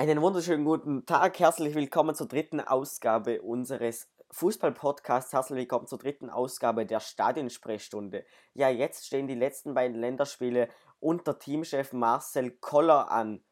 Einen 0.00 0.22
wunderschönen 0.22 0.64
guten 0.64 1.04
Tag, 1.04 1.38
herzlich 1.40 1.74
willkommen 1.74 2.14
zur 2.14 2.26
dritten 2.26 2.58
Ausgabe 2.58 3.42
unseres 3.42 4.08
Fußball-Podcasts. 4.30 5.34
Herzlich 5.34 5.58
willkommen 5.58 5.86
zur 5.86 5.98
dritten 5.98 6.30
Ausgabe 6.30 6.86
der 6.86 7.00
Stadionsprechstunde. 7.00 8.24
Ja, 8.54 8.70
jetzt 8.70 9.04
stehen 9.04 9.28
die 9.28 9.34
letzten 9.34 9.74
beiden 9.74 10.00
Länderspiele 10.00 10.70
unter 11.00 11.38
Teamchef 11.38 11.92
Marcel 11.92 12.50
Koller 12.50 13.10
an. 13.10 13.42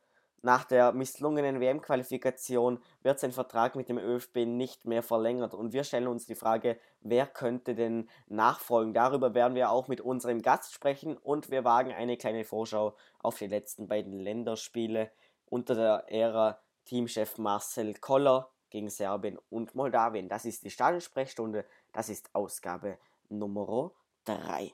Nach 0.40 0.64
der 0.64 0.92
misslungenen 0.92 1.60
WM-Qualifikation 1.60 2.80
wird 3.02 3.20
sein 3.20 3.32
Vertrag 3.32 3.76
mit 3.76 3.90
dem 3.90 3.98
ÖFB 3.98 4.46
nicht 4.46 4.86
mehr 4.86 5.02
verlängert 5.02 5.52
und 5.52 5.74
wir 5.74 5.84
stellen 5.84 6.08
uns 6.08 6.24
die 6.24 6.34
Frage, 6.34 6.78
wer 7.02 7.26
könnte 7.26 7.74
denn 7.74 8.08
nachfolgen? 8.26 8.94
Darüber 8.94 9.34
werden 9.34 9.54
wir 9.54 9.70
auch 9.70 9.86
mit 9.88 10.00
unserem 10.00 10.40
Gast 10.40 10.72
sprechen 10.72 11.18
und 11.18 11.50
wir 11.50 11.64
wagen 11.64 11.92
eine 11.92 12.16
kleine 12.16 12.44
Vorschau 12.44 12.96
auf 13.18 13.36
die 13.36 13.48
letzten 13.48 13.86
beiden 13.86 14.18
Länderspiele 14.18 15.10
unter 15.50 15.74
der 15.74 16.04
Ära 16.08 16.60
Teamchef 16.84 17.38
Marcel 17.38 17.94
Koller 17.94 18.50
gegen 18.70 18.90
Serbien 18.90 19.38
und 19.50 19.74
Moldawien. 19.74 20.28
Das 20.28 20.44
ist 20.44 20.64
die 20.64 20.70
Stadionsprechstunde, 20.70 21.64
das 21.92 22.08
ist 22.08 22.34
Ausgabe 22.34 22.98
Nummer 23.28 23.92
3. 24.24 24.72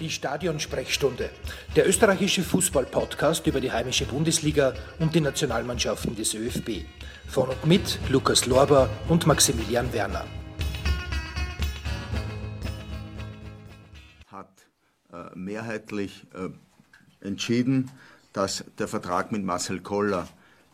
Die 0.00 0.10
Stadionsprechstunde, 0.10 1.30
der 1.74 1.88
österreichische 1.88 2.42
Fußball-Podcast 2.42 3.46
über 3.46 3.60
die 3.60 3.72
heimische 3.72 4.04
Bundesliga 4.04 4.74
und 4.98 5.14
die 5.14 5.20
Nationalmannschaften 5.20 6.14
des 6.14 6.34
ÖFB. 6.34 6.84
Von 7.28 7.48
und 7.48 7.66
mit 7.66 7.98
Lukas 8.08 8.46
Lorber 8.46 8.88
und 9.08 9.26
Maximilian 9.26 9.92
Werner. 9.92 10.24
Äh, 15.10 15.30
mehrheitlich 15.34 16.26
äh, 16.34 17.26
entschieden, 17.26 17.90
dass 18.34 18.64
der 18.78 18.88
Vertrag 18.88 19.32
mit 19.32 19.42
Marcel 19.42 19.80
Koller 19.80 20.28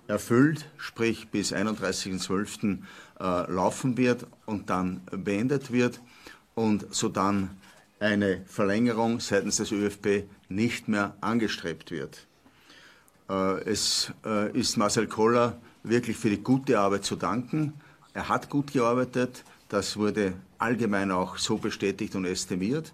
erfüllt, 0.08 0.66
sprich 0.76 1.28
bis 1.28 1.52
31.12. 1.52 2.78
Äh, 3.20 3.52
laufen 3.52 3.96
wird 3.96 4.26
und 4.44 4.70
dann 4.70 5.02
beendet 5.12 5.70
wird 5.70 6.00
und 6.56 6.92
sodann 6.92 7.50
eine 8.00 8.42
Verlängerung 8.46 9.20
seitens 9.20 9.56
des 9.56 9.72
ÖFB 9.72 10.24
nicht 10.48 10.88
mehr 10.88 11.16
angestrebt 11.20 11.90
wird. 11.90 12.26
Es 13.64 14.12
ist 14.52 14.76
Marcel 14.76 15.06
Koller 15.06 15.58
wirklich 15.82 16.16
für 16.16 16.30
die 16.30 16.42
gute 16.42 16.78
Arbeit 16.78 17.04
zu 17.04 17.16
danken. 17.16 17.74
Er 18.12 18.28
hat 18.28 18.50
gut 18.50 18.72
gearbeitet, 18.72 19.44
das 19.68 19.96
wurde 19.96 20.34
allgemein 20.58 21.10
auch 21.10 21.36
so 21.36 21.58
bestätigt 21.58 22.14
und 22.14 22.24
estimiert. 22.24 22.92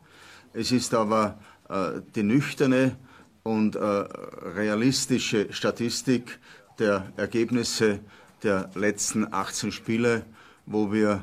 Es 0.52 0.72
ist 0.72 0.94
aber 0.94 1.38
äh, 1.68 2.00
die 2.14 2.22
nüchterne 2.22 2.96
und 3.42 3.76
äh, 3.76 3.80
realistische 3.80 5.52
Statistik 5.52 6.38
der 6.78 7.12
Ergebnisse 7.16 8.00
der 8.42 8.70
letzten 8.74 9.32
18 9.32 9.70
Spiele, 9.70 10.24
wo 10.66 10.92
wir 10.92 11.22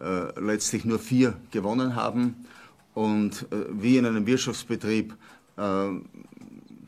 äh, 0.00 0.40
letztlich 0.40 0.84
nur 0.84 0.98
vier 0.98 1.34
gewonnen 1.50 1.94
haben. 1.94 2.46
Und 2.94 3.46
äh, 3.50 3.66
wie 3.70 3.98
in 3.98 4.06
einem 4.06 4.26
Wirtschaftsbetrieb 4.26 5.14
äh, 5.56 5.88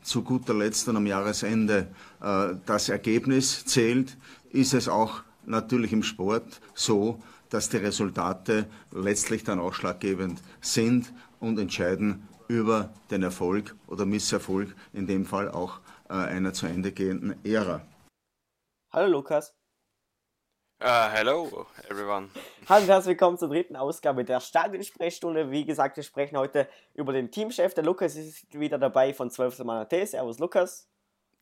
zu 0.01 0.23
guter 0.23 0.53
Letzt 0.53 0.87
und 0.87 0.95
am 0.95 1.05
Jahresende 1.05 1.87
äh, 2.21 2.55
das 2.65 2.89
Ergebnis 2.89 3.65
zählt, 3.65 4.17
ist 4.49 4.73
es 4.73 4.87
auch 4.87 5.21
natürlich 5.45 5.91
im 5.93 6.03
Sport 6.03 6.61
so, 6.73 7.21
dass 7.49 7.69
die 7.69 7.77
Resultate 7.77 8.67
letztlich 8.91 9.43
dann 9.43 9.59
ausschlaggebend 9.59 10.41
sind 10.61 11.13
und 11.39 11.59
entscheiden 11.59 12.27
über 12.47 12.93
den 13.11 13.23
Erfolg 13.23 13.75
oder 13.87 14.05
Misserfolg, 14.05 14.75
in 14.93 15.07
dem 15.07 15.25
Fall 15.25 15.49
auch 15.49 15.79
einer 16.09 16.53
zu 16.53 16.67
Ende 16.67 16.93
gehenden 16.93 17.35
Ära. 17.45 17.81
Hallo 18.91 19.11
Lukas. 19.11 19.53
Uh, 20.79 21.09
hello 21.11 21.65
everyone. 21.89 22.29
Hallo 22.69 22.83
und 22.83 22.87
herzlich 22.87 23.13
willkommen 23.13 23.35
zur 23.39 23.49
dritten 23.49 23.75
Ausgabe 23.75 24.23
der 24.23 24.39
Stadionsprechstunde. 24.39 25.49
Wie 25.49 25.65
gesagt, 25.65 25.97
wir 25.97 26.03
sprechen 26.03 26.37
heute 26.37 26.69
über 26.93 27.13
den 27.13 27.31
Teamchef. 27.31 27.73
Der 27.73 27.83
Lukas 27.83 28.15
ist 28.15 28.45
wieder 28.53 28.77
dabei 28.77 29.11
von 29.11 29.31
12 29.31 29.63
Mann 29.63 29.89
T. 29.89 30.05
Servus 30.05 30.37
Lukas. 30.37 30.87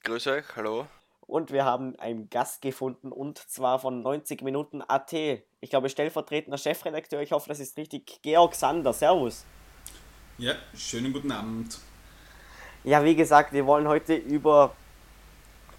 Grüß 0.05 0.27
euch, 0.27 0.45
hallo. 0.55 0.87
Und 1.19 1.51
wir 1.51 1.65
haben 1.65 1.99
einen 1.99 2.29
Gast 2.29 2.61
gefunden 2.61 3.11
und 3.11 3.37
zwar 3.37 3.79
von 3.79 4.01
90 4.01 4.41
Minuten 4.41 4.81
AT. 4.81 5.11
Ich 5.11 5.69
glaube, 5.69 5.89
stellvertretender 5.89 6.57
Chefredakteur, 6.57 7.19
ich 7.19 7.33
hoffe, 7.33 7.49
das 7.49 7.59
ist 7.59 7.75
richtig, 7.75 8.21
Georg 8.21 8.55
Sander. 8.55 8.93
Servus. 8.93 9.43
Ja, 10.37 10.53
schönen 10.73 11.11
guten 11.11 11.33
Abend. 11.33 11.77
Ja, 12.85 13.03
wie 13.03 13.17
gesagt, 13.17 13.51
wir 13.51 13.65
wollen 13.65 13.89
heute 13.89 14.15
über 14.15 14.73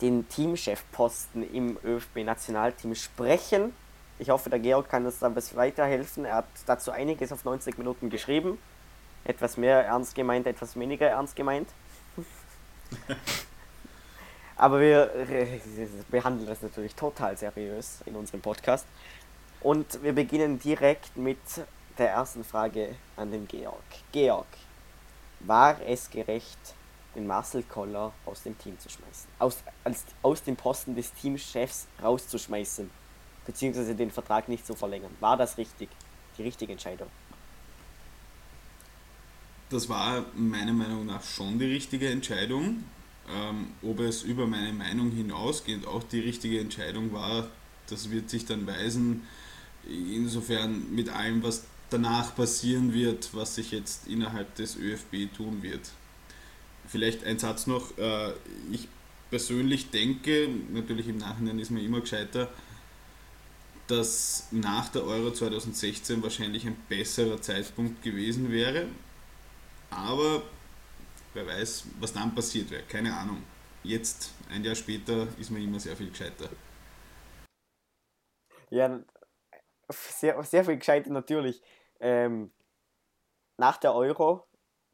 den 0.01 0.29
Teamchefposten 0.29 1.53
im 1.55 1.79
ÖFB-Nationalteam 1.85 2.95
sprechen. 2.95 3.73
Ich 4.19 4.31
hoffe, 4.31 4.51
der 4.51 4.59
Georg 4.59 4.89
kann 4.89 5.05
uns 5.05 5.19
da 5.19 5.27
ein 5.27 5.35
bisschen 5.35 5.57
weiterhelfen. 5.57 6.25
Er 6.25 6.37
hat 6.37 6.47
dazu 6.67 6.91
einiges 6.91 7.33
auf 7.33 7.45
90 7.45 7.79
Minuten 7.79 8.11
geschrieben. 8.11 8.59
Etwas 9.25 9.57
mehr 9.57 9.85
ernst 9.85 10.15
gemeint, 10.15 10.47
etwas 10.47 10.79
weniger 10.79 11.09
ernst 11.09 11.37
gemeint. 11.37 11.69
Aber 14.57 14.81
wir 14.81 15.11
behandeln 16.11 16.47
das 16.49 16.63
natürlich 16.63 16.95
total 16.95 17.37
seriös 17.37 17.99
in 18.07 18.17
unserem 18.17 18.41
Podcast. 18.41 18.87
Und 19.61 20.03
wir 20.03 20.15
beginnen 20.15 20.59
direkt 20.59 21.17
mit 21.17 21.39
der 21.99 22.11
ersten 22.11 22.45
Frage 22.45 22.95
an 23.17 23.31
den 23.31 23.49
Georg. 23.49 23.83
Georg, 24.13 24.47
war 25.41 25.77
es 25.87 26.11
gerecht, 26.11 26.76
den 27.17 27.27
Marcel 27.27 27.63
Koller 27.65 28.13
aus 28.25 28.43
dem 28.43 28.57
Team 28.59 28.79
zu 28.79 28.89
schmeißen? 28.89 29.29
Aus, 29.39 29.59
als, 29.83 30.05
aus 30.23 30.43
dem 30.43 30.57
Posten 30.57 30.95
des 30.95 31.13
Teamchefs 31.15 31.87
rauszuschmeißen? 32.03 32.89
Beziehungsweise 33.47 33.95
den 33.95 34.11
Vertrag 34.11 34.49
nicht 34.49 34.67
zu 34.67 34.75
verlängern? 34.75 35.11
War 35.21 35.37
das 35.37 35.59
richtig? 35.59 35.89
Die 36.39 36.43
richtige 36.43 36.73
Entscheidung? 36.73 37.09
Das 39.71 39.89
war 39.89 40.25
meiner 40.35 40.73
Meinung 40.73 41.07
nach 41.07 41.23
schon 41.23 41.59
die 41.59 41.67
richtige 41.67 42.09
Entscheidung. 42.09 42.85
Ähm, 43.29 43.73
ob 43.83 43.99
es 44.01 44.23
über 44.23 44.47
meine 44.47 44.73
Meinung 44.73 45.11
hinausgehend 45.11 45.87
auch 45.87 46.05
die 46.05 46.21
richtige 46.21 46.61
Entscheidung 46.61 47.13
war, 47.13 47.49
das 47.89 48.11
wird 48.11 48.31
sich 48.31 48.45
dann 48.45 48.67
weisen. 48.67 49.27
Insofern 49.89 50.95
mit 50.95 51.09
allem, 51.09 51.43
was 51.43 51.65
danach 51.91 52.35
passieren 52.37 52.93
wird, 52.93 53.35
was 53.35 53.57
sich 53.57 53.71
jetzt 53.73 54.07
innerhalb 54.07 54.55
des 54.57 54.77
ÖFB 54.77 55.33
tun 55.37 55.63
wird. 55.63 55.91
Vielleicht 56.89 57.25
ein 57.25 57.39
Satz 57.39 57.67
noch. 57.67 57.97
Äh, 57.99 58.33
ich 58.71 58.89
persönlich 59.31 59.91
denke, 59.91 60.49
natürlich 60.71 61.09
im 61.09 61.19
Nachhinein 61.19 61.59
ist 61.59 61.71
mir 61.71 61.83
immer 61.83 62.01
gescheiter, 62.01 62.49
dass 63.87 64.49
nach 64.51 64.89
der 64.89 65.05
Euro 65.05 65.33
2016 65.33 66.23
wahrscheinlich 66.23 66.67
ein 66.67 66.77
besserer 66.89 67.41
Zeitpunkt 67.41 68.03
gewesen 68.03 68.51
wäre. 68.51 68.87
Aber 69.91 70.43
wer 71.35 71.47
weiß, 71.47 71.87
was 72.01 72.13
dann 72.13 72.35
passiert 72.35 72.71
wäre. 72.71 72.83
Keine 72.83 73.17
Ahnung. 73.17 73.43
Jetzt, 73.83 74.33
ein 74.51 74.65
Jahr 74.65 74.75
später, 74.75 75.29
ist 75.39 75.51
man 75.51 75.63
immer 75.63 75.79
sehr 75.79 75.97
viel 75.97 76.11
gescheiter. 76.11 76.49
Ja, 78.71 79.01
sehr, 79.89 80.43
sehr 80.43 80.65
viel 80.65 80.79
gescheiter 80.79 81.11
natürlich. 81.11 81.63
Ähm, 82.01 82.51
nach 83.59 83.77
der 83.77 83.95
Euro, 83.95 84.46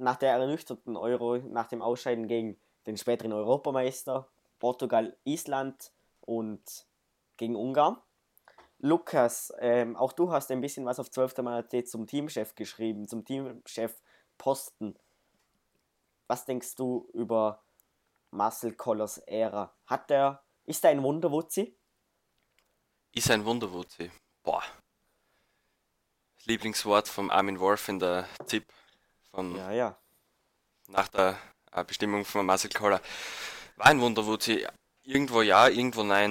nach 0.02 0.16
der 0.16 0.32
ernüchterten 0.32 0.96
Euro, 0.96 1.38
nach 1.38 1.68
dem 1.68 1.80
Ausscheiden 1.80 2.26
gegen 2.26 2.58
den 2.86 2.96
späteren 2.96 3.32
Europameister, 3.32 4.28
Portugal, 4.58 5.16
Island 5.24 5.92
und 6.20 6.86
gegen 7.36 7.56
Ungarn. 7.56 7.98
Lukas, 8.78 9.52
ähm, 9.60 9.96
auch 9.96 10.12
du 10.12 10.32
hast 10.32 10.50
ein 10.50 10.60
bisschen 10.60 10.84
was 10.84 10.98
auf 10.98 11.10
12. 11.10 11.38
Manatee 11.38 11.84
zum 11.84 12.06
Teamchef 12.06 12.54
geschrieben, 12.56 13.06
zum 13.06 13.24
Teamchef 13.24 14.02
Posten. 14.38 14.98
Was 16.26 16.44
denkst 16.44 16.74
du 16.74 17.08
über 17.12 17.62
Marcel 18.30 18.74
Kollers 18.74 19.18
Ära? 19.18 19.72
Hat 19.86 20.10
er, 20.10 20.42
ist 20.64 20.84
er 20.84 20.90
ein 20.90 21.02
Wunderwutzi? 21.02 21.76
Ist 23.14 23.30
ein 23.30 23.44
Wunderwutzi. 23.44 24.10
Boah, 24.42 24.64
Lieblingswort 26.44 27.06
vom 27.06 27.30
Armin 27.30 27.60
Wolf 27.60 27.88
in 27.88 28.00
der 28.00 28.26
ZIP 28.46 28.66
von 29.32 29.56
ja, 29.56 29.72
ja. 29.72 29.98
nach 30.88 31.08
der 31.08 31.38
äh, 31.72 31.84
Bestimmung 31.84 32.24
von 32.24 32.46
Marcel 32.46 32.70
Koller. 32.70 33.00
War 33.76 33.86
ein 33.86 34.00
Wunder, 34.00 34.26
wo 34.26 34.38
sie 34.38 34.66
irgendwo 35.02 35.42
ja, 35.42 35.68
irgendwo 35.68 36.02
nein. 36.02 36.30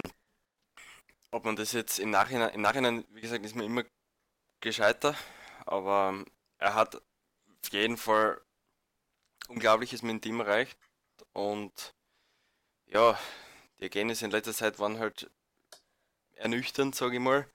Ob 1.32 1.46
man 1.46 1.56
das 1.56 1.72
jetzt 1.72 2.00
im 2.00 2.12
Nachhinein, 2.12 2.54
im 2.54 2.62
Nachhinein, 2.62 3.06
wie 3.10 3.22
gesagt, 3.22 3.44
ist 3.46 3.56
mir 3.56 3.66
immer 3.66 3.84
gescheiter, 4.60 5.16
aber 5.66 6.10
ähm, 6.10 6.26
er 6.58 6.76
hat 6.76 6.96
auf 6.96 7.72
jeden 7.72 7.98
Fall 7.98 8.42
Unglaubliches 9.48 10.02
mit 10.02 10.12
dem 10.12 10.22
Team 10.22 10.40
erreicht 10.40 10.78
und 11.34 11.94
ja, 12.88 13.18
die 13.80 13.84
Ergebnisse 13.84 14.26
in 14.26 14.32
letzter 14.32 14.54
Zeit 14.54 14.80
waren 14.80 15.00
halt 15.00 15.30
ernüchternd, 16.36 16.96
sage 16.96 17.16
ich 17.16 17.22
mal. 17.22 17.48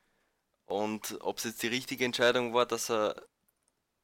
Und 0.64 1.18
ob 1.20 1.38
es 1.38 1.44
jetzt 1.44 1.62
die 1.62 1.68
richtige 1.68 2.04
Entscheidung 2.04 2.54
war, 2.54 2.66
dass 2.66 2.90
er, 2.90 3.22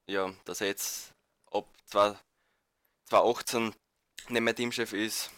ja, 0.07 0.33
dass 0.45 0.61
er 0.61 0.69
jetzt 0.69 1.12
ab 1.53 1.67
2018 1.87 3.75
nicht 4.29 4.41
mehr 4.41 4.55
Teamchef 4.55 4.93
ist, 4.93 5.31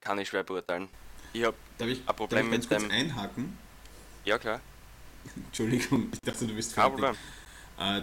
kann 0.00 0.18
ich 0.18 0.28
schwer 0.28 0.44
beurteilen. 0.44 0.88
Ich 1.32 1.44
habe 1.44 1.56
ein 1.80 2.16
Problem 2.16 2.50
darf 2.50 2.60
ich 2.60 2.70
mit 2.70 2.80
dem. 2.80 2.90
einhaken? 2.90 3.58
Ja, 4.24 4.38
klar. 4.38 4.60
Entschuldigung, 5.36 6.10
ich 6.12 6.20
dachte, 6.20 6.46
du 6.46 6.54
bist 6.54 6.72
fertig. 6.72 7.00
Kein 7.02 7.14
Problem. 7.14 7.98
Äh, 7.98 8.02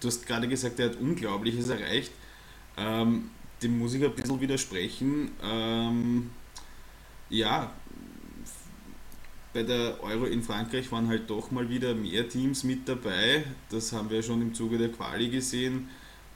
du 0.00 0.08
hast 0.08 0.26
gerade 0.26 0.48
gesagt, 0.48 0.78
er 0.80 0.90
hat 0.90 0.96
Unglaubliches 0.96 1.68
erreicht. 1.68 2.12
Ähm, 2.76 3.30
dem 3.62 3.78
muss 3.78 3.94
ich 3.94 4.04
ein 4.04 4.14
bisschen 4.14 4.40
widersprechen. 4.40 5.30
Ähm, 5.42 6.30
ja, 7.28 7.72
bei 9.52 9.62
der 9.62 10.02
Euro 10.02 10.24
in 10.24 10.42
Frankreich 10.42 10.90
waren 10.92 11.08
halt 11.08 11.28
doch 11.28 11.50
mal 11.50 11.68
wieder 11.68 11.94
mehr 11.94 12.28
Teams 12.28 12.64
mit 12.64 12.88
dabei. 12.88 13.44
Das 13.70 13.92
haben 13.92 14.10
wir 14.10 14.22
schon 14.22 14.40
im 14.40 14.54
Zuge 14.54 14.78
der 14.78 14.90
Quali 14.90 15.28
gesehen. 15.28 15.88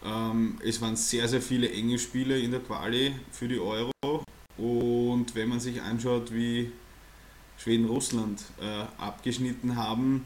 Ähm, 0.05 0.59
es 0.65 0.81
waren 0.81 0.97
sehr, 0.97 1.27
sehr 1.27 1.41
viele 1.41 1.71
enge 1.71 1.99
Spiele 1.99 2.39
in 2.39 2.51
der 2.51 2.61
Quali 2.61 3.15
für 3.33 3.49
die 3.49 3.59
Euro. 3.59 3.93
Und 4.59 5.35
wenn 5.35 5.49
man 5.49 5.61
sich 5.61 5.81
anschaut, 5.81 6.33
wie 6.33 6.71
Schweden-Russland 7.59 8.43
äh, 8.61 8.85
abgeschnitten 9.03 9.77
haben, 9.77 10.25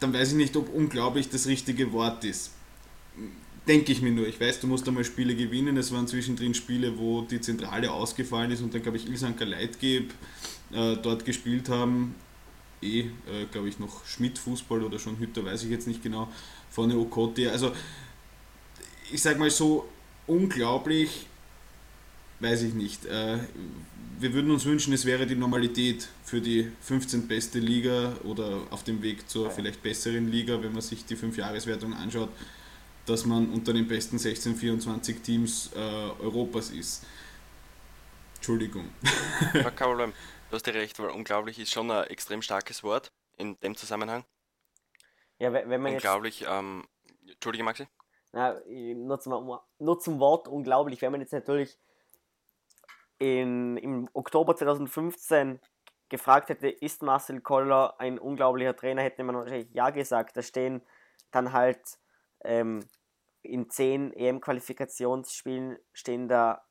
dann 0.00 0.12
weiß 0.12 0.30
ich 0.30 0.36
nicht, 0.36 0.56
ob 0.56 0.72
unglaublich 0.72 1.28
das 1.28 1.46
richtige 1.46 1.92
Wort 1.92 2.24
ist. 2.24 2.52
Denke 3.66 3.92
ich 3.92 4.02
mir 4.02 4.10
nur. 4.10 4.26
Ich 4.26 4.40
weiß, 4.40 4.60
du 4.60 4.66
musst 4.66 4.88
einmal 4.88 5.04
Spiele 5.04 5.36
gewinnen. 5.36 5.76
Es 5.76 5.92
waren 5.92 6.08
zwischendrin 6.08 6.54
Spiele, 6.54 6.98
wo 6.98 7.22
die 7.22 7.40
Zentrale 7.40 7.92
ausgefallen 7.92 8.50
ist 8.50 8.60
und 8.60 8.74
dann, 8.74 8.82
glaube 8.82 8.96
ich, 8.96 9.06
Ilsanker 9.06 9.46
Leitgeb 9.46 10.12
äh, 10.72 10.96
dort 10.96 11.24
gespielt 11.24 11.68
haben. 11.68 12.14
Eh, 12.82 13.00
äh, 13.00 13.46
glaube 13.52 13.68
ich, 13.68 13.78
noch 13.78 14.04
Schmidt-Fußball 14.04 14.82
oder 14.82 14.98
schon 14.98 15.18
Hütter, 15.20 15.44
weiß 15.44 15.62
ich 15.62 15.70
jetzt 15.70 15.86
nicht 15.86 16.02
genau, 16.02 16.28
vorne 16.68 16.98
Okoti. 16.98 17.46
Also, 17.46 17.72
ich 19.12 19.22
sage 19.22 19.38
mal 19.38 19.50
so, 19.50 19.88
unglaublich, 20.26 21.26
weiß 22.40 22.62
ich 22.62 22.74
nicht. 22.74 23.04
Äh, 23.06 23.38
wir 24.18 24.32
würden 24.34 24.50
uns 24.50 24.64
wünschen, 24.64 24.92
es 24.92 25.04
wäre 25.04 25.26
die 25.26 25.36
Normalität 25.36 26.08
für 26.24 26.40
die 26.40 26.68
15. 26.80 27.28
beste 27.28 27.60
Liga 27.60 28.16
oder 28.24 28.62
auf 28.70 28.82
dem 28.82 29.02
Weg 29.02 29.28
zur 29.28 29.50
vielleicht 29.50 29.82
besseren 29.82 30.30
Liga, 30.30 30.60
wenn 30.60 30.72
man 30.72 30.82
sich 30.82 31.04
die 31.04 31.16
5-Jahreswertung 31.16 31.94
anschaut, 31.94 32.30
dass 33.06 33.26
man 33.26 33.52
unter 33.52 33.72
den 33.72 33.88
besten 33.88 34.18
16, 34.18 34.56
24 34.56 35.22
Teams 35.22 35.70
äh, 35.74 35.78
Europas 35.78 36.70
ist. 36.70 37.04
Entschuldigung. 38.36 38.90
Ja, 39.54 39.70
kein 39.70 39.88
Problem. 39.88 40.12
Du 40.50 40.56
hast 40.56 40.66
ja 40.66 40.72
recht, 40.72 40.98
weil 40.98 41.10
unglaublich 41.10 41.58
ist 41.58 41.72
schon 41.72 41.90
ein 41.90 42.04
extrem 42.08 42.42
starkes 42.42 42.82
Wort 42.82 43.12
in 43.36 43.58
dem 43.60 43.76
Zusammenhang. 43.76 44.24
Ja, 45.38 45.52
wenn 45.52 45.80
man 45.80 45.94
unglaublich, 45.94 46.40
jetzt, 46.40 46.50
ähm, 46.50 46.86
Entschuldige 47.26 47.64
Maxi. 47.64 47.88
Na, 48.32 48.60
nur, 48.66 49.20
zum, 49.20 49.58
nur 49.78 49.98
zum 49.98 50.20
Wort 50.20 50.48
unglaublich, 50.48 51.02
wenn 51.02 51.12
man 51.12 51.20
jetzt 51.20 51.32
natürlich 51.32 51.78
in, 53.18 53.76
im 53.76 54.08
Oktober 54.12 54.56
2015 54.56 55.60
gefragt 56.08 56.48
hätte, 56.48 56.68
ist 56.68 57.02
Marcel 57.02 57.40
Koller 57.40 57.98
ein 57.98 58.18
unglaublicher 58.18 58.76
Trainer, 58.76 59.02
hätte 59.02 59.24
man 59.24 59.36
wahrscheinlich 59.36 59.72
ja 59.72 59.90
gesagt. 59.90 60.36
Da 60.36 60.42
stehen 60.42 60.82
dann 61.30 61.52
halt 61.52 61.80
ähm, 62.44 62.84
in 63.42 63.70
zehn 63.70 64.12
EM-Qualifikationsspielen 64.12 65.78
stehen 65.92 66.28
da 66.28 66.64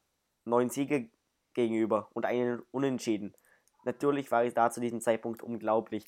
neun 0.45 0.69
Siege 0.69 1.09
gegenüber 1.53 2.09
und 2.13 2.25
einen 2.25 2.61
Unentschieden. 2.71 3.35
Natürlich 3.83 4.31
war 4.31 4.43
es 4.43 4.53
da 4.53 4.69
zu 4.69 4.79
diesem 4.79 5.01
Zeitpunkt 5.01 5.43
unglaublich. 5.43 6.05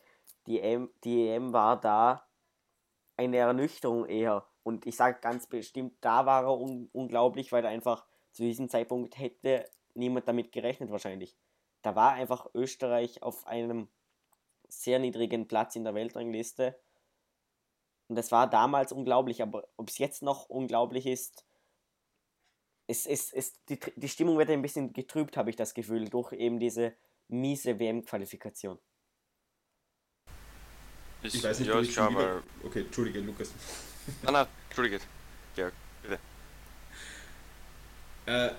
Die 0.47 0.59
EM, 0.59 0.89
die 1.03 1.27
EM 1.27 1.53
war 1.53 1.79
da 1.79 2.27
eine 3.17 3.37
Ernüchterung 3.37 4.05
eher. 4.05 4.47
Und 4.63 4.85
ich 4.85 4.95
sage 4.95 5.19
ganz 5.21 5.47
bestimmt, 5.47 5.95
da 6.01 6.25
war 6.25 6.43
er 6.43 6.59
un 6.59 6.89
unglaublich, 6.93 7.51
weil 7.51 7.65
er 7.65 7.71
einfach 7.71 8.05
zu 8.31 8.43
diesem 8.43 8.69
Zeitpunkt 8.69 9.17
hätte 9.17 9.65
niemand 9.93 10.27
damit 10.27 10.51
gerechnet 10.51 10.89
wahrscheinlich. 10.89 11.37
Da 11.81 11.95
war 11.95 12.13
einfach 12.13 12.47
Österreich 12.53 13.21
auf 13.21 13.45
einem 13.45 13.89
sehr 14.67 14.99
niedrigen 14.99 15.47
Platz 15.47 15.75
in 15.75 15.83
der 15.83 15.93
Weltrangliste. 15.93 16.79
Und 18.07 18.15
das 18.15 18.31
war 18.31 18.49
damals 18.49 18.91
unglaublich, 18.91 19.41
aber 19.41 19.67
ob 19.77 19.89
es 19.89 19.97
jetzt 19.97 20.21
noch 20.21 20.49
unglaublich 20.49 21.05
ist, 21.05 21.45
es, 22.87 23.05
es, 23.05 23.31
es, 23.31 23.63
die, 23.65 23.79
die 23.95 24.09
Stimmung 24.09 24.37
wird 24.37 24.49
ein 24.49 24.61
bisschen 24.61 24.91
getrübt, 24.93 25.37
habe 25.37 25.49
ich 25.49 25.55
das 25.55 25.73
Gefühl, 25.73 26.09
durch 26.09 26.33
eben 26.33 26.59
diese 26.59 26.93
miese 27.29 27.79
WM-Qualifikation. 27.79 28.77
Ich, 31.23 31.35
ich 31.35 31.43
weiß 31.43 31.59
nicht, 31.59 31.69
ja, 31.69 31.79
ich 31.79 31.93
schon 31.93 32.09
wieder... 32.09 32.43
Okay, 32.63 32.81
entschuldige, 32.81 33.21
Lukas. 33.21 33.51
Nein, 34.23 34.33
nein, 34.33 34.47
entschuldige. 34.67 34.99
Ja, 35.55 35.71
bitte. 36.01 36.19
Äh, 38.25 38.51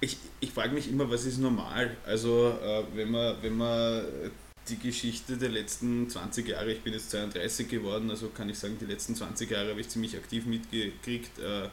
ich, 0.00 0.18
ich 0.40 0.52
frage 0.52 0.72
mich 0.72 0.88
immer, 0.90 1.08
was 1.08 1.24
ist 1.24 1.38
normal? 1.38 1.96
Also, 2.04 2.58
äh, 2.60 2.84
wenn, 2.94 3.10
man, 3.10 3.40
wenn 3.40 3.56
man 3.56 4.32
die 4.68 4.78
Geschichte 4.78 5.36
der 5.36 5.48
letzten 5.48 6.08
20 6.08 6.48
Jahre, 6.48 6.72
ich 6.72 6.82
bin 6.82 6.92
jetzt 6.92 7.10
32 7.10 7.68
geworden, 7.68 8.10
also 8.10 8.28
kann 8.28 8.48
ich 8.48 8.58
sagen, 8.58 8.76
die 8.80 8.86
letzten 8.86 9.16
20 9.16 9.50
Jahre 9.50 9.70
habe 9.70 9.80
ich 9.80 9.88
ziemlich 9.88 10.16
aktiv 10.16 10.46
mitgekriegt, 10.46 11.38
äh, 11.38 11.68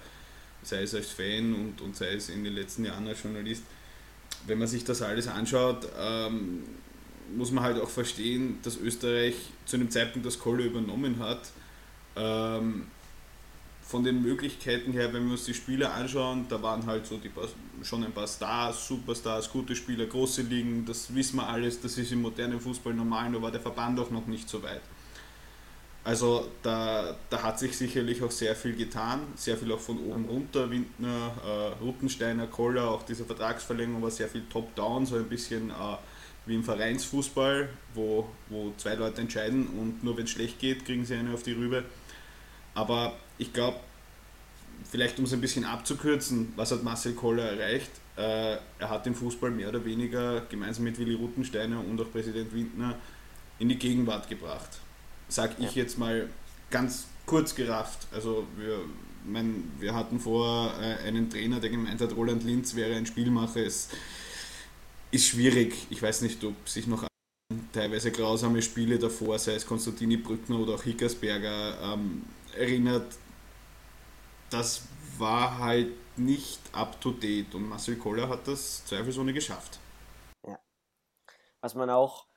sei 0.63 0.83
es 0.83 0.95
als 0.95 1.11
Fan 1.11 1.53
und, 1.53 1.81
und 1.81 1.95
sei 1.95 2.13
es 2.13 2.29
in 2.29 2.43
den 2.43 2.53
letzten 2.53 2.85
Jahren 2.85 3.07
als 3.07 3.21
Journalist. 3.23 3.63
Wenn 4.47 4.57
man 4.57 4.67
sich 4.67 4.83
das 4.83 5.01
alles 5.01 5.27
anschaut, 5.27 5.87
ähm, 5.99 6.63
muss 7.35 7.51
man 7.51 7.63
halt 7.63 7.79
auch 7.79 7.89
verstehen, 7.89 8.57
dass 8.63 8.77
Österreich 8.77 9.35
zu 9.65 9.75
einem 9.75 9.91
Zeitpunkt 9.91 10.25
das 10.25 10.39
Kolle 10.39 10.63
übernommen 10.63 11.19
hat, 11.19 11.51
ähm, 12.15 12.87
von 13.89 14.03
den 14.03 14.21
Möglichkeiten 14.21 14.91
her, 14.91 15.11
wenn 15.13 15.25
wir 15.25 15.31
uns 15.31 15.45
die 15.45 15.53
Spieler 15.55 15.91
anschauen, 15.95 16.45
da 16.47 16.61
waren 16.61 16.85
halt 16.85 17.07
so 17.07 17.17
die, 17.17 17.31
schon 17.81 18.03
ein 18.03 18.11
paar 18.11 18.27
Stars, 18.27 18.87
Superstars, 18.87 19.51
gute 19.51 19.75
Spieler, 19.75 20.05
große 20.05 20.43
Ligen, 20.43 20.85
das 20.85 21.13
wissen 21.15 21.37
wir 21.37 21.47
alles, 21.47 21.81
das 21.81 21.97
ist 21.97 22.11
im 22.11 22.21
modernen 22.21 22.59
Fußball 22.59 22.93
normal, 22.93 23.31
nur 23.31 23.41
war 23.41 23.49
der 23.49 23.61
Verband 23.61 23.99
auch 23.99 24.11
noch 24.11 24.27
nicht 24.27 24.47
so 24.47 24.61
weit. 24.61 24.81
Also 26.03 26.47
da, 26.61 27.15
da 27.31 27.41
hat 27.41 27.57
sich 27.57 27.75
sicherlich 27.75 28.21
auch 28.21 28.29
sehr 28.29 28.55
viel 28.55 28.75
getan, 28.75 29.21
sehr 29.35 29.57
viel 29.57 29.71
auch 29.71 29.79
von 29.79 29.97
oben 29.97 30.25
runter, 30.25 30.69
Windner, 30.69 31.31
äh, 31.43 31.83
Ruttensteiner, 31.83 32.45
Koller, 32.45 32.91
auch 32.91 33.01
diese 33.01 33.25
Vertragsverlängerung 33.25 34.03
war 34.03 34.11
sehr 34.11 34.27
viel 34.27 34.43
top-down, 34.51 35.07
so 35.07 35.15
ein 35.15 35.27
bisschen 35.27 35.71
äh, 35.71 35.73
wie 36.45 36.53
im 36.53 36.63
Vereinsfußball, 36.63 37.69
wo, 37.95 38.29
wo 38.49 38.71
zwei 38.77 38.93
Leute 38.93 39.21
entscheiden 39.21 39.65
und 39.65 40.03
nur 40.03 40.15
wenn 40.15 40.25
es 40.25 40.29
schlecht 40.29 40.59
geht, 40.59 40.85
kriegen 40.85 41.05
sie 41.05 41.15
eine 41.15 41.33
auf 41.33 41.41
die 41.41 41.53
Rübe. 41.53 41.83
Aber 42.75 43.13
ich 43.39 43.51
glaube, 43.51 43.79
vielleicht 44.91 45.17
um 45.17 45.25
es 45.25 45.33
ein 45.33 45.41
bisschen 45.41 45.65
abzukürzen, 45.65 46.53
was 46.55 46.71
hat 46.71 46.83
Marcel 46.83 47.13
Koller 47.13 47.43
erreicht? 47.43 47.89
Äh, 48.15 48.57
er 48.79 48.89
hat 48.89 49.05
den 49.05 49.15
Fußball 49.15 49.49
mehr 49.49 49.69
oder 49.69 49.83
weniger 49.83 50.41
gemeinsam 50.41 50.83
mit 50.83 50.99
Willi 50.99 51.15
Ruttensteiner 51.15 51.79
und 51.79 51.99
auch 51.99 52.11
Präsident 52.11 52.53
Windner 52.53 52.95
in 53.57 53.69
die 53.69 53.77
Gegenwart 53.77 54.29
gebracht. 54.29 54.69
Sag 55.29 55.59
ich 55.59 55.75
jetzt 55.75 55.97
mal 55.97 56.29
ganz 56.69 57.05
kurz 57.25 57.55
gerafft. 57.55 58.07
Also 58.11 58.45
wir, 58.57 58.79
mein, 59.25 59.71
wir 59.79 59.95
hatten 59.95 60.19
vor 60.19 60.73
äh, 60.81 61.07
einen 61.07 61.29
Trainer, 61.29 61.59
der 61.59 61.69
gemeint 61.69 62.01
hat, 62.01 62.15
Roland 62.15 62.43
Linz 62.43 62.75
wäre 62.75 62.95
ein 62.95 63.05
Spielmacher. 63.05 63.65
Es 63.65 63.89
ist 65.11 65.27
schwierig. 65.27 65.75
Ich 65.89 66.01
weiß 66.01 66.21
nicht, 66.21 66.43
ob 66.43 66.67
sich 66.67 66.87
noch 66.87 67.07
teilweise 67.71 68.11
grausame 68.11 68.61
Spiele 68.61 68.99
davor, 68.99 69.39
sei 69.39 69.53
es 69.53 69.65
Konstantini 69.65 70.17
Brückner 70.17 70.59
oder 70.59 70.73
auch 70.73 70.83
Hickersberger, 70.83 71.93
ähm, 71.93 72.23
erinnert, 72.57 73.05
das 74.49 74.87
war 75.17 75.59
halt 75.59 75.93
nicht 76.17 76.59
up 76.73 76.99
to 77.01 77.11
date 77.11 77.53
und 77.55 77.67
Marcel 77.67 77.97
Koller 77.97 78.29
hat 78.29 78.47
das 78.47 78.85
zweifelsohne 78.85 79.33
geschafft. 79.33 79.79
Ja. 80.45 80.59
Was 81.61 81.75
man 81.75 81.89
auch 81.89 82.27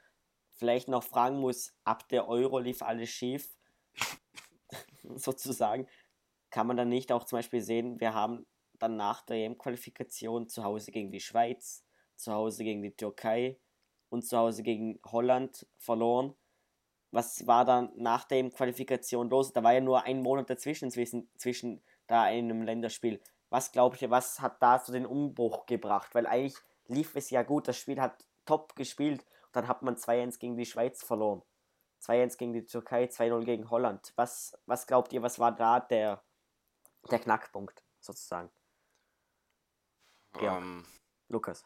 vielleicht 0.52 0.88
noch 0.88 1.02
fragen 1.02 1.38
muss, 1.38 1.74
ab 1.84 2.08
der 2.08 2.28
Euro 2.28 2.58
lief 2.58 2.82
alles 2.82 3.10
schief, 3.10 3.56
sozusagen, 5.14 5.88
kann 6.50 6.66
man 6.66 6.76
dann 6.76 6.88
nicht 6.88 7.12
auch 7.12 7.24
zum 7.24 7.38
Beispiel 7.38 7.60
sehen, 7.60 7.98
wir 8.00 8.14
haben 8.14 8.46
dann 8.74 8.96
nach 8.96 9.22
der 9.22 9.36
EM-Qualifikation 9.36 10.48
zu 10.48 10.64
Hause 10.64 10.92
gegen 10.92 11.10
die 11.10 11.20
Schweiz, 11.20 11.84
zu 12.16 12.32
Hause 12.32 12.64
gegen 12.64 12.82
die 12.82 12.94
Türkei 12.94 13.58
und 14.10 14.22
zu 14.22 14.36
Hause 14.36 14.62
gegen 14.62 15.00
Holland 15.04 15.66
verloren 15.78 16.34
was 17.12 17.46
war 17.46 17.64
dann 17.64 17.92
nach 17.94 18.24
der 18.24 18.48
Qualifikation 18.50 19.28
los? 19.28 19.52
Da 19.52 19.62
war 19.62 19.74
ja 19.74 19.80
nur 19.80 20.02
ein 20.02 20.22
Monat 20.22 20.48
dazwischen 20.48 20.90
zwischen, 20.90 21.28
zwischen 21.36 21.82
da 22.06 22.22
einem 22.22 22.62
Länderspiel. 22.62 23.20
Was 23.50 23.72
glaubt 23.72 24.00
ihr, 24.02 24.10
was 24.10 24.40
hat 24.40 24.62
da 24.62 24.78
so 24.78 24.92
den 24.92 25.06
Umbruch 25.06 25.66
gebracht? 25.66 26.14
Weil 26.14 26.26
eigentlich 26.26 26.58
lief 26.86 27.14
es 27.16 27.30
ja 27.30 27.42
gut, 27.42 27.68
das 27.68 27.78
Spiel 27.78 28.00
hat 28.00 28.26
top 28.44 28.74
gespielt 28.76 29.20
und 29.46 29.56
dann 29.56 29.68
hat 29.68 29.82
man 29.82 29.96
2-1 29.96 30.38
gegen 30.38 30.56
die 30.56 30.66
Schweiz 30.66 31.02
verloren. 31.02 31.42
2-1 32.02 32.38
gegen 32.38 32.52
die 32.52 32.64
Türkei, 32.64 33.04
2-0 33.04 33.44
gegen 33.44 33.70
Holland. 33.70 34.12
Was, 34.16 34.58
was 34.66 34.86
glaubt 34.86 35.12
ihr, 35.12 35.22
was 35.22 35.38
war 35.38 35.52
da 35.52 35.80
der, 35.80 36.22
der 37.10 37.18
Knackpunkt 37.18 37.84
sozusagen? 38.00 38.50
Ja. 40.40 40.56
Um, 40.56 40.62
ähm. 40.62 40.86
Lukas. 41.28 41.64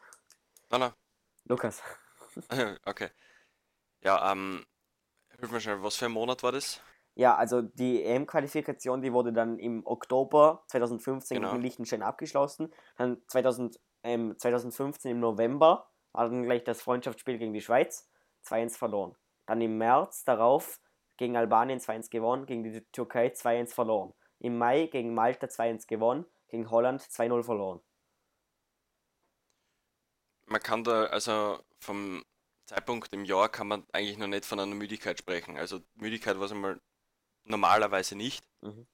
Nein, 0.69 0.81
nein. 0.81 0.93
Lukas. 1.45 1.81
okay. 2.85 3.09
Ja, 4.01 4.31
ähm, 4.31 4.65
Hilf 5.39 5.51
mir 5.51 5.61
schnell, 5.61 5.83
was 5.83 5.95
für 5.95 6.05
ein 6.05 6.13
Monat 6.13 6.41
war 6.41 6.51
das? 6.51 6.81
Ja, 7.17 7.35
also 7.35 7.63
die 7.63 8.03
EM-Qualifikation, 8.03 9.01
die 9.01 9.11
wurde 9.11 9.33
dann 9.33 9.57
im 9.57 9.83
Oktober 9.87 10.63
2015 10.67 11.37
Genau. 11.37 11.49
gegen 11.49 11.63
Liechtenstein 11.63 12.03
abgeschlossen. 12.03 12.71
Dann 12.95 13.19
2000, 13.27 13.79
ähm, 14.03 14.37
2015 14.37 15.09
im 15.09 15.19
November 15.19 15.89
war 16.11 16.29
dann 16.29 16.43
gleich 16.43 16.63
das 16.63 16.79
Freundschaftsspiel 16.79 17.39
gegen 17.39 17.53
die 17.53 17.61
Schweiz, 17.61 18.07
2-1 18.43 18.77
verloren. 18.77 19.15
Dann 19.47 19.59
im 19.61 19.79
März 19.79 20.25
darauf 20.25 20.79
gegen 21.17 21.35
Albanien 21.35 21.79
2-1 21.79 22.11
gewonnen, 22.11 22.45
gegen 22.45 22.61
die 22.63 22.81
Türkei 22.91 23.29
2-1 23.29 23.73
verloren. 23.73 24.13
Im 24.37 24.59
Mai 24.59 24.85
gegen 24.85 25.15
Malta 25.15 25.47
2-1 25.47 25.87
gewonnen, 25.87 26.23
gegen 26.49 26.69
Holland 26.69 27.01
2-0 27.01 27.41
verloren. 27.41 27.81
Man 30.45 30.61
kann 30.61 30.83
da, 30.83 31.05
also 31.05 31.59
vom 31.79 32.23
Zeitpunkt 32.67 33.11
im 33.11 33.25
Jahr 33.25 33.49
kann 33.49 33.67
man 33.67 33.87
eigentlich 33.91 34.19
noch 34.19 34.27
nicht 34.27 34.45
von 34.45 34.59
einer 34.59 34.75
Müdigkeit 34.75 35.17
sprechen. 35.17 35.57
Also 35.57 35.79
Müdigkeit 35.95 36.37
war 36.37 36.45
es 36.45 36.51
einmal 36.51 36.79
normalerweise 37.49 38.15
nicht. 38.15 38.45
Mhm. 38.61 38.87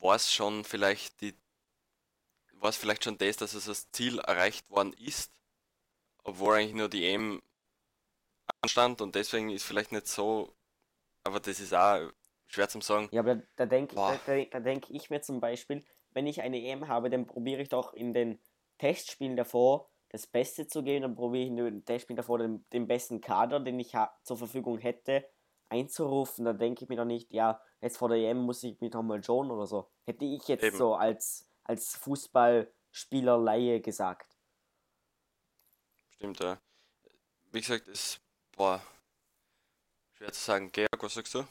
War 0.00 0.16
es 0.16 0.32
schon 0.32 0.64
vielleicht 0.64 1.20
die, 1.20 1.34
war 2.52 2.70
es 2.70 2.76
vielleicht 2.76 3.04
schon 3.04 3.18
das, 3.18 3.36
dass 3.36 3.54
es 3.54 3.66
das 3.66 3.90
Ziel 3.90 4.18
erreicht 4.18 4.70
worden 4.70 4.92
ist, 4.94 5.32
obwohl 6.24 6.56
eigentlich 6.56 6.74
nur 6.74 6.88
die 6.88 7.06
EM 7.06 7.42
anstand 8.62 9.00
und 9.00 9.14
deswegen 9.14 9.50
ist 9.50 9.64
vielleicht 9.64 9.92
nicht 9.92 10.06
so, 10.06 10.54
aber 11.24 11.40
das 11.40 11.60
ist 11.60 11.74
auch 11.74 12.10
schwer 12.46 12.68
zum 12.68 12.80
sagen. 12.80 13.08
Ja, 13.12 13.20
aber 13.20 13.36
da, 13.36 13.42
da 13.56 13.66
denke 13.66 13.94
da, 13.94 14.18
da, 14.26 14.44
da 14.44 14.60
denk 14.60 14.90
ich 14.90 15.10
mir 15.10 15.20
zum 15.20 15.40
Beispiel, 15.40 15.84
wenn 16.12 16.26
ich 16.26 16.40
eine 16.40 16.62
EM 16.62 16.88
habe, 16.88 17.10
dann 17.10 17.26
probiere 17.26 17.62
ich 17.62 17.68
doch 17.68 17.92
in 17.92 18.12
den 18.12 18.40
Testspielen 18.78 19.36
davor 19.36 19.90
das 20.10 20.26
Beste 20.26 20.66
zu 20.66 20.82
geben, 20.82 21.02
dann 21.02 21.14
probiere 21.14 21.44
ich 21.44 21.50
in 21.50 21.56
den 21.56 21.84
Testspielen 21.84 22.16
davor 22.16 22.38
den, 22.38 22.64
den 22.72 22.86
besten 22.86 23.20
Kader, 23.20 23.60
den 23.60 23.78
ich 23.78 23.92
zur 24.22 24.38
Verfügung 24.38 24.78
hätte, 24.78 25.28
einzurufen. 25.68 26.44
Da 26.44 26.52
denke 26.52 26.84
ich 26.84 26.88
mir 26.88 26.96
doch 26.96 27.04
nicht, 27.04 27.32
ja, 27.32 27.60
jetzt 27.80 27.96
vor 27.96 28.08
der 28.08 28.18
EM 28.18 28.38
muss 28.38 28.62
ich 28.62 28.80
mich 28.80 28.92
nochmal 28.92 29.22
schonen 29.22 29.50
oder 29.50 29.66
so. 29.66 29.90
Hätte 30.04 30.24
ich 30.24 30.46
jetzt 30.48 30.64
Eben. 30.64 30.76
so 30.76 30.94
als, 30.94 31.48
als 31.64 31.96
Fußballspieler 31.96 33.38
Laie 33.38 33.80
gesagt. 33.80 34.36
Stimmt, 36.10 36.40
ja. 36.40 36.58
Wie 37.52 37.60
gesagt, 37.60 37.88
es 37.88 38.20
war 38.56 38.82
schwer 40.16 40.32
zu 40.32 40.40
sagen. 40.40 40.72
Georg, 40.72 41.00
was 41.00 41.14
sagst 41.14 41.34
du? 41.34 41.44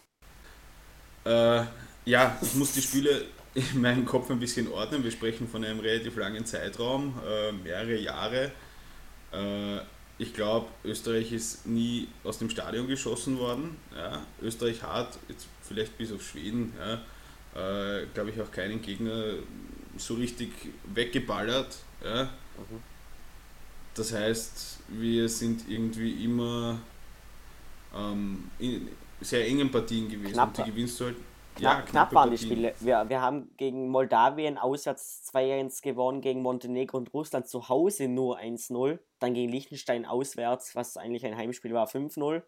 Äh, 1.25 1.65
ja, 2.05 2.37
ich 2.41 2.55
muss 2.55 2.73
die 2.73 2.81
Spiele 2.81 3.27
in 3.53 3.81
meinem 3.81 4.05
Kopf 4.05 4.29
ein 4.29 4.39
bisschen 4.39 4.71
ordnen. 4.71 5.03
Wir 5.03 5.11
sprechen 5.11 5.47
von 5.47 5.63
einem 5.63 5.79
relativ 5.79 6.15
langen 6.15 6.45
Zeitraum, 6.45 7.19
äh, 7.25 7.51
mehrere 7.51 7.95
Jahre. 7.97 8.51
Äh, 9.31 9.79
ich 10.19 10.33
glaube, 10.33 10.67
Österreich 10.83 11.31
ist 11.31 11.65
nie 11.67 12.07
aus 12.23 12.39
dem 12.39 12.49
Stadion 12.49 12.87
geschossen 12.87 13.37
worden. 13.37 13.77
Ja. 13.95 14.25
Österreich 14.41 14.81
hat, 14.81 15.17
jetzt 15.29 15.47
vielleicht 15.61 15.97
bis 15.97 16.11
auf 16.11 16.23
Schweden, 16.23 16.73
ja, 16.79 16.93
äh, 17.55 18.05
glaube 18.13 18.31
ich, 18.31 18.41
auch 18.41 18.51
keinen 18.51 18.81
Gegner 18.81 19.33
so 19.97 20.15
richtig 20.15 20.51
weggeballert. 20.93 21.77
Ja. 22.03 22.23
Mhm. 22.23 22.81
Das 23.93 24.13
heißt, 24.13 24.79
wir 24.89 25.27
sind 25.29 25.69
irgendwie 25.69 26.23
immer 26.23 26.79
ähm, 27.95 28.49
in 28.59 28.87
sehr 29.21 29.47
engen 29.47 29.71
Partien 29.71 30.07
gewesen. 30.09 30.33
Knapp 30.33 30.57
und 30.57 30.65
die 30.65 30.71
gewinnst 30.71 30.99
du 30.99 31.05
halt. 31.05 31.15
Knapp, 31.57 31.85
knapp 31.87 32.13
waren 32.13 32.31
die. 32.31 32.37
Spiele. 32.37 32.73
Wir, 32.79 33.09
wir 33.09 33.21
haben 33.21 33.51
gegen 33.57 33.89
Moldawien 33.89 34.57
auswärts 34.57 35.29
2-1 35.33 35.81
gewonnen, 35.81 36.21
gegen 36.21 36.41
Montenegro 36.41 36.97
und 36.97 37.13
Russland 37.13 37.47
zu 37.47 37.69
Hause 37.69 38.07
nur 38.07 38.39
1-0. 38.39 38.99
Dann 39.19 39.33
gegen 39.33 39.51
Liechtenstein 39.51 40.05
auswärts, 40.05 40.75
was 40.75 40.97
eigentlich 40.97 41.25
ein 41.25 41.35
Heimspiel 41.35 41.73
war, 41.73 41.87
5-0. 41.87 42.43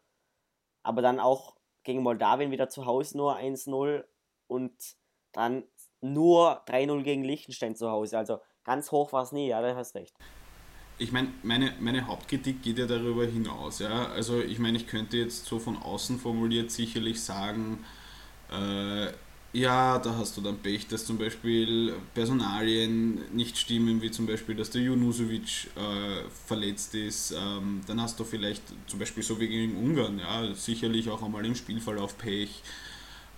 Aber 0.84 1.01
dann 1.01 1.20
auch 1.20 1.56
gegen 1.84 2.04
Moldawien 2.04 2.51
wieder 2.51 2.70
zu 2.70 2.86
Hause 2.86 3.18
nur 3.18 3.38
1-0 3.38 4.04
und 4.48 4.74
dann 5.32 5.63
nur 6.01 6.63
3-0 6.66 7.04
gegen 7.04 7.24
Liechtenstein 7.24 7.75
zu 7.75 7.89
Hause. 7.89 8.18
Also 8.18 8.39
ganz 8.63 8.92
hoch 8.92 9.12
war 9.13 9.24
es 9.24 9.32
nie, 9.32 9.48
ja, 9.48 9.62
da 9.62 9.75
hast 9.75 9.96
recht. 9.96 10.16
Ich 10.98 11.12
meine, 11.12 11.34
meine, 11.44 11.74
meine 11.80 12.08
Hauptkritik 12.08 12.62
geht 12.62 12.78
ja 12.78 12.86
darüber 12.86 13.25
hinaus. 13.25 13.80
Ja? 13.80 14.08
Also 14.10 14.42
ich 14.42 14.60
meine, 14.60 14.78
ich 14.78 14.88
könnte 14.88 15.18
jetzt 15.18 15.46
so 15.46 15.60
von 15.60 15.78
außen 15.78 16.20
formuliert 16.20 16.72
sicherlich 16.72 17.24
sagen, 17.24 17.86
äh, 18.51 19.12
ja, 19.51 19.98
da 19.98 20.15
hast 20.15 20.38
du 20.38 20.41
dann 20.41 20.58
Pech, 20.58 20.88
dass 20.88 21.06
zum 21.06 21.18
Beispiel 21.18 21.94
Personalien 22.13 23.20
nicht 23.34 23.58
stimmen, 23.58 24.00
wie 24.01 24.12
zum 24.12 24.27
Beispiel, 24.27 24.56
dass 24.56 24.70
der 24.70 24.82
Junusovic 24.84 25.68
äh, 25.75 26.29
verletzt 26.46 26.94
ist. 26.94 27.32
Ähm, 27.32 27.82
dann 27.88 28.00
hast 28.00 28.20
du 28.20 28.24
vielleicht 28.24 28.62
zum 28.86 29.00
Beispiel 29.00 29.24
so 29.24 29.39
wie 29.39 29.48
gegen 29.48 29.75
Ungarn, 29.75 30.20
ja, 30.20 30.53
sicherlich 30.53 31.10
auch 31.10 31.24
einmal 31.24 31.46
im 31.46 31.56
Spielverlauf 31.56 32.15
Pech. 32.18 32.62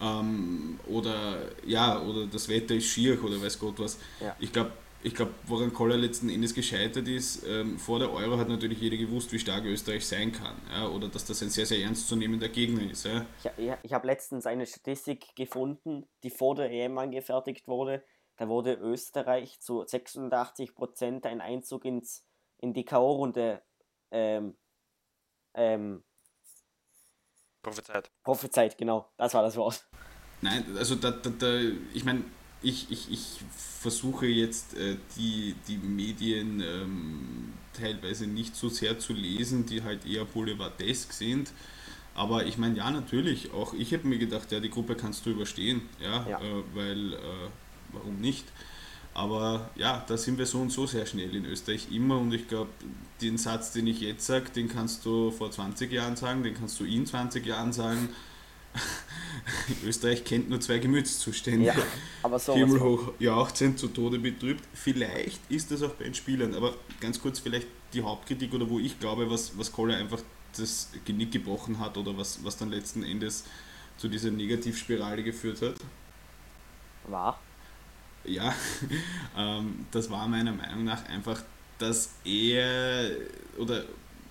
Ähm, 0.01 0.80
oder 0.88 1.44
ja, 1.65 2.01
oder 2.01 2.25
das 2.25 2.50
Wetter 2.50 2.75
ist 2.75 2.88
schier 2.88 3.24
oder 3.24 3.41
weiß 3.41 3.58
Gott 3.58 3.75
was. 3.80 3.98
Ja. 4.20 4.36
Ich 4.39 4.51
glaube, 4.51 4.72
ich 5.03 5.15
glaube, 5.15 5.34
woran 5.46 5.74
Koller 5.74 5.98
letzten 5.98 6.29
Endes 6.29 6.53
gescheitert 6.53 7.08
ist, 7.08 7.43
ähm, 7.48 7.79
vor 7.79 8.00
der 8.00 8.12
Euro 8.12 8.38
hat 8.38 8.50
natürlich 8.50 8.79
jeder 8.79 8.98
gewusst, 8.98 9.31
wie 9.31 9.39
stark 9.39 9.65
Österreich 9.65 10.05
sein 10.05 10.31
kann. 10.31 10.55
Ja, 10.72 10.88
oder 10.88 11.08
dass 11.08 11.25
das 11.25 11.41
ein 11.41 11.50
sehr, 11.50 11.65
sehr 11.65 11.79
ernstzunehmender 11.79 12.50
Gegner 12.50 12.89
ist. 12.89 13.05
Ja. 13.05 13.25
Ich, 13.39 13.65
ich, 13.65 13.72
ich 13.84 13.93
habe 13.93 14.08
letztens 14.08 14.46
eine 14.46 14.65
Statistik 14.65 15.36
gefunden, 15.36 16.08
die 16.24 16.29
vor 16.29 16.55
der 16.55 16.72
EM 16.72 16.98
angefertigt 16.98 17.67
wurde. 17.67 18.03
Da 18.38 18.48
wurde 18.48 18.74
Österreich 18.74 19.60
zu 19.60 19.81
86% 19.81 21.25
ein 21.25 21.41
Einzug 21.41 21.86
ins, 21.86 22.25
in 22.58 22.74
die 22.74 22.86
K.O.-Runde 22.86 23.62
ähm, 24.12 24.55
ähm, 25.53 26.03
Prophezeit. 27.62 28.12
prophezeit, 28.24 28.77
genau. 28.77 29.12
Das 29.17 29.34
war 29.34 29.43
das 29.43 29.55
Wort. 29.55 29.88
Nein, 30.41 30.65
also 30.77 30.96
da, 30.96 31.12
da, 31.12 31.29
da 31.29 31.60
ich 31.93 32.03
meine, 32.03 32.24
ich, 32.62 32.88
ich, 32.89 33.12
ich 33.12 33.39
versuche 33.82 34.27
jetzt 34.27 34.75
äh, 34.75 34.98
die, 35.18 35.56
die 35.68 35.77
Medien 35.77 36.62
ähm, 36.62 37.53
teilweise 37.74 38.27
nicht 38.27 38.56
so 38.56 38.70
sehr 38.70 39.00
zu 39.00 39.13
lesen, 39.13 39.65
die 39.65 39.84
halt 39.84 40.06
eher 40.06 40.25
boulevardesk 40.25 41.13
sind. 41.13 41.51
Aber 42.13 42.46
ich 42.46 42.58
meine, 42.58 42.77
ja, 42.77 42.91
natürlich, 42.91 43.53
auch 43.53 43.74
ich 43.74 43.94
habe 43.94 44.08
mir 44.08 44.18
gedacht, 44.18 44.51
ja, 44.51 44.60
die 44.60 44.70
Gruppe 44.70 44.96
kannst 44.96 45.25
du 45.25 45.32
überstehen, 45.32 45.82
ja, 46.01 46.27
Ja. 46.30 46.39
Äh, 46.39 46.63
weil, 46.74 47.13
äh, 47.13 47.18
warum 47.94 48.20
nicht? 48.20 48.46
Aber 49.13 49.70
ja, 49.75 50.06
da 50.08 50.18
sind 50.18 50.38
wir 50.38 50.46
so 50.46 50.60
und 50.60 50.72
so 50.72 50.88
sehr 50.88 51.06
schnell 51.06 51.36
in 51.36 51.46
Österreich 51.46 51.88
immer 51.91 52.18
und 52.18 52.34
ich 52.34 52.48
glaube, 52.48 52.70
den 53.22 53.38
Satz, 53.38 53.72
den 53.74 53.88
ich 53.88 54.00
jetzt 54.00 54.25
sage, 54.25 54.51
den 54.56 54.70
kannst 54.70 55.06
du 55.06 55.32
vor 55.32 55.51
20 55.51 55.91
Jahren 55.91 56.15
sagen, 56.15 56.44
den 56.44 56.53
kannst 56.53 56.80
du 56.80 56.86
in 56.86 57.06
20 57.06 57.46
Jahren 57.46 57.74
sagen. 57.74 58.10
Österreich 59.86 60.24
kennt 60.24 60.50
nur 60.50 60.60
zwei 60.60 60.80
Gemütszustände. 60.80 61.66
Ja, 61.68 61.75
aber 62.24 62.40
so. 62.40 62.54
Himmelhoch 62.54 63.13
jauchzend, 63.20 63.80
zu 63.80 63.88
Tode 63.88 64.20
betrübt. 64.20 64.63
Vielleicht 64.74 65.40
ist 65.50 65.72
das 65.72 65.82
auch 65.84 65.92
bei 65.92 66.06
den 66.06 66.13
Spielern, 66.13 66.54
aber 66.56 66.74
ganz 67.00 67.22
kurz 67.22 67.40
vielleicht 67.40 67.68
die 67.94 68.01
Hauptkritik 68.01 68.54
oder 68.54 68.70
wo 68.70 68.80
ich 68.80 69.00
glaube, 69.00 69.30
was, 69.30 69.58
was 69.58 69.72
Koller 69.72 69.98
einfach 69.98 70.22
das 70.58 70.90
Genick 71.06 71.32
gebrochen 71.32 71.80
hat 71.80 71.98
oder 71.98 72.18
was, 72.18 72.44
was 72.44 72.58
dann 72.58 72.70
letzten 72.70 73.04
Endes 73.04 73.46
zu 73.98 74.08
dieser 74.08 74.32
Negativspirale 74.32 75.24
geführt 75.24 75.62
hat. 75.62 75.75
War. 77.08 77.40
Ja, 78.24 78.54
ähm, 79.38 79.86
das 79.92 80.10
war 80.10 80.28
meiner 80.28 80.51
Meinung 80.51 80.84
nach 80.84 81.06
einfach, 81.06 81.42
dass 81.78 82.12
er 82.24 83.12
oder 83.58 83.84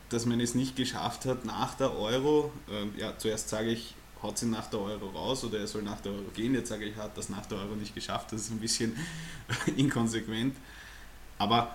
dass 0.08 0.26
man 0.26 0.40
es 0.40 0.54
nicht 0.54 0.76
geschafft 0.76 1.24
hat 1.24 1.44
nach 1.44 1.74
der 1.74 1.96
Euro. 1.96 2.52
Ähm, 2.70 2.92
ja, 2.96 3.16
zuerst 3.16 3.48
sage 3.48 3.70
ich, 3.70 3.94
haut 4.22 4.38
sie 4.38 4.46
nach 4.46 4.66
der 4.66 4.80
Euro 4.80 5.08
raus 5.08 5.44
oder 5.44 5.58
er 5.58 5.66
soll 5.66 5.82
nach 5.82 6.00
der 6.00 6.12
Euro 6.12 6.30
gehen. 6.34 6.54
Jetzt 6.54 6.68
sage 6.68 6.84
ich, 6.84 6.96
er 6.96 7.04
hat 7.04 7.16
das 7.16 7.28
nach 7.28 7.46
der 7.46 7.58
Euro 7.58 7.74
nicht 7.74 7.94
geschafft. 7.94 8.32
Das 8.32 8.42
ist 8.42 8.50
ein 8.50 8.60
bisschen 8.60 8.96
inkonsequent. 9.76 10.56
Aber 11.38 11.74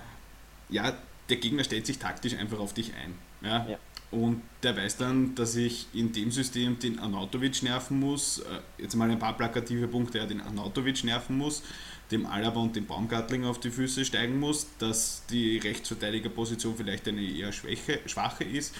ja, 0.69 0.93
der 1.29 1.37
Gegner 1.37 1.63
stellt 1.63 1.85
sich 1.85 1.97
taktisch 1.97 2.35
einfach 2.35 2.59
auf 2.59 2.73
dich 2.73 2.93
ein. 2.93 3.15
Ja? 3.41 3.67
Ja. 3.67 3.79
Und 4.11 4.41
der 4.63 4.77
weiß 4.77 4.97
dann, 4.97 5.35
dass 5.35 5.55
ich 5.55 5.87
in 5.93 6.13
dem 6.13 6.31
System 6.31 6.79
den 6.79 6.99
Arnautovic 6.99 7.63
nerven 7.63 7.99
muss. 7.99 8.39
Äh, 8.39 8.61
Jetzt 8.77 8.95
mal 8.95 9.09
ein 9.09 9.19
paar 9.19 9.35
plakative 9.35 9.87
Punkte, 9.87 10.19
ja, 10.19 10.25
den 10.25 10.41
Arnautovic 10.41 11.03
nerven 11.03 11.37
muss, 11.37 11.63
dem 12.11 12.25
Alaba 12.25 12.59
und 12.61 12.75
dem 12.75 12.85
Baumgartling 12.85 13.45
auf 13.45 13.59
die 13.59 13.71
Füße 13.71 14.05
steigen 14.05 14.39
muss, 14.39 14.67
dass 14.79 15.23
die 15.29 15.57
Rechtsverteidigerposition 15.57 16.75
vielleicht 16.77 17.07
eine 17.07 17.21
eher 17.21 17.51
schwäche, 17.51 17.99
schwache 18.05 18.43
ist, 18.43 18.75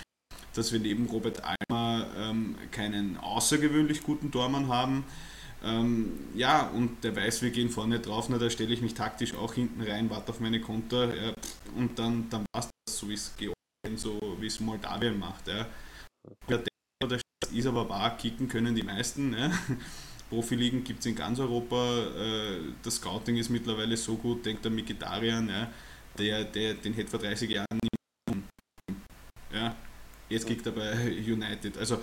dass 0.57 0.71
wir 0.71 0.79
neben 0.79 1.07
Robert 1.07 1.41
Almer 1.43 2.07
ähm, 2.17 2.55
keinen 2.71 3.17
außergewöhnlich 3.17 4.03
guten 4.03 4.31
Tormann 4.31 4.67
haben. 4.67 5.03
Ähm, 5.63 6.11
ja, 6.35 6.67
und 6.67 7.03
der 7.03 7.15
weiß, 7.15 7.41
wir 7.41 7.49
gehen 7.49 7.69
vorne 7.69 7.99
drauf, 7.99 8.27
na, 8.29 8.37
da 8.37 8.49
stelle 8.49 8.73
ich 8.73 8.81
mich 8.81 8.93
taktisch 8.93 9.33
auch 9.35 9.53
hinten 9.53 9.81
rein, 9.81 10.09
warte 10.09 10.31
auf 10.31 10.39
meine 10.39 10.61
Konter 10.61 11.15
ja, 11.15 11.33
und 11.75 11.97
dann, 11.97 12.29
dann 12.29 12.45
passt 12.51 12.69
das 12.85 12.99
so, 12.99 13.09
wie 13.09 13.13
es 13.13 13.33
Georgien, 13.35 13.97
so 13.97 14.19
wie 14.39 14.47
es 14.47 14.59
Moldawien 14.59 15.17
macht. 15.17 15.47
Ja. 15.47 15.67
Der 16.47 17.19
ist 17.51 17.67
aber 17.67 17.89
wahr, 17.89 18.17
kicken 18.17 18.47
können 18.47 18.75
die 18.75 18.83
meisten. 18.83 19.33
Ja. 19.33 19.51
Profiligen 20.29 20.83
gibt 20.83 20.99
es 20.99 21.05
in 21.05 21.15
ganz 21.15 21.39
Europa, 21.39 21.75
äh, 22.15 22.59
das 22.83 22.95
Scouting 22.95 23.37
ist 23.37 23.49
mittlerweile 23.49 23.95
so 23.95 24.15
gut, 24.15 24.45
denkt 24.45 24.63
der 24.65 24.71
Mikitarian, 24.71 25.49
ja, 25.49 25.71
der, 26.17 26.43
der, 26.45 26.73
den 26.75 26.93
hätte 26.93 27.11
vor 27.11 27.19
30 27.19 27.49
Jahren 27.49 27.79
nicht 27.81 27.94
jetzt 30.29 30.47
kriegt 30.47 30.65
er 30.65 30.71
bei 30.71 30.91
United. 31.07 31.77
Also 31.77 31.99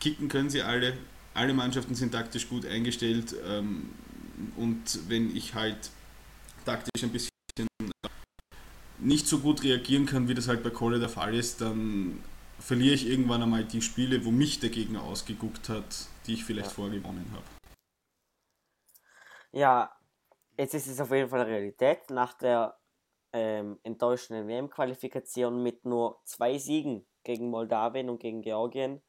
kicken 0.00 0.28
können 0.28 0.50
sie 0.50 0.62
alle. 0.62 0.96
Alle 1.34 1.54
Mannschaften 1.54 1.94
sind 1.94 2.12
taktisch 2.12 2.48
gut 2.48 2.66
eingestellt. 2.66 3.34
Ähm, 3.46 3.90
und 4.56 5.08
wenn 5.08 5.34
ich 5.34 5.54
halt 5.54 5.90
taktisch 6.64 7.02
ein 7.02 7.10
bisschen 7.10 7.28
nicht 8.98 9.26
so 9.26 9.38
gut 9.38 9.62
reagieren 9.62 10.06
kann, 10.06 10.28
wie 10.28 10.34
das 10.34 10.48
halt 10.48 10.62
bei 10.62 10.70
Kolle 10.70 10.98
der 10.98 11.08
Fall 11.08 11.34
ist, 11.34 11.60
dann 11.60 12.22
verliere 12.58 12.94
ich 12.94 13.08
irgendwann 13.08 13.42
einmal 13.42 13.64
die 13.64 13.82
Spiele, 13.82 14.24
wo 14.24 14.30
mich 14.30 14.60
der 14.60 14.70
Gegner 14.70 15.02
ausgeguckt 15.02 15.68
hat, 15.68 16.06
die 16.26 16.34
ich 16.34 16.44
vielleicht 16.44 16.68
ja. 16.68 16.74
vorgewonnen 16.74 17.26
habe. 17.32 17.44
Ja, 19.52 19.90
jetzt 20.56 20.74
ist 20.74 20.88
es 20.88 21.00
auf 21.00 21.10
jeden 21.10 21.28
Fall 21.28 21.42
Realität. 21.42 22.10
Nach 22.10 22.34
der 22.34 22.76
ähm, 23.32 23.78
enttäuschenden 23.82 24.48
WM-Qualifikation 24.48 25.62
mit 25.62 25.84
nur 25.84 26.20
zwei 26.24 26.58
Siegen 26.58 27.06
gegen 27.24 27.50
Moldawien 27.50 28.08
und 28.08 28.20
gegen 28.20 28.42
Georgien 28.42 29.02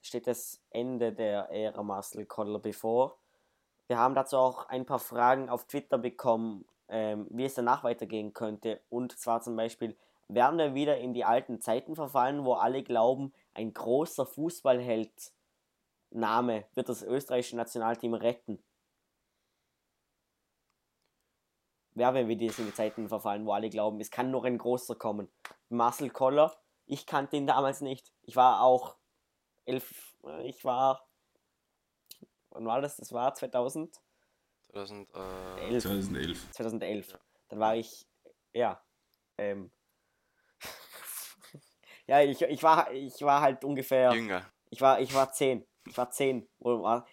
steht 0.00 0.26
das 0.26 0.60
Ende 0.70 1.12
der 1.12 1.50
Ära 1.50 1.82
Marcel 1.82 2.26
Koller 2.26 2.58
bevor. 2.58 3.18
Wir 3.86 3.98
haben 3.98 4.14
dazu 4.14 4.36
auch 4.36 4.68
ein 4.68 4.86
paar 4.86 4.98
Fragen 4.98 5.48
auf 5.48 5.66
Twitter 5.66 5.98
bekommen, 5.98 6.64
ähm, 6.88 7.26
wie 7.30 7.44
es 7.44 7.54
danach 7.54 7.84
weitergehen 7.84 8.32
könnte. 8.32 8.80
Und 8.88 9.18
zwar 9.18 9.42
zum 9.42 9.56
Beispiel, 9.56 9.96
werden 10.28 10.58
wir 10.58 10.74
wieder 10.74 10.98
in 10.98 11.12
die 11.12 11.24
alten 11.24 11.60
Zeiten 11.60 11.94
verfallen, 11.94 12.44
wo 12.44 12.54
alle 12.54 12.82
glauben, 12.82 13.32
ein 13.54 13.72
großer 13.72 14.26
Fußballheld 14.26 15.32
Name 16.10 16.64
wird 16.74 16.88
das 16.88 17.02
österreichische 17.02 17.56
Nationalteam 17.56 18.14
retten. 18.14 18.62
Werden 21.94 22.14
wir 22.14 22.28
wieder 22.28 22.58
in 22.58 22.66
die 22.66 22.74
Zeiten 22.74 23.08
verfallen, 23.08 23.44
wo 23.44 23.52
alle 23.52 23.68
glauben, 23.68 24.00
es 24.00 24.10
kann 24.10 24.30
nur 24.30 24.44
ein 24.44 24.58
großer 24.58 24.94
kommen. 24.94 25.30
Marcel 25.68 26.10
Koller, 26.10 26.54
ich 26.86 27.06
kannte 27.06 27.36
ihn 27.36 27.46
damals 27.46 27.80
nicht. 27.80 28.12
Ich 28.22 28.36
war 28.36 28.62
auch 28.62 28.96
elf, 29.66 30.14
ich 30.44 30.64
war, 30.64 31.06
wann 32.50 32.66
war 32.66 32.80
das? 32.80 32.96
Das 32.96 33.12
war 33.12 33.34
2000? 33.34 34.00
2011. 34.72 35.82
2011. 35.82 36.50
2011. 36.52 37.08
Ja. 37.10 37.18
Dann 37.48 37.60
war 37.60 37.76
ich, 37.76 38.06
ja, 38.54 38.82
ähm, 39.36 39.70
ja, 42.06 42.22
ich, 42.22 42.40
ich, 42.40 42.62
war, 42.62 42.90
ich 42.92 43.20
war 43.20 43.42
halt 43.42 43.64
ungefähr. 43.64 44.12
Jünger. 44.12 44.46
Ich 44.70 44.80
war, 44.80 45.00
ich 45.00 45.12
war 45.14 45.30
zehn. 45.32 45.66
Ich 45.86 45.98
war 45.98 46.10
zehn. 46.10 46.48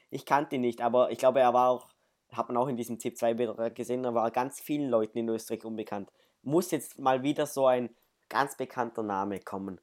Ich 0.09 0.25
kannte 0.25 0.55
ihn 0.55 0.61
nicht, 0.61 0.81
aber 0.81 1.11
ich 1.11 1.17
glaube, 1.17 1.41
er 1.41 1.53
war 1.53 1.69
auch, 1.69 1.89
hat 2.31 2.47
man 2.47 2.57
auch 2.57 2.67
in 2.67 2.77
diesem 2.77 2.99
Tipp 2.99 3.17
2 3.17 3.33
Bilder 3.33 3.69
gesehen, 3.71 4.03
er 4.03 4.13
war 4.13 4.29
ganz 4.31 4.59
vielen 4.59 4.89
Leuten 4.89 5.17
in 5.17 5.29
Österreich 5.29 5.65
unbekannt. 5.65 6.11
Muss 6.41 6.71
jetzt 6.71 6.99
mal 6.99 7.23
wieder 7.23 7.45
so 7.45 7.67
ein 7.67 7.95
ganz 8.29 8.55
bekannter 8.55 9.03
Name 9.03 9.39
kommen, 9.39 9.81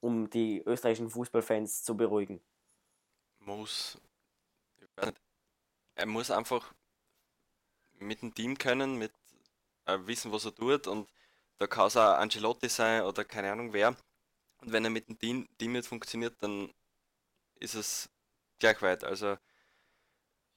um 0.00 0.30
die 0.30 0.62
österreichischen 0.64 1.10
Fußballfans 1.10 1.82
zu 1.82 1.96
beruhigen. 1.96 2.40
Muss. 3.40 3.98
Er 5.94 6.06
muss 6.06 6.30
einfach 6.30 6.72
mit 7.98 8.22
dem 8.22 8.34
Team 8.34 8.58
können, 8.58 8.98
mit 8.98 9.12
äh, 9.86 9.98
wissen, 10.02 10.30
was 10.30 10.44
er 10.44 10.54
tut 10.54 10.86
und 10.86 11.08
da 11.58 11.66
kann 11.66 11.88
es 11.88 11.96
auch 11.96 12.18
Angelotti 12.18 12.68
sein 12.68 13.02
oder 13.02 13.24
keine 13.24 13.50
Ahnung 13.50 13.72
wer. 13.72 13.96
Und 14.60 14.72
wenn 14.72 14.84
er 14.84 14.90
mit 14.90 15.08
dem 15.08 15.18
Team, 15.18 15.48
Team 15.58 15.72
nicht 15.72 15.88
funktioniert, 15.88 16.40
dann 16.42 16.72
ist 17.56 17.74
es 17.74 18.08
gleich 18.58 18.80
weit. 18.82 19.04
Also 19.04 19.36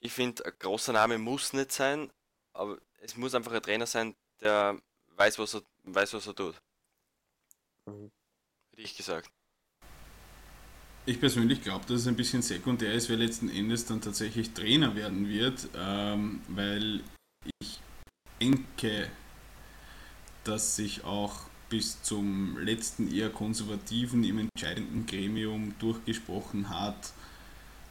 ich 0.02 0.12
finde, 0.12 0.46
ein 0.46 0.54
großer 0.60 0.92
Name 0.94 1.18
muss 1.18 1.54
nicht 1.54 1.72
sein, 1.72 2.12
aber 2.54 2.78
es 3.02 3.16
muss 3.16 3.34
einfach 3.36 3.54
ein 3.54 3.62
Trainer 3.62 3.86
sein, 3.86 4.16
der 4.42 4.78
weiß, 5.16 5.40
was 5.40 5.54
er, 5.54 5.62
weiß, 5.84 6.14
was 6.16 6.28
er 6.28 6.36
tut. 6.36 6.56
Mhm. 7.86 8.12
Hätte 8.72 8.82
ich 8.82 8.98
gesagt. 8.98 9.30
Ich 11.06 11.20
persönlich 11.20 11.64
glaube, 11.64 11.86
dass 11.86 12.02
es 12.02 12.08
ein 12.08 12.16
bisschen 12.16 12.42
sekundär 12.42 12.94
ist, 12.94 13.10
wer 13.10 13.18
letzten 13.18 13.50
Endes 13.50 13.86
dann 13.86 14.02
tatsächlich 14.02 14.52
Trainer 14.52 14.96
werden 14.96 15.28
wird, 15.28 15.68
ähm, 15.76 16.42
weil 16.48 17.04
ich 17.60 17.80
denke, 18.40 19.10
dass 20.44 20.76
sich 20.76 21.04
auch 21.04 21.48
bis 21.70 22.02
zum 22.04 22.58
letzten 22.60 23.12
eher 23.12 23.30
konservativen 23.30 24.24
im 24.24 24.40
entscheidenden 24.40 25.06
Gremium 25.06 25.74
durchgesprochen 25.80 26.70
hat, 26.70 27.14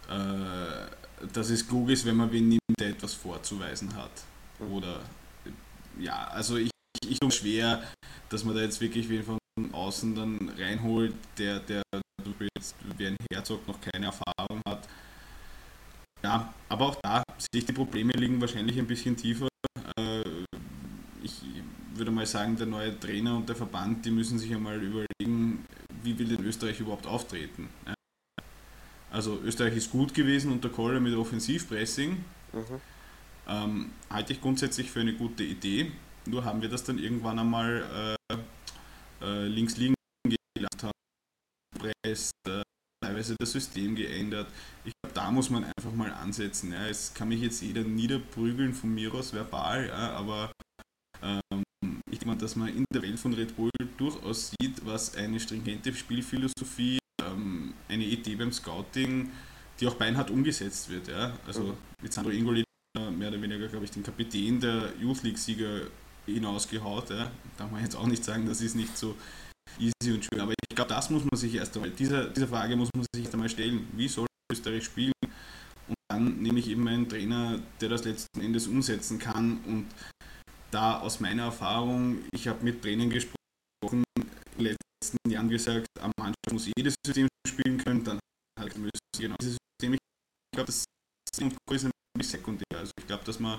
äh, 0.09 1.00
dass 1.33 1.50
es 1.50 1.66
klug 1.66 1.90
ist, 1.90 2.04
wenn 2.06 2.16
man 2.16 2.30
wen 2.33 2.48
nimmt, 2.48 2.61
der 2.78 2.90
etwas 2.90 3.14
vorzuweisen 3.14 3.94
hat. 3.94 4.11
Oder 4.70 5.00
ja, 5.98 6.28
also 6.28 6.56
ich, 6.56 6.70
ich 7.06 7.18
tue 7.18 7.30
schwer, 7.30 7.83
dass 8.28 8.44
man 8.44 8.54
da 8.54 8.62
jetzt 8.62 8.80
wirklich 8.80 9.09
wen 9.09 9.24
von 9.24 9.38
außen 9.72 10.14
dann 10.14 10.52
reinholt, 10.59 11.14
der, 11.38 11.61
der 11.61 11.83
wie 12.96 13.06
ein 13.06 13.16
Herzog 13.33 13.66
noch 13.66 13.80
keine 13.80 14.06
Erfahrung 14.06 14.61
hat. 14.66 14.88
Ja, 16.22 16.52
aber 16.68 16.87
auch 16.87 16.96
da 17.02 17.22
sehe 17.38 17.61
ich, 17.61 17.64
die 17.64 17.72
Probleme 17.72 18.12
liegen 18.12 18.40
wahrscheinlich 18.40 18.78
ein 18.78 18.87
bisschen 18.87 19.16
tiefer. 19.16 19.48
Äh, 19.96 20.22
ich 21.22 21.40
würde 21.94 22.11
mal 22.11 22.26
sagen, 22.26 22.56
der 22.56 22.66
neue 22.66 22.98
Trainer 22.98 23.37
und 23.37 23.48
der 23.48 23.56
Verband, 23.56 24.04
die 24.04 24.11
müssen 24.11 24.38
sich 24.38 24.54
einmal 24.54 24.83
überlegen, 24.83 25.64
wie 26.02 26.18
will 26.18 26.28
denn 26.28 26.44
Österreich 26.44 26.80
überhaupt 26.80 27.06
auftreten. 27.06 27.68
Also 29.11 29.40
Österreich 29.44 29.77
ist 29.77 29.90
gut 29.90 30.14
gewesen 30.14 30.53
unter 30.53 30.68
Koller 30.68 31.01
mit 31.01 31.14
Offensivpressing. 31.14 32.25
Mhm. 32.53 32.81
Ähm, 33.49 33.90
halte 34.09 34.33
ich 34.33 34.40
grundsätzlich 34.40 34.90
für 34.90 35.01
eine 35.01 35.14
gute 35.14 35.42
Idee. 35.42 35.90
Nur 36.27 36.44
haben 36.44 36.62
wir 36.62 36.68
das 36.68 36.85
dann 36.85 36.99
irgendwann 36.99 37.38
einmal 37.38 38.16
äh, 38.31 38.37
äh, 39.20 39.46
links 39.46 39.77
liegen 39.77 39.94
gelassen, 40.55 40.83
haben 40.83 41.92
presst, 42.05 42.33
äh, 42.49 42.62
teilweise 43.03 43.35
das 43.38 43.53
System 43.53 43.96
geändert. 43.96 44.49
Ich 44.85 44.92
glaube, 45.03 45.14
da 45.14 45.31
muss 45.31 45.51
man 45.51 45.64
einfach 45.64 45.92
mal 45.92 46.12
ansetzen. 46.12 46.73
Ja. 46.73 46.87
Es 46.87 47.12
kann 47.14 47.29
mich 47.29 47.40
jetzt 47.40 47.62
jeder 47.62 47.83
niederprügeln 47.83 48.75
von 48.75 48.94
mir 48.94 49.12
aus 49.14 49.33
verbal, 49.33 49.88
ja, 49.88 50.12
aber 50.12 50.53
ähm, 51.23 51.62
ich 52.11 52.18
denke 52.18 52.27
mal, 52.27 52.37
dass 52.37 52.57
man 52.57 52.68
in 52.68 52.85
der 52.92 53.03
Welt 53.03 53.18
von 53.18 53.33
Red 53.35 53.57
Bull 53.57 53.70
durchaus 53.96 54.53
sieht, 54.61 54.85
was 54.85 55.16
eine 55.16 55.40
stringente 55.40 55.92
Spielphilosophie, 55.94 56.99
ähm, 57.33 57.75
eine 57.88 58.05
Idee 58.05 58.37
beim 58.37 58.53
Scouting, 58.53 59.31
die 59.79 59.87
auch 59.87 59.95
beinhart 59.95 60.31
umgesetzt 60.31 60.90
wird. 60.90 61.09
Ja. 61.09 61.33
Also 61.47 61.77
mit 62.03 62.12
Sandro 62.12 62.33
Ingoli 62.33 62.64
mehr 62.95 63.29
oder 63.29 63.40
weniger, 63.40 63.69
glaube 63.69 63.85
ich, 63.85 63.90
den 63.90 64.03
Kapitän 64.03 64.61
der 64.61 64.93
Youth 65.01 65.23
League-Sieger 65.23 65.83
hinausgehaut. 66.27 67.11
Ja. 67.11 67.31
Da 67.57 67.64
kann 67.64 67.73
man 67.73 67.83
jetzt 67.83 67.97
auch 67.97 68.07
nicht 68.07 68.25
sagen, 68.25 68.47
das 68.47 68.61
ist 68.61 68.75
nicht 68.75 68.97
so 68.97 69.16
easy 69.79 70.12
und 70.12 70.25
schön. 70.25 70.40
Aber 70.40 70.53
ich 70.53 70.77
glaube, 70.77 70.88
das 70.88 71.11
muss 71.11 71.25
man 71.25 71.38
sich 71.38 71.55
erst 71.55 71.77
einmal, 71.77 71.90
diese, 71.90 72.31
diese 72.31 72.49
Frage 72.49 72.77
muss 72.77 72.90
man 72.95 73.05
sich 73.14 73.25
erst 73.25 73.35
einmal 73.35 73.49
stellen. 73.49 73.88
Wie 73.93 74.09
soll 74.09 74.27
Österreich 74.51 74.85
spielen? 74.85 75.12
Und 75.88 75.97
dann 76.09 76.43
nehme 76.43 76.59
ich 76.59 76.69
eben 76.69 76.87
einen 76.87 77.09
Trainer, 77.09 77.61
der 77.81 77.88
das 77.88 78.05
letzten 78.05 78.40
Endes 78.40 78.66
umsetzen 78.66 79.19
kann. 79.19 79.59
Und 79.66 79.87
da 80.71 81.01
aus 81.01 81.21
meiner 81.21 81.45
Erfahrung, 81.45 82.19
ich 82.33 82.49
habe 82.49 82.64
mit 82.64 82.83
Trainern 82.83 83.11
gesprochen, 83.11 83.39
letzten 85.01 85.31
Jahren 85.31 85.49
gesagt, 85.49 85.89
am 86.01 86.13
Mannschaft 86.19 86.53
muss 86.53 86.69
jedes 86.77 86.95
System 87.05 87.29
spielen 87.47 87.79
können, 87.79 88.05
dann 88.05 88.19
halt 88.59 88.77
müssen 88.77 88.91
genau 89.19 89.37
dieses 89.41 89.57
System. 89.57 89.95
Ich 89.95 90.01
glaube, 90.55 90.67
das 90.67 90.85
ist 91.33 91.43
ein 91.43 91.57
bisschen 91.69 91.91
sekundär. 92.21 92.79
Also 92.79 92.93
ich 92.99 93.07
glaube, 93.07 93.25
dass 93.25 93.41
man 93.41 93.59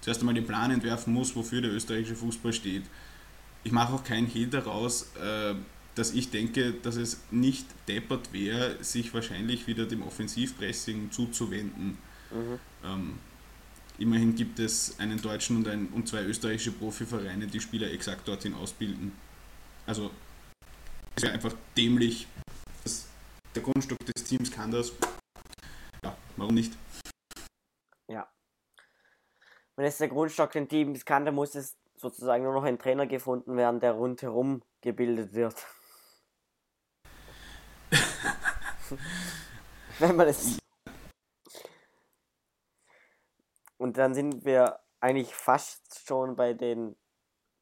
zuerst 0.00 0.20
einmal 0.20 0.34
den 0.34 0.46
Plan 0.46 0.70
entwerfen 0.70 1.12
muss, 1.12 1.34
wofür 1.36 1.60
der 1.60 1.72
österreichische 1.72 2.16
Fußball 2.16 2.52
steht. 2.52 2.82
Ich 3.64 3.70
mache 3.70 3.92
auch 3.92 4.02
keinen 4.02 4.26
Hehl 4.26 4.48
daraus, 4.48 5.14
äh, 5.16 5.54
dass 5.94 6.12
ich 6.12 6.30
denke, 6.30 6.72
dass 6.72 6.96
es 6.96 7.20
nicht 7.30 7.66
deppert 7.86 8.32
wäre, 8.32 8.82
sich 8.82 9.14
wahrscheinlich 9.14 9.66
wieder 9.66 9.86
dem 9.86 10.02
Offensivpressing 10.02 11.12
zuzuwenden. 11.12 11.98
Mhm. 12.30 12.58
Ähm, 12.84 13.18
immerhin 13.98 14.34
gibt 14.34 14.58
es 14.58 14.98
einen 14.98 15.20
deutschen 15.22 15.58
und, 15.58 15.68
ein, 15.68 15.88
und 15.88 16.08
zwei 16.08 16.24
österreichische 16.24 16.72
Profivereine, 16.72 17.46
die 17.46 17.60
Spieler 17.60 17.90
exakt 17.92 18.26
dorthin 18.26 18.54
ausbilden. 18.54 19.12
Also 19.86 20.10
es 21.16 21.22
wäre 21.22 21.34
einfach 21.34 21.54
dämlich. 21.76 22.26
Das, 22.84 23.08
der 23.54 23.62
Grundstock 23.62 23.98
des 23.98 24.24
Teams 24.24 24.50
kann 24.50 24.70
das. 24.70 24.92
Ja, 26.04 26.16
warum 26.36 26.54
nicht? 26.54 26.76
Ja, 28.08 28.28
wenn 29.76 29.86
es 29.86 29.98
der 29.98 30.08
Grundstock 30.08 30.52
den 30.52 30.68
Teams 30.68 31.04
kann, 31.04 31.24
dann 31.24 31.34
muss 31.34 31.54
es 31.54 31.76
sozusagen 31.96 32.44
nur 32.44 32.52
noch 32.52 32.64
ein 32.64 32.78
Trainer 32.78 33.06
gefunden 33.06 33.56
werden, 33.56 33.80
der 33.80 33.92
rundherum 33.92 34.62
gebildet 34.80 35.34
wird. 35.34 35.66
wenn 39.98 40.16
man 40.16 40.28
es. 40.28 40.58
Und 43.78 43.96
dann 43.96 44.14
sind 44.14 44.44
wir 44.44 44.80
eigentlich 45.00 45.34
fast 45.34 46.06
schon 46.06 46.36
bei 46.36 46.54
den 46.54 46.96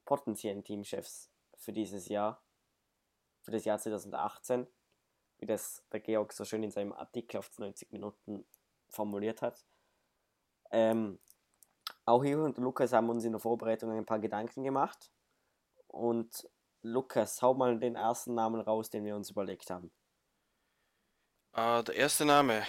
potenziellen 0.05 0.65
Teamchefs 0.65 1.31
für 1.57 1.73
dieses 1.73 2.09
Jahr, 2.09 2.43
für 3.51 3.57
das 3.57 3.65
Jahr 3.65 3.79
2018, 3.79 4.67
wie 5.39 5.47
das 5.47 5.83
der 5.91 6.01
Georg 6.01 6.33
so 6.33 6.45
schön 6.45 6.63
in 6.63 6.71
seinem 6.71 6.93
Artikel 6.93 7.39
auf 7.39 7.51
90 7.59 7.91
Minuten 7.91 8.47
formuliert 8.89 9.43
hat. 9.43 9.65
Ähm, 10.71 11.19
auch 12.05 12.23
ich 12.23 12.35
und 12.37 12.59
Lukas 12.59 12.93
haben 12.93 13.09
uns 13.09 13.25
in 13.25 13.33
der 13.33 13.41
Vorbereitung 13.41 13.91
ein 13.91 14.07
paar 14.07 14.21
Gedanken 14.21 14.63
gemacht. 14.63 15.11
Und 15.89 16.49
Lukas, 16.83 17.43
hau 17.43 17.55
mal 17.55 17.79
den 17.79 17.97
ersten 17.97 18.35
Namen 18.35 18.61
raus, 18.61 18.89
den 18.89 19.05
wir 19.05 19.17
uns 19.17 19.31
überlegt 19.31 19.71
haben. 19.71 19.91
Äh, 21.53 21.83
der 21.83 21.97
erste 21.97 22.25
Name. 22.25 22.65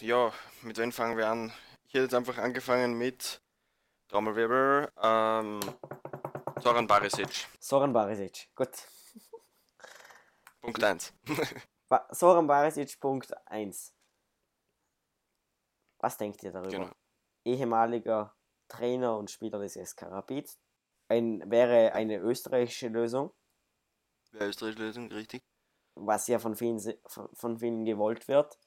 Ja, 0.00 0.32
mit 0.60 0.76
wem 0.76 0.92
fangen 0.92 1.16
wir 1.16 1.28
an? 1.28 1.52
Ich 1.86 1.94
hätte 1.94 2.04
jetzt 2.04 2.14
einfach 2.14 2.36
angefangen 2.36 2.98
mit 2.98 3.40
Trommelwirbel, 4.08 4.92
ähm, 5.02 5.60
Soran 6.60 6.86
Barisic. 6.86 7.48
Soran 7.58 7.94
Barisic, 7.94 8.48
gut. 8.54 8.70
Punkt 10.62 10.82
1. 10.82 11.12
Ba 11.88 12.06
Soran 12.10 12.46
Barisic, 12.46 12.98
Punkt 13.00 13.32
1. 13.48 13.92
Was 15.98 16.16
denkt 16.16 16.42
ihr 16.42 16.52
darüber? 16.52 16.70
genau. 16.70 16.90
Ehemaliger 17.44 18.34
Trainer 18.68 19.16
und 19.18 19.30
Spieler 19.30 19.58
des 19.58 19.74
SK 19.74 20.02
Rapid. 20.04 20.56
Ein, 21.08 21.42
wäre 21.50 21.92
eine 21.92 22.18
österreichische 22.18 22.88
Lösung, 22.88 23.32
ist 24.32 24.60
die 24.62 24.66
Lösung, 24.66 25.10
richtig? 25.12 25.42
was 25.94 26.26
ja 26.28 26.38
von 26.38 26.54
vielen, 26.56 26.80
von, 27.34 27.58
vielen 27.58 27.84
gewollt 27.84 28.28
wird. 28.28 28.58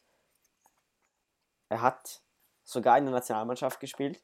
Er 1.69 1.81
hat 1.81 2.21
sogar 2.63 2.97
in 2.99 3.05
der 3.05 3.13
Nationalmannschaft 3.15 3.79
gespielt. 3.79 4.23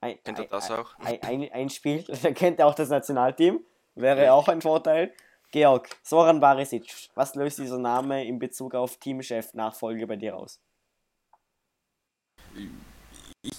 Ein, 0.00 0.22
Kennt 0.22 0.38
er 0.38 0.44
ein- 0.44 0.50
das 0.50 0.70
auch? 0.70 0.94
ein, 1.00 1.20
ein, 1.22 1.52
ein 1.52 1.68
Spiel, 1.68 2.04
kennt 2.34 2.60
er 2.60 2.66
auch 2.68 2.74
das 2.74 2.88
Nationalteam. 2.88 3.62
Wäre 3.94 4.32
auch 4.32 4.46
ein 4.48 4.62
Vorteil. 4.62 5.14
Georg, 5.50 5.88
Soran 6.02 6.40
Barisic, 6.40 7.08
was 7.14 7.34
löst 7.34 7.58
dieser 7.58 7.78
Name 7.78 8.26
in 8.26 8.38
Bezug 8.38 8.74
auf 8.74 8.98
Teamchef 8.98 9.54
Nachfolge 9.54 10.06
bei 10.06 10.16
dir 10.16 10.36
aus? 10.36 10.60
Ich 13.42 13.52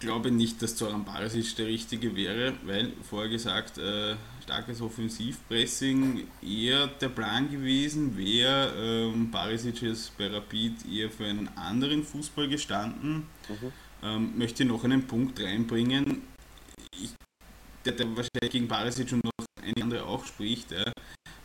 glaube 0.00 0.30
nicht, 0.30 0.60
dass 0.60 0.76
Zoran 0.76 1.04
Barisic 1.04 1.56
der 1.56 1.66
richtige 1.66 2.16
wäre, 2.16 2.54
weil 2.64 2.92
vorher 3.02 3.30
gesagt, 3.30 3.78
äh, 3.78 4.16
starkes 4.42 4.80
Offensivpressing 4.80 6.26
eher 6.42 6.86
der 6.86 7.08
Plan 7.10 7.50
gewesen 7.50 8.16
wäre. 8.16 8.72
Ähm, 8.76 9.30
Barisic 9.30 9.82
ist 9.82 10.16
bei 10.16 10.28
Rapid 10.28 10.86
eher 10.90 11.10
für 11.10 11.26
einen 11.26 11.48
anderen 11.56 12.02
Fußball 12.02 12.48
gestanden. 12.48 13.26
Ähm, 14.02 14.38
möchte 14.38 14.64
noch 14.64 14.84
einen 14.84 15.06
Punkt 15.06 15.40
reinbringen, 15.40 16.22
ich, 16.92 17.10
der, 17.84 17.92
der 17.92 18.06
wahrscheinlich 18.16 18.50
gegen 18.50 18.68
Barisic 18.68 19.12
und 19.12 19.22
andere 19.98 20.06
auch 20.06 20.24
spricht, 20.24 20.74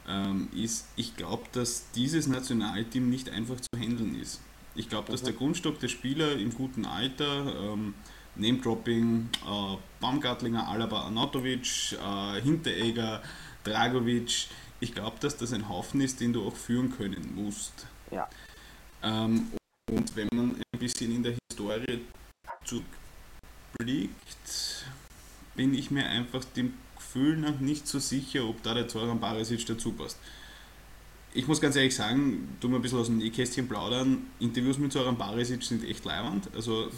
ähm, 0.08 0.50
ist, 0.56 0.88
ich 0.96 1.16
glaube, 1.16 1.44
dass 1.54 1.86
dieses 1.96 2.28
Nationalteam 2.28 3.10
nicht 3.10 3.30
einfach 3.30 3.60
zu 3.60 3.80
handeln 3.80 4.20
ist. 4.20 4.42
Ich 4.76 4.90
glaube, 4.90 5.12
dass 5.12 5.22
der 5.22 5.34
Grundstock 5.34 5.80
der 5.80 5.88
Spieler 5.88 6.34
im 6.34 6.54
guten 6.54 6.86
Alter, 6.86 7.74
ähm, 7.74 7.94
Name-Dropping, 8.36 9.30
äh, 9.46 9.78
Baumgartlinger, 10.00 10.68
Alaba, 10.68 11.06
Anatovic, 11.06 11.94
äh, 11.94 12.42
Hinteregger, 12.42 13.22
Dragovic, 13.64 14.48
ich 14.80 14.94
glaube, 14.94 15.18
dass 15.20 15.38
das 15.38 15.54
ein 15.54 15.70
Haufen 15.70 16.02
ist, 16.02 16.20
den 16.20 16.34
du 16.34 16.46
auch 16.46 16.56
führen 16.56 16.92
können 16.92 17.36
musst. 17.36 17.86
Ja. 18.12 18.28
Ähm, 19.04 19.52
und 19.90 20.16
wenn 20.16 20.28
man 20.34 20.56
ein 20.56 20.80
bisschen 20.80 21.16
in 21.16 21.24
der 21.24 21.36
Historie 21.50 22.02
zurückblickt, 22.66 24.86
bin 25.56 25.76
ich 25.76 25.92
mir 25.92 26.08
einfach 26.08 26.44
dem 26.44 26.74
Gefühl 27.14 27.38
nach 27.38 27.60
nicht 27.60 27.88
so 27.88 28.00
sicher, 28.00 28.46
ob 28.46 28.64
da 28.64 28.74
der 28.74 28.88
Zoran 28.88 29.20
Barisic 29.20 29.66
dazu 29.68 29.92
passt. 29.92 30.18
Ich 31.36 31.48
muss 31.48 31.62
ganz 31.62 31.76
ehrlich 31.76 31.96
sagen, 31.96 32.58
tu 32.60 32.70
mal 32.70 32.78
ein 32.78 32.82
bisschen 32.82 33.00
aus 33.00 33.08
dem 33.08 33.18
Nähkästchen 33.18 33.68
plaudern, 33.68 34.26
Interviews 34.40 34.78
mit 34.78 34.92
Zoran 34.92 35.18
Barisic 35.18 35.64
sind 35.64 35.84
echt 35.88 36.06
leibend. 36.06 36.50
Also 36.56 36.90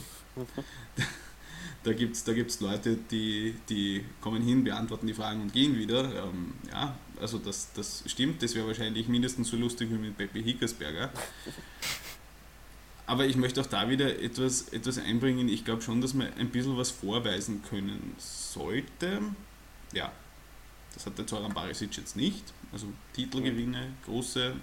da 1.84 1.93
gibt 1.93 2.15
es 2.15 2.23
da 2.23 2.34
gibt's 2.34 2.62
Leute, 2.62 2.97
die, 3.12 3.56
die 3.69 4.04
kommen 4.21 4.41
hin, 4.41 4.63
beantworten 4.63 5.08
die 5.08 5.13
Fragen 5.13 5.41
und 5.41 5.54
gehen 5.54 5.78
wieder. 5.78 6.25
Ähm, 6.25 6.54
ja, 6.71 6.97
also 7.19 7.38
das, 7.38 7.71
das 7.73 8.04
stimmt, 8.08 8.41
das 8.41 8.56
wäre 8.56 8.67
wahrscheinlich 8.67 9.08
mindestens 9.08 9.49
so 9.49 9.58
lustig 9.58 9.89
wie 9.91 9.97
mit 9.97 10.17
Pepe 10.17 10.39
Hickersberger. 10.39 11.12
Aber 13.06 13.25
ich 13.25 13.36
möchte 13.36 13.62
auch 13.62 13.67
da 13.67 13.89
wieder 13.89 14.19
etwas, 14.19 14.69
etwas 14.69 14.97
einbringen. 14.97 15.47
Ich 15.47 15.63
glaube 15.63 15.82
schon, 15.82 16.01
dass 16.01 16.13
man 16.13 16.34
ein 16.39 16.49
bisschen 16.49 16.78
was 16.78 16.89
vorweisen 16.89 17.62
können 17.69 18.15
sollte. 18.17 19.21
Ja, 19.93 20.12
das 20.93 21.06
hat 21.06 21.17
der 21.17 21.28
Zoran 21.28 21.54
Barisic 21.54 21.95
jetzt 21.98 22.15
nicht. 22.15 22.54
Also 22.71 22.88
Titelgewinne, 23.13 23.93
große, 24.06 24.56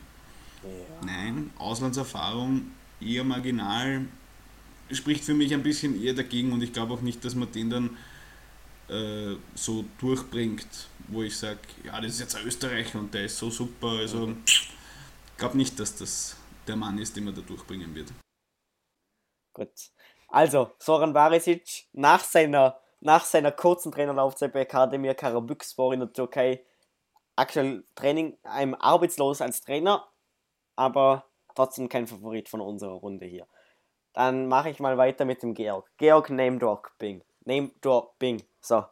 nein. 1.04 1.50
Auslandserfahrung 1.58 2.72
eher 3.00 3.24
marginal. 3.24 4.06
Spricht 4.90 5.24
für 5.24 5.34
mich 5.34 5.54
ein 5.54 5.62
bisschen 5.62 6.02
eher 6.02 6.14
dagegen 6.14 6.52
und 6.52 6.62
ich 6.62 6.72
glaube 6.72 6.94
auch 6.94 7.00
nicht, 7.00 7.24
dass 7.24 7.34
man 7.34 7.50
den 7.50 7.70
dann 7.70 7.96
äh, 8.88 9.36
so 9.54 9.84
durchbringt, 9.98 10.88
wo 11.08 11.22
ich 11.22 11.36
sage, 11.36 11.60
ja, 11.84 12.00
das 12.00 12.12
ist 12.12 12.20
jetzt 12.20 12.36
ein 12.36 12.46
Österreicher 12.46 12.98
und 12.98 13.14
der 13.14 13.24
ist 13.24 13.38
so 13.38 13.50
super. 13.50 13.88
Also 13.88 14.34
ich 14.46 14.70
glaube 15.38 15.56
nicht, 15.56 15.78
dass 15.80 15.96
das 15.96 16.36
der 16.66 16.76
Mann 16.76 16.98
ist, 16.98 17.16
den 17.16 17.24
man 17.24 17.34
da 17.34 17.40
durchbringen 17.40 17.94
wird. 17.94 18.12
Gut. 19.52 19.90
Also, 20.28 20.72
Soran 20.78 21.12
Barisic 21.12 21.86
nach 21.92 22.24
seiner, 22.24 22.80
nach 23.02 23.24
seiner 23.24 23.52
kurzen 23.52 23.92
Trainerlaufzeit 23.92 24.52
bei 24.52 24.62
Akademir 24.62 25.14
Karabükspor 25.14 25.92
in 25.92 26.00
der 26.00 26.12
Türkei 26.12 26.64
aktuell 27.36 27.84
Training, 27.94 28.38
einem 28.42 28.74
arbeitslos 28.74 29.40
als 29.40 29.60
Trainer, 29.60 30.08
aber 30.76 31.26
trotzdem 31.54 31.88
kein 31.88 32.06
Favorit 32.06 32.48
von 32.48 32.60
unserer 32.60 32.94
Runde 32.94 33.26
hier. 33.26 33.46
Dann 34.12 34.46
mache 34.46 34.70
ich 34.70 34.78
mal 34.78 34.98
weiter 34.98 35.24
mit 35.24 35.42
dem 35.42 35.54
Georg. 35.54 35.90
Georg 35.96 36.30
Name 36.30 36.58
Dropping. 36.58 37.22
Name 37.44 37.70
Dropping. 37.80 38.42
So, 38.60 38.84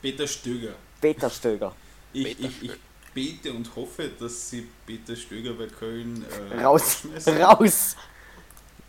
Peter 0.00 0.26
Stöger. 0.26 0.74
Peter 1.00 1.30
Stöger. 1.30 1.74
Ich, 2.12 2.24
Peter 2.24 2.48
ich, 2.48 2.62
ich 2.62 2.72
bete 3.14 3.52
und 3.52 3.74
hoffe, 3.76 4.10
dass 4.18 4.50
sie 4.50 4.68
Peter 4.86 5.16
Stöger 5.16 5.54
bei 5.54 5.66
Köln 5.66 6.24
äh, 6.52 6.62
Raus. 6.62 7.06
Raus. 7.26 7.96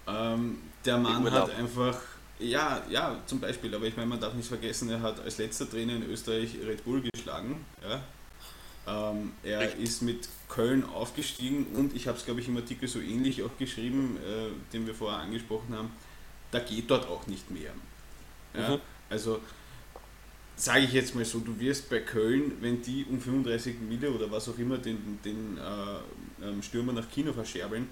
Ähm, 0.07 0.71
der 0.85 0.97
Mann 0.97 1.31
hat 1.31 1.49
einfach, 1.51 1.99
ja, 2.39 2.81
ja, 2.89 3.17
zum 3.25 3.39
Beispiel, 3.39 3.73
aber 3.75 3.85
ich 3.85 3.95
meine, 3.95 4.07
man 4.07 4.19
darf 4.19 4.33
nicht 4.33 4.47
vergessen, 4.47 4.89
er 4.89 5.01
hat 5.01 5.19
als 5.19 5.37
letzter 5.37 5.69
Trainer 5.69 5.95
in 5.95 6.09
Österreich 6.09 6.55
Red 6.65 6.83
Bull 6.85 7.01
geschlagen. 7.01 7.65
Ja. 7.81 8.01
Ähm, 8.87 9.33
er 9.43 9.59
Richtig. 9.59 9.83
ist 9.83 10.01
mit 10.01 10.29
Köln 10.47 10.85
aufgestiegen 10.85 11.67
und 11.75 11.95
ich 11.95 12.07
habe 12.07 12.17
es, 12.17 12.25
glaube 12.25 12.39
ich, 12.39 12.47
im 12.47 12.57
Artikel 12.57 12.87
so 12.87 12.99
ähnlich 12.99 13.43
auch 13.43 13.57
geschrieben, 13.59 14.17
äh, 14.17 14.73
den 14.73 14.87
wir 14.87 14.95
vorher 14.95 15.19
angesprochen 15.19 15.75
haben, 15.75 15.91
da 16.51 16.59
geht 16.59 16.89
dort 16.89 17.07
auch 17.07 17.27
nicht 17.27 17.51
mehr. 17.51 17.71
Ja. 18.53 18.69
Mhm. 18.69 18.81
Also 19.09 19.41
sage 20.55 20.85
ich 20.85 20.93
jetzt 20.93 21.15
mal 21.15 21.25
so, 21.25 21.39
du 21.39 21.59
wirst 21.59 21.89
bei 21.89 21.99
Köln, 21.99 22.53
wenn 22.61 22.81
die 22.81 23.05
um 23.09 23.19
35 23.19 23.79
Mille 23.81 24.11
oder 24.11 24.31
was 24.31 24.49
auch 24.49 24.57
immer 24.57 24.77
den, 24.77 25.19
den 25.23 25.57
äh, 25.57 26.45
ähm, 26.47 26.63
Stürmer 26.63 26.93
nach 26.93 27.09
Kino 27.09 27.33
verscherbeln 27.33 27.87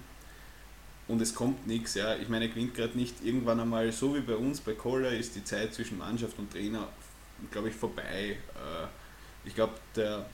und 1.08 1.20
es 1.22 1.34
kommt 1.34 1.66
nichts, 1.66 1.94
ja, 1.94 2.16
ich 2.16 2.28
meine, 2.28 2.44
er 2.46 2.50
gewinnt 2.50 2.74
gerade 2.74 2.96
nicht 2.96 3.14
irgendwann 3.24 3.60
einmal, 3.60 3.90
so 3.92 4.14
wie 4.14 4.20
bei 4.20 4.36
uns, 4.36 4.60
bei 4.60 4.74
Kohler 4.74 5.10
ist 5.12 5.34
die 5.34 5.44
Zeit 5.44 5.74
zwischen 5.74 5.98
Mannschaft 5.98 6.38
und 6.38 6.52
Trainer, 6.52 6.86
glaube 7.50 7.68
ich, 7.70 7.74
vorbei. 7.74 8.36
Äh, 8.54 9.46
ich 9.46 9.54
glaube, 9.54 9.74
der 9.96 10.26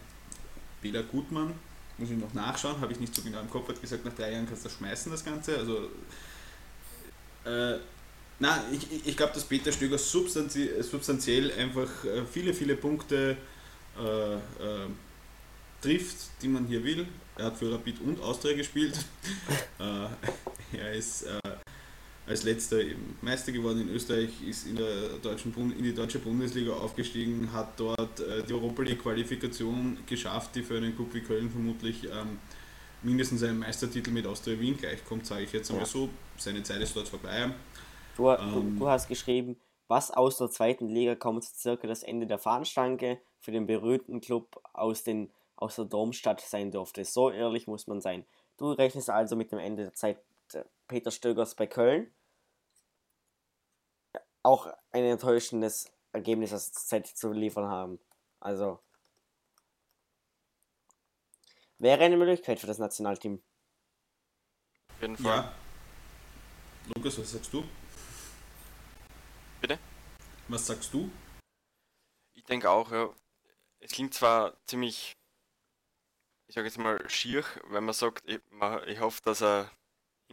Bela 0.82 1.02
Gutmann, 1.02 1.52
muss 1.96 2.10
ich 2.10 2.16
noch 2.18 2.34
nachschauen, 2.34 2.80
habe 2.80 2.92
ich 2.92 2.98
nicht 3.00 3.14
so 3.14 3.22
genau 3.22 3.40
im 3.40 3.48
Kopf, 3.50 3.68
hat 3.68 3.80
gesagt, 3.80 4.04
nach 4.04 4.12
drei 4.14 4.32
Jahren 4.32 4.46
kannst 4.46 4.64
du 4.64 4.68
das 4.68 4.76
schmeißen, 4.78 5.12
das 5.12 5.24
Ganze, 5.24 5.56
also 5.56 5.88
äh, 7.44 7.78
na, 8.40 8.64
ich, 8.72 9.06
ich- 9.06 9.16
glaube, 9.16 9.32
dass 9.32 9.44
Peter 9.44 9.70
Stöger 9.70 9.96
substanzi 9.98 10.68
substanziell 10.82 11.52
einfach 11.52 11.88
äh, 12.04 12.24
viele, 12.30 12.52
viele 12.52 12.74
Punkte 12.74 13.37
äh, 13.96 14.34
äh, 14.34 14.38
trifft, 15.80 16.16
die 16.42 16.48
man 16.48 16.66
hier 16.66 16.82
will. 16.82 17.06
Er 17.37 17.46
hat 17.46 17.56
für 17.58 17.70
Rapid 17.72 18.00
und 18.00 18.20
Austria 18.20 18.56
gespielt. 18.56 18.96
er 20.78 20.92
ist 20.92 21.22
äh, 21.24 21.40
als 22.26 22.42
letzter 22.44 22.78
Meister 23.20 23.52
geworden 23.52 23.82
in 23.82 23.94
Österreich, 23.94 24.30
ist 24.48 24.66
in, 24.66 24.76
der 24.76 25.18
deutschen 25.22 25.52
Bund 25.52 25.76
in 25.76 25.82
die 25.84 25.94
deutsche 25.94 26.18
Bundesliga 26.18 26.72
aufgestiegen, 26.72 27.52
hat 27.52 27.78
dort 27.78 28.20
äh, 28.20 28.42
die 28.42 28.54
Europa 28.54 28.82
League 28.82 29.02
Qualifikation 29.02 29.98
geschafft, 30.06 30.54
die 30.54 30.62
für 30.62 30.76
einen 30.76 30.94
Club 30.96 31.12
wie 31.12 31.20
Köln 31.20 31.50
vermutlich 31.50 32.04
ähm, 32.04 32.38
mindestens 33.02 33.42
einen 33.42 33.58
Meistertitel 33.58 34.10
mit 34.10 34.26
Austria 34.26 34.58
Wien 34.58 34.76
gleichkommt, 34.76 35.26
sage 35.26 35.44
ich 35.44 35.52
jetzt 35.52 35.70
einmal 35.70 35.84
Ja. 35.84 35.90
so. 35.90 36.08
Seine 36.38 36.62
Zeit 36.62 36.80
ist 36.80 36.96
dort 36.96 37.08
vorbei. 37.08 37.50
Du, 38.16 38.30
Ähm. 38.30 38.76
du, 38.78 38.84
du 38.84 38.88
hast 38.88 39.08
geschrieben, 39.08 39.56
was 39.88 40.10
aus 40.10 40.38
der 40.38 40.48
zweiten 40.48 40.88
Liga 40.88 41.14
kommt 41.14 41.44
circa 41.44 41.87
das 41.87 42.02
Ende 42.02 42.26
der 42.26 42.38
Fahnenstange 42.38 43.18
für 43.38 43.52
den 43.52 43.66
berühmten 43.66 44.20
Club 44.20 44.60
aus, 44.72 45.02
den, 45.02 45.30
aus 45.56 45.76
der 45.76 45.84
Domstadt 45.84 46.40
sein 46.40 46.70
dürfte. 46.70 47.04
So 47.04 47.30
ehrlich 47.30 47.66
muss 47.66 47.87
man 47.87 48.00
sein. 48.00 48.24
Du 48.56 48.70
rechnest 48.72 49.10
also 49.10 49.37
mit 49.37 49.52
dem 49.52 49.58
Ende 49.58 49.82
der 49.82 49.92
Zeit 49.92 50.18
Peter 50.88 51.11
Stögers 51.11 51.55
bei 51.55 51.66
Köln. 51.66 52.14
Auch 54.42 54.66
ein 54.90 55.05
enttäuschendes 55.05 55.90
Ergebnis 56.12 56.51
der 56.51 56.61
Zeit 56.61 57.07
zu 57.07 57.33
liefern 57.33 57.66
haben. 57.66 57.99
Also 58.40 58.83
wäre 61.79 62.05
eine 62.05 62.16
Möglichkeit 62.16 62.61
für 62.61 62.66
das 62.66 62.79
Nationalteam. 62.79 63.42
Auf 64.90 65.01
jeden 65.01 65.16
Fall. 65.16 65.37
Ja. 65.37 65.55
Lukas, 66.94 67.18
was 67.18 67.33
sagst 67.33 67.53
du? 67.53 67.64
Bitte? 69.61 69.79
Was 70.49 70.66
sagst 70.66 70.92
du? 70.92 71.11
Ich 72.35 72.44
denke 72.44 72.70
auch, 72.70 72.92
ja. 72.92 73.09
Es 73.81 73.92
klingt 73.92 74.12
zwar 74.14 74.55
ziemlich 74.66 75.16
ich 76.47 76.55
sage 76.55 76.68
jetzt 76.68 76.79
mal, 76.79 77.09
schier, 77.09 77.44
wenn 77.68 77.85
man 77.85 77.94
sagt, 77.94 78.23
ich, 78.29 78.40
ich 78.87 79.01
hoffe, 79.01 79.20
dass 79.25 79.42
er 79.42 79.70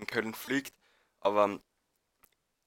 in 0.01 0.07
Köln 0.07 0.33
fliegt, 0.33 0.73
aber 1.19 1.61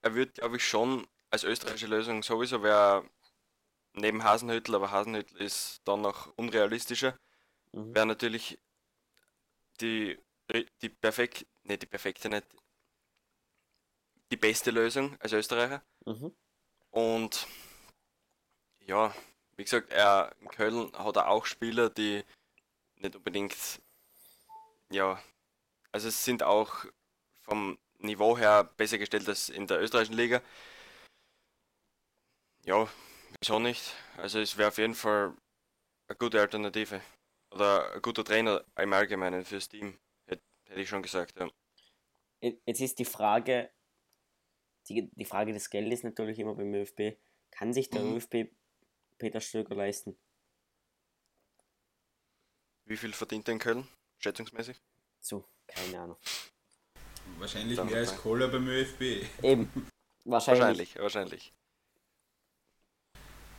er 0.01 0.15
wird, 0.15 0.35
glaube 0.35 0.57
ich, 0.57 0.67
schon 0.67 1.07
als 1.29 1.43
österreichische 1.43 1.87
Lösung 1.87 2.23
sowieso 2.23 2.63
wäre 2.63 3.07
neben 3.93 4.23
Hasenhüttel, 4.23 4.75
aber 4.75 4.91
Hasenhüttel 4.91 5.37
ist 5.41 5.81
dann 5.85 6.01
noch 6.01 6.27
unrealistischer, 6.37 7.17
mhm. 7.71 7.93
wäre 7.93 8.05
natürlich 8.05 8.57
die, 9.81 10.17
die 10.81 10.89
perfekt, 10.89 11.45
ne, 11.63 11.77
die 11.77 11.85
perfekte 11.85 12.29
nicht, 12.29 12.45
die 14.31 14.37
beste 14.37 14.71
Lösung 14.71 15.17
als 15.19 15.33
Österreicher. 15.33 15.83
Mhm. 16.05 16.35
Und 16.91 17.47
ja, 18.79 19.13
wie 19.57 19.63
gesagt, 19.63 19.91
er 19.91 20.33
in 20.39 20.47
Köln 20.49 20.91
hat 20.93 21.15
er 21.17 21.29
auch 21.29 21.45
Spieler, 21.45 21.89
die 21.89 22.23
nicht 22.95 23.15
unbedingt, 23.15 23.55
ja, 24.89 25.21
also 25.91 26.07
es 26.09 26.23
sind 26.23 26.43
auch 26.43 26.85
vom 27.45 27.77
Niveau 27.99 28.37
her 28.37 28.63
besser 28.63 28.97
gestellt 28.97 29.27
als 29.27 29.49
in 29.49 29.67
der 29.67 29.81
österreichischen 29.81 30.17
Liga. 30.17 30.41
Ja, 32.63 32.87
wieso 33.39 33.59
nicht? 33.59 33.93
Also 34.17 34.39
es 34.39 34.57
wäre 34.57 34.69
auf 34.69 34.77
jeden 34.77 34.95
Fall 34.95 35.35
eine 36.07 36.17
gute 36.17 36.39
Alternative. 36.39 37.01
Oder 37.51 37.93
ein 37.93 38.01
guter 38.01 38.23
Trainer 38.23 38.65
im 38.77 38.91
Allgemeinen 38.91 39.45
fürs 39.45 39.69
Team, 39.69 39.97
hätte, 40.25 40.43
hätte 40.65 40.81
ich 40.81 40.89
schon 40.89 41.03
gesagt, 41.03 41.39
ja. 41.39 41.49
Jetzt 42.41 42.81
ist 42.81 42.99
die 42.99 43.05
Frage, 43.05 43.71
die, 44.89 45.09
die 45.13 45.25
Frage 45.25 45.53
des 45.53 45.69
Geldes 45.69 46.03
natürlich 46.03 46.37
immer 46.39 46.55
beim 46.55 46.73
ÖFB. 46.73 47.17
Kann 47.51 47.73
sich 47.73 47.89
der 47.89 48.01
mhm. 48.01 48.17
ÖFB 48.17 48.51
Peter 49.17 49.39
Stöger 49.39 49.75
leisten? 49.75 50.17
Wie 52.85 52.97
viel 52.97 53.13
verdient 53.13 53.47
er 53.47 53.53
in 53.53 53.59
Köln, 53.59 53.87
schätzungsmäßig? 54.19 54.81
So, 55.21 55.47
keine 55.67 56.01
Ahnung. 56.01 56.17
Wahrscheinlich 57.39 57.83
mehr 57.83 57.97
als 57.97 58.15
Kohler 58.17 58.47
beim 58.47 58.67
ÖFB. 58.67 59.01
Eben, 59.43 59.69
wahrscheinlich. 60.23 60.95
Wahrscheinlich, 60.95 60.99
wahrscheinlich. 60.99 61.53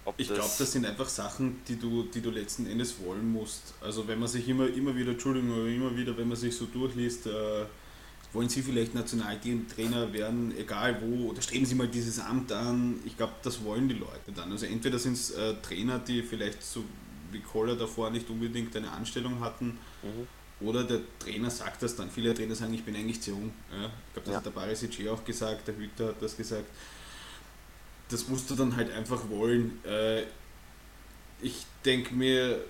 Ob 0.06 0.14
ich 0.20 0.28
glaube, 0.28 0.42
das 0.56 0.72
sind 0.72 0.86
einfach 0.86 1.08
Sachen, 1.08 1.62
die 1.66 1.76
du, 1.76 2.04
die 2.04 2.20
du 2.20 2.30
letzten 2.30 2.66
Endes 2.66 2.94
wollen 3.04 3.32
musst. 3.32 3.74
Also 3.80 4.06
wenn 4.06 4.20
man 4.20 4.28
sich 4.28 4.48
immer, 4.48 4.68
immer 4.68 4.94
wieder, 4.94 5.10
Entschuldigung, 5.10 5.50
aber 5.50 5.66
immer 5.66 5.96
wieder, 5.96 6.16
wenn 6.16 6.28
man 6.28 6.36
sich 6.36 6.56
so 6.56 6.66
durchliest, 6.66 7.26
äh, 7.26 7.64
wollen 8.32 8.48
Sie 8.48 8.62
vielleicht 8.62 8.94
Nationalteam-Trainer 8.94 10.12
werden, 10.12 10.56
egal 10.56 11.00
wo, 11.02 11.30
oder 11.30 11.42
streben 11.42 11.66
Sie 11.66 11.74
mal 11.74 11.88
dieses 11.88 12.20
Amt 12.20 12.52
an. 12.52 13.00
Ich 13.04 13.16
glaube, 13.16 13.32
das 13.42 13.64
wollen 13.64 13.88
die 13.88 13.96
Leute 13.96 14.30
dann. 14.32 14.52
Also 14.52 14.66
entweder 14.66 14.98
sind 15.00 15.14
es 15.14 15.30
äh, 15.30 15.54
Trainer, 15.60 15.98
die 15.98 16.22
vielleicht 16.22 16.62
so 16.62 16.84
wie 17.32 17.40
Koller 17.40 17.74
davor 17.74 18.10
nicht 18.10 18.30
unbedingt 18.30 18.76
eine 18.76 18.92
Anstellung 18.92 19.40
hatten, 19.40 19.78
mhm. 20.02 20.28
Oder 20.60 20.84
der 20.84 21.00
Trainer 21.18 21.50
sagt 21.50 21.82
das 21.82 21.96
dann. 21.96 22.10
Viele 22.10 22.34
Trainer 22.34 22.54
sagen, 22.54 22.72
ich 22.74 22.84
bin 22.84 22.96
eigentlich 22.96 23.20
zu 23.20 23.30
jung. 23.30 23.52
Ja? 23.70 23.86
Ich 23.86 24.12
glaube, 24.14 24.24
das 24.24 24.28
ja. 24.28 24.36
hat 24.36 24.46
der 24.46 24.50
Barisic 24.50 25.08
auch 25.08 25.24
gesagt, 25.24 25.68
der 25.68 25.76
Hüter 25.76 26.08
hat 26.08 26.22
das 26.22 26.36
gesagt. 26.36 26.66
Das 28.08 28.28
musst 28.28 28.48
du 28.50 28.54
dann 28.54 28.76
halt 28.76 28.90
einfach 28.92 29.28
wollen. 29.28 29.84
Äh, 29.84 30.22
ich 31.42 31.66
denke 31.84 32.14
mir, 32.14 32.64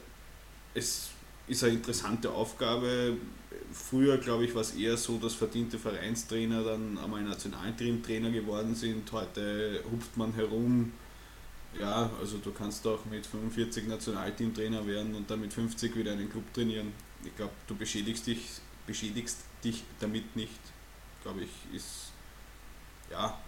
es 0.74 1.10
ist 1.46 1.62
eine 1.62 1.74
interessante 1.74 2.30
Aufgabe 2.30 3.16
früher, 3.72 4.18
glaube 4.18 4.44
ich, 4.44 4.54
war 4.54 4.62
es 4.62 4.74
eher 4.74 4.96
so, 4.96 5.18
dass 5.18 5.34
verdiente 5.34 5.78
Vereinstrainer 5.78 6.62
dann 6.62 6.98
einmal 6.98 7.22
Nationalteam-Trainer 7.22 8.30
geworden 8.30 8.74
sind. 8.74 9.10
Heute 9.12 9.82
hupft 9.90 10.16
man 10.16 10.32
herum. 10.34 10.92
Ja, 11.78 12.10
also 12.20 12.38
du 12.38 12.52
kannst 12.52 12.86
auch 12.86 13.04
mit 13.04 13.26
45 13.26 13.86
Nationalteamtrainer 13.86 14.86
werden 14.86 15.14
und 15.14 15.30
dann 15.30 15.40
mit 15.40 15.52
50 15.52 15.94
wieder 15.94 16.12
einen 16.12 16.30
Club 16.30 16.44
trainieren. 16.54 16.92
Ich 17.26 17.36
glaube, 17.36 17.52
du 17.66 17.74
beschädigst 17.74 18.26
dich, 18.26 18.60
beschädigst 18.86 19.38
dich 19.64 19.82
damit 20.00 20.36
nicht, 20.36 20.60
glaube 21.22 21.42
ich, 21.42 21.76
ist 21.76 22.12
ja, 23.10 23.38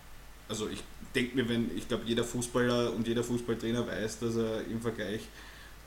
also 0.49 0.69
ich 0.69 0.83
denke 1.15 1.37
mir, 1.37 1.49
wenn, 1.49 1.77
ich 1.77 1.89
glaube, 1.89 2.05
jeder 2.07 2.25
Fußballer 2.25 2.93
und 2.93 3.07
jeder 3.07 3.25
Fußballtrainer 3.25 3.87
weiß, 3.87 4.21
dass 4.21 4.37
er 4.37 4.65
im 4.67 4.81
Vergleich 4.81 5.23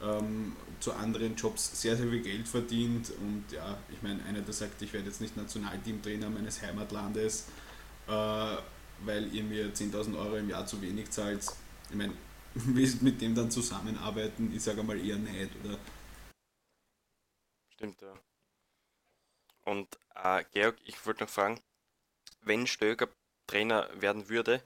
ähm, 0.04 0.54
zu 0.80 0.94
anderen 0.94 1.36
Jobs 1.36 1.82
sehr, 1.82 1.96
sehr 1.96 2.08
viel 2.08 2.22
Geld 2.22 2.48
verdient. 2.48 3.12
Und 3.20 3.46
ja, 3.52 3.78
ich 3.92 4.02
meine, 4.02 4.24
einer, 4.26 4.42
der 4.42 4.54
sagt, 4.54 4.82
ich 4.82 4.94
werde 4.94 5.08
jetzt 5.08 5.22
nicht 5.22 5.38
Nationalteamtrainer 5.38 6.30
meines 6.30 6.62
Heimatlandes, 6.62 7.46
äh, 8.08 8.12
weil 8.12 9.34
ihr 9.34 9.44
mir 9.44 9.74
10.000 9.74 10.18
Euro 10.18 10.38
im 10.38 10.50
Jahr 10.50 10.66
zu 10.66 10.82
wenig 10.82 11.10
zahlt. 11.10 11.46
Ich 11.90 11.96
meine, 11.96 12.14
mit 13.02 13.22
dem 13.22 13.36
dann 13.36 13.50
zusammenarbeiten? 13.50 14.52
Ich 14.56 14.64
sage 14.64 14.84
mal 14.84 14.98
eher 14.98 15.18
nicht, 15.18 15.50
oder? 15.64 15.78
Stimmt, 17.82 18.02
ja. 18.02 18.13
Und 19.65 19.98
äh, 20.15 20.44
Georg, 20.52 20.78
ich 20.86 21.04
wollte 21.06 21.24
noch 21.24 21.30
fragen, 21.30 21.60
wenn 22.41 22.67
Stöger 22.67 23.10
Trainer 23.48 23.89
werden 24.00 24.30
würde, 24.30 24.63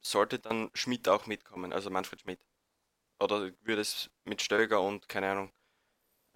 sollte 0.00 0.38
dann 0.38 0.70
Schmidt 0.74 1.08
auch 1.08 1.26
mitkommen, 1.26 1.72
also 1.72 1.90
Manfred 1.90 2.22
Schmidt? 2.22 2.40
oder 3.20 3.50
würde 3.62 3.82
es 3.82 4.10
mit 4.24 4.42
Stöger 4.42 4.80
und, 4.80 5.08
keine 5.08 5.30
Ahnung, 5.30 5.52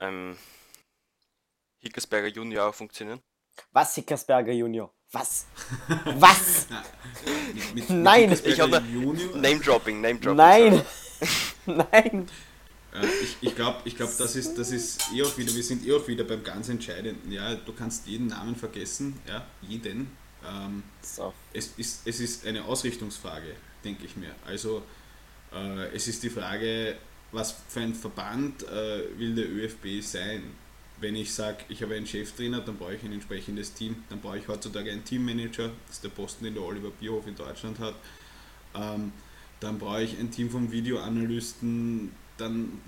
ähm, 0.00 0.36
Hickersberger 1.80 2.28
Junior 2.28 2.68
auch 2.68 2.74
funktionieren? 2.74 3.20
Was 3.72 3.94
Hickersberger 3.94 4.52
Junior? 4.52 4.92
Was? 5.12 5.46
Was? 6.04 6.66
mit, 7.54 7.74
mit, 7.74 7.90
Nein! 7.90 8.30
Mit 8.30 8.46
ich 8.46 8.60
habe 8.60 8.80
Name-Dropping, 8.80 10.00
Name-Dropping. 10.00 10.36
Nein! 10.36 10.84
Nein! 11.66 12.30
Äh, 12.94 13.06
ich 13.22 13.36
ich 13.40 13.56
glaube, 13.56 13.80
ich 13.84 13.96
glaub, 13.96 14.16
das, 14.16 14.36
ist, 14.36 14.56
das 14.56 14.70
ist 14.70 15.12
eh 15.12 15.22
auch 15.22 15.36
wieder, 15.36 15.54
wir 15.54 15.62
sind 15.62 15.86
eh 15.86 15.92
auch 15.92 16.06
wieder 16.06 16.24
beim 16.24 16.42
ganz 16.42 16.68
Entscheidenden. 16.68 17.30
Ja, 17.30 17.54
du 17.54 17.72
kannst 17.72 18.06
jeden 18.06 18.28
Namen 18.28 18.56
vergessen, 18.56 19.18
ja, 19.28 19.46
jeden. 19.62 20.10
Ähm, 20.46 20.82
so. 21.02 21.32
es, 21.52 21.72
ist, 21.76 22.06
es 22.06 22.20
ist 22.20 22.46
eine 22.46 22.64
Ausrichtungsfrage, 22.64 23.56
denke 23.84 24.04
ich 24.04 24.16
mir. 24.16 24.34
Also 24.46 24.82
äh, 25.52 25.94
es 25.94 26.06
ist 26.06 26.22
die 26.22 26.30
Frage, 26.30 26.96
was 27.32 27.56
für 27.68 27.80
ein 27.80 27.94
Verband 27.94 28.62
äh, 28.64 29.18
will 29.18 29.34
der 29.34 29.50
ÖFB 29.50 30.02
sein? 30.02 30.42
Wenn 31.00 31.16
ich 31.16 31.34
sage, 31.34 31.64
ich 31.68 31.82
habe 31.82 31.94
einen 31.94 32.06
Cheftrainer, 32.06 32.60
dann 32.60 32.76
brauche 32.76 32.94
ich 32.94 33.02
ein 33.02 33.12
entsprechendes 33.12 33.74
Team. 33.74 34.04
Dann 34.08 34.20
brauche 34.20 34.38
ich 34.38 34.46
heutzutage 34.46 34.92
einen 34.92 35.04
Teammanager, 35.04 35.70
das 35.86 35.96
ist 35.96 36.04
der 36.04 36.10
Posten, 36.10 36.44
den 36.44 36.54
der 36.54 36.62
Oliver 36.62 36.90
Bierhof 36.90 37.26
in 37.26 37.34
Deutschland 37.34 37.78
hat. 37.80 37.94
Ähm, 38.74 39.12
dann 39.60 39.78
brauche 39.78 40.02
ich 40.02 40.18
ein 40.18 40.30
Team 40.30 40.50
von 40.50 40.70
Videoanalysten, 40.70 42.12
dann 42.36 42.80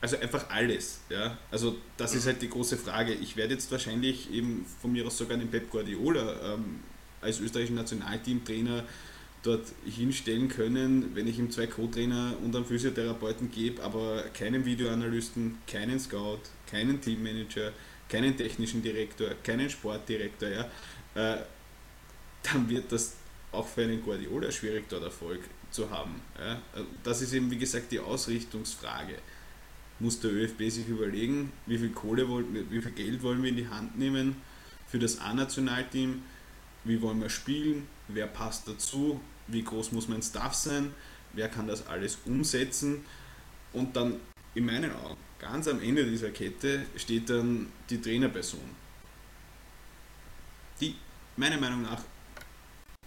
also 0.00 0.18
einfach 0.18 0.50
alles. 0.50 1.00
Ja? 1.08 1.38
Also 1.50 1.76
das 1.96 2.14
ist 2.14 2.26
halt 2.26 2.42
die 2.42 2.48
große 2.48 2.76
Frage. 2.76 3.14
Ich 3.14 3.36
werde 3.36 3.54
jetzt 3.54 3.70
wahrscheinlich 3.70 4.32
eben 4.32 4.66
von 4.80 4.92
mir 4.92 5.06
aus 5.06 5.16
sogar 5.16 5.38
einen 5.38 5.48
Pep 5.48 5.70
Guardiola 5.70 6.54
ähm, 6.54 6.80
als 7.20 7.40
österreichischen 7.40 7.76
Nationalteamtrainer 7.76 8.84
dort 9.44 9.66
hinstellen 9.84 10.48
können, 10.48 11.14
wenn 11.14 11.26
ich 11.26 11.38
ihm 11.38 11.50
zwei 11.50 11.66
Co-Trainer 11.66 12.34
und 12.44 12.54
einen 12.54 12.64
Physiotherapeuten 12.64 13.50
gebe, 13.50 13.82
aber 13.82 14.22
keinen 14.34 14.64
Videoanalysten, 14.64 15.58
keinen 15.66 15.98
Scout, 15.98 16.40
keinen 16.70 17.00
Teammanager, 17.00 17.72
keinen 18.08 18.36
technischen 18.36 18.82
Direktor, 18.82 19.30
keinen 19.42 19.68
Sportdirektor, 19.68 20.48
ja, 20.48 20.70
äh, 21.14 21.42
dann 22.42 22.68
wird 22.68 22.90
das 22.92 23.14
auch 23.50 23.66
für 23.66 23.82
einen 23.82 24.02
Guardiola 24.02 24.50
schwierig, 24.50 24.84
dort 24.88 25.04
Erfolg 25.04 25.40
zu 25.72 25.90
haben. 25.90 26.20
Ja. 26.38 26.60
Das 27.02 27.22
ist 27.22 27.32
eben, 27.32 27.50
wie 27.50 27.58
gesagt, 27.58 27.90
die 27.90 27.98
Ausrichtungsfrage. 27.98 29.18
Muss 29.98 30.20
der 30.20 30.32
ÖFB 30.32 30.70
sich 30.70 30.88
überlegen, 30.88 31.52
wie 31.66 31.78
viel 31.78 31.90
Kohle 31.90 32.28
wollen, 32.28 32.70
wie 32.70 32.80
viel 32.80 32.92
Geld 32.92 33.22
wollen 33.22 33.42
wir 33.42 33.50
in 33.50 33.56
die 33.56 33.68
Hand 33.68 33.98
nehmen 33.98 34.36
für 34.88 34.98
das 34.98 35.20
A-Nationalteam, 35.20 36.22
wie 36.84 37.00
wollen 37.00 37.20
wir 37.20 37.30
spielen, 37.30 37.86
wer 38.08 38.26
passt 38.26 38.68
dazu, 38.68 39.20
wie 39.46 39.62
groß 39.62 39.92
muss 39.92 40.08
mein 40.08 40.22
Staff 40.22 40.54
sein, 40.54 40.92
wer 41.32 41.48
kann 41.48 41.66
das 41.66 41.86
alles 41.86 42.18
umsetzen 42.24 43.04
und 43.72 43.96
dann 43.96 44.16
in 44.54 44.66
meinen 44.66 44.92
Augen, 44.92 45.16
ganz 45.38 45.66
am 45.68 45.80
Ende 45.80 46.04
dieser 46.04 46.30
Kette 46.30 46.84
steht 46.96 47.30
dann 47.30 47.68
die 47.88 48.00
Trainerperson, 48.00 48.60
die 50.80 50.96
meiner 51.36 51.58
Meinung 51.58 51.82
nach 51.82 52.02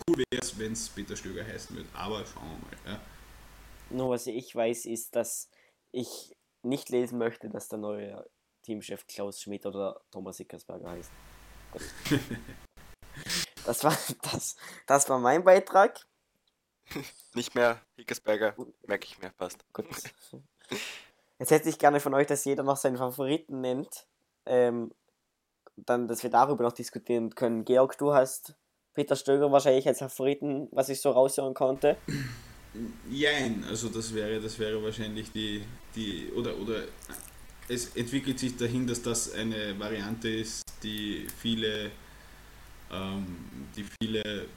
cool 0.08 0.18
wäre 0.18 0.42
es, 0.42 0.58
wenn 0.58 0.74
es 0.74 0.90
Peter 0.90 1.16
Stöger 1.16 1.46
heißen 1.46 1.76
würde, 1.76 1.90
aber 1.94 2.26
schauen 2.26 2.50
wir 2.50 2.68
mal. 2.68 2.94
Ja. 2.94 3.02
Nur 3.90 4.10
was 4.10 4.28
ich 4.28 4.56
weiß, 4.56 4.86
ist, 4.86 5.16
dass 5.16 5.50
ich 5.92 6.36
nicht 6.64 6.90
lesen 6.90 7.18
möchte, 7.18 7.50
dass 7.50 7.70
der 7.70 7.80
neue 7.80 8.28
Teamchef 8.64 9.06
Klaus 9.08 9.42
Schmidt 9.42 9.66
oder 9.66 10.02
Thomas 10.12 10.40
Ickersberger 10.40 10.92
heißt. 10.92 11.12
Das 13.66 13.84
war, 13.84 13.98
das, 14.32 14.56
das 14.86 15.10
war 15.10 15.18
mein 15.18 15.44
Beitrag. 15.44 16.06
Nicht 17.34 17.56
mehr 17.56 17.82
Hickersberger, 17.96 18.56
merke 18.86 19.06
ich 19.06 19.20
mir 19.20 19.32
fast. 19.32 19.66
Gut. 19.74 19.88
Jetzt 21.40 21.52
hätte 21.52 21.70
ich 21.70 21.80
gerne 21.80 22.00
von 22.00 22.14
euch, 22.14 22.28
dass 22.28 22.46
jeder 22.46 22.64
noch 22.64 22.78
seinen 22.78 22.98
Favoriten 22.98 23.62
nennt. 23.62 24.08
Ähm, 24.46 24.94
dann, 25.76 26.08
dass 26.08 26.24
wir 26.24 26.30
darüber 26.30 26.64
noch 26.64 26.74
diskutieren 26.74 27.34
können. 27.34 27.66
Georg, 27.66 27.98
du 27.98 28.14
hast 28.14 28.56
Peter 28.96 29.16
Stöger 29.16 29.52
wahrscheinlich 29.52 29.88
als 29.88 30.00
Favoriten, 30.00 30.68
was 30.72 30.90
ich 30.90 31.02
so 31.02 31.12
raushören 31.12 31.54
konnte. 31.54 31.98
Jein, 33.10 33.64
also 33.70 33.90
das 33.90 34.14
wäre, 34.14 34.40
das 34.42 34.58
wäre 34.58 34.82
wahrscheinlich 34.82 35.32
die, 35.32 35.64
die 35.96 36.32
oder, 36.36 36.58
oder 36.58 36.84
es 37.68 37.96
entwickelt 37.96 38.40
sich 38.40 38.58
dahin, 38.58 38.88
dass 38.88 39.02
das 39.02 39.34
eine 39.34 39.78
Variante 39.80 40.30
ist, 40.30 40.64
die 40.84 41.28
viele, 41.42 41.92
ähm, 42.92 43.26
die 43.76 43.86
viele 44.02 44.48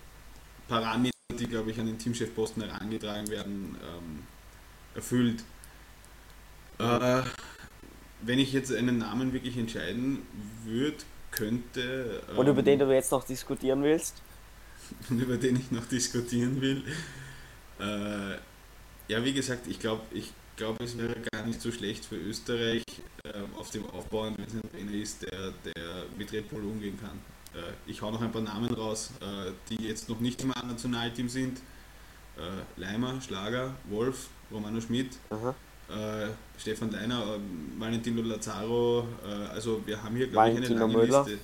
Parameter, 0.68 1.12
die 1.38 1.46
glaube 1.46 1.70
ich 1.70 1.79
an 1.79 1.87
den 1.87 1.98
Teamchefposten 1.98 2.62
herangetragen 2.62 3.29
werden, 3.29 3.77
ähm, 3.83 4.22
erfüllt. 4.94 5.44
Äh, 6.79 7.22
wenn 8.22 8.38
ich 8.38 8.53
jetzt 8.53 8.72
einen 8.72 8.98
Namen 8.98 9.33
wirklich 9.33 9.57
entscheiden 9.57 10.27
würde, 10.64 10.98
könnte. 11.31 12.22
Ähm, 12.31 12.38
Und 12.38 12.46
über 12.48 12.62
den 12.62 12.79
du 12.79 12.92
jetzt 12.92 13.12
noch 13.12 13.24
diskutieren 13.24 13.83
willst? 13.83 14.22
über 15.11 15.37
den 15.37 15.57
ich 15.57 15.70
noch 15.70 15.87
diskutieren 15.87 16.61
will. 16.61 16.83
Äh, 17.81 18.35
ja, 19.09 19.24
wie 19.24 19.33
gesagt, 19.33 19.66
ich 19.66 19.79
glaube, 19.79 20.03
ich 20.12 20.33
glaube, 20.57 20.85
es 20.85 20.98
wäre 20.98 21.14
gar 21.33 21.46
nicht 21.46 21.61
so 21.61 21.70
schlecht 21.72 22.05
für 22.05 22.16
Österreich 22.16 22.83
äh, 23.24 23.59
auf 23.59 23.70
dem 23.70 23.88
Aufbauend, 23.90 24.38
wenn 24.38 24.46
es 24.46 24.55
ein 24.55 24.70
Trainer 24.70 24.92
ist, 24.92 25.22
der, 25.22 25.53
der 25.64 26.05
mit 26.16 26.33
Red 26.33 26.51
Bull 26.51 26.64
umgehen 26.64 26.98
kann. 27.01 27.18
Äh, 27.55 27.72
ich 27.87 28.03
hau 28.03 28.11
noch 28.11 28.20
ein 28.20 28.33
paar 28.33 28.42
Namen 28.42 28.72
raus, 28.74 29.12
äh, 29.20 29.53
die 29.70 29.87
jetzt 29.87 30.09
noch 30.09 30.20
nicht 30.20 30.42
im 30.42 30.48
Nationalteam 30.48 31.29
sind. 31.29 31.59
Äh, 32.37 32.81
Leimer, 32.81 33.20
Schlager, 33.20 33.74
Wolf, 33.88 34.29
Romano 34.51 34.81
Schmidt. 34.81 35.16
Äh, 35.88 36.29
Stefan 36.59 36.90
Leiner, 36.90 37.37
äh, 37.37 37.81
Valentino 37.81 38.20
Lazaro, 38.20 39.09
äh, 39.24 39.55
also 39.55 39.81
wir 39.87 40.03
haben 40.03 40.16
hier 40.16 40.27
glaube 40.27 40.51
ich 40.51 40.57
eine 40.59 40.68
lange 40.68 40.92
Möller. 40.92 41.24
Liste. 41.24 41.38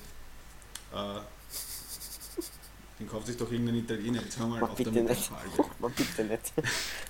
Äh, 2.95 2.99
den 2.99 3.09
kauft 3.09 3.27
sich 3.27 3.37
doch 3.37 3.51
irgendein 3.51 3.77
Italiener. 3.77 4.21
Jetzt 4.23 4.39
haben 4.39 4.53
wir 4.53 4.61
mal 4.61 4.71
auf 4.71 4.77
bitte 4.77 4.93
der 4.93 5.03
nicht. 5.05 5.31
Man 5.81 5.93
bitte 5.93 6.25
nicht. 6.25 6.53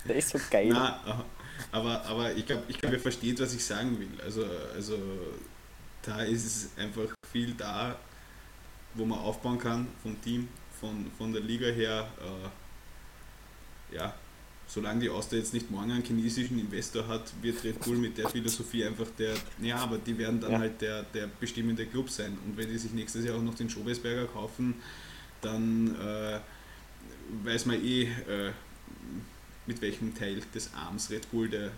Der 0.07 0.17
ist 0.17 0.31
so 0.31 0.39
geil. 0.51 0.69
Nein, 0.69 0.95
aber, 1.73 2.05
aber 2.05 2.35
ich 2.35 2.47
glaube, 2.47 2.65
ich 2.69 2.79
glaub, 2.79 2.93
ihr 2.93 3.01
versteht, 3.01 3.41
was 3.41 3.55
ich 3.55 3.65
sagen 3.65 3.99
will. 3.99 4.21
Also, 4.23 4.45
also 4.75 4.99
da 6.03 6.23
ist 6.23 6.45
es 6.45 6.71
einfach 6.77 7.15
viel 7.31 7.55
da, 7.55 7.97
wo 8.95 9.05
man 9.05 9.19
aufbauen 9.19 9.59
kann 9.59 9.89
vom 10.03 10.21
Team, 10.21 10.49
von, 10.81 11.11
von 11.17 11.33
der 11.33 11.43
Liga 11.43 11.67
her. 11.67 12.09
Äh, 12.21 13.97
ja, 13.97 14.15
solange 14.67 15.01
die 15.01 15.11
Austria 15.11 15.41
jetzt 15.41 15.55
nicht 15.55 15.71
morgen 15.71 15.91
einen 15.91 16.05
chinesischen 16.05 16.59
Investor 16.59 17.07
hat, 17.07 17.33
wird 17.43 17.63
Red 17.63 17.81
Bull 17.81 17.97
mit 17.97 18.19
der 18.19 18.29
Philosophie 18.29 18.85
einfach 18.85 19.07
der, 19.19 19.35
ja, 19.61 19.77
aber 19.77 19.99
die 19.99 20.17
werden 20.17 20.41
dann 20.41 20.53
ja. 20.53 20.59
halt 20.59 20.81
der, 20.81 21.03
der 21.03 21.29
bestimmende 21.41 21.87
Club 21.87 22.11
sein. 22.11 22.37
Und 22.47 22.57
wenn 22.57 22.69
die 22.69 22.79
sich 22.79 22.93
nächstes 22.93 23.25
Jahr 23.25 23.37
auch 23.37 23.43
noch 23.43 23.55
den 23.55 23.69
Schobesberger 23.71 24.27
kaufen, 24.27 24.75
dann 25.45 25.95
äh, 25.95 26.41
weiß 27.45 27.67
man 27.67 27.85
eh, 27.85 28.03
äh, 28.03 28.53
mit 29.67 29.81
welchem 29.81 30.15
Teil 30.15 30.41
des 30.55 30.71
Arms 30.75 31.11
Red 31.11 31.31
Bull 31.31 31.49
der 31.49 31.67
äh, 31.67 31.71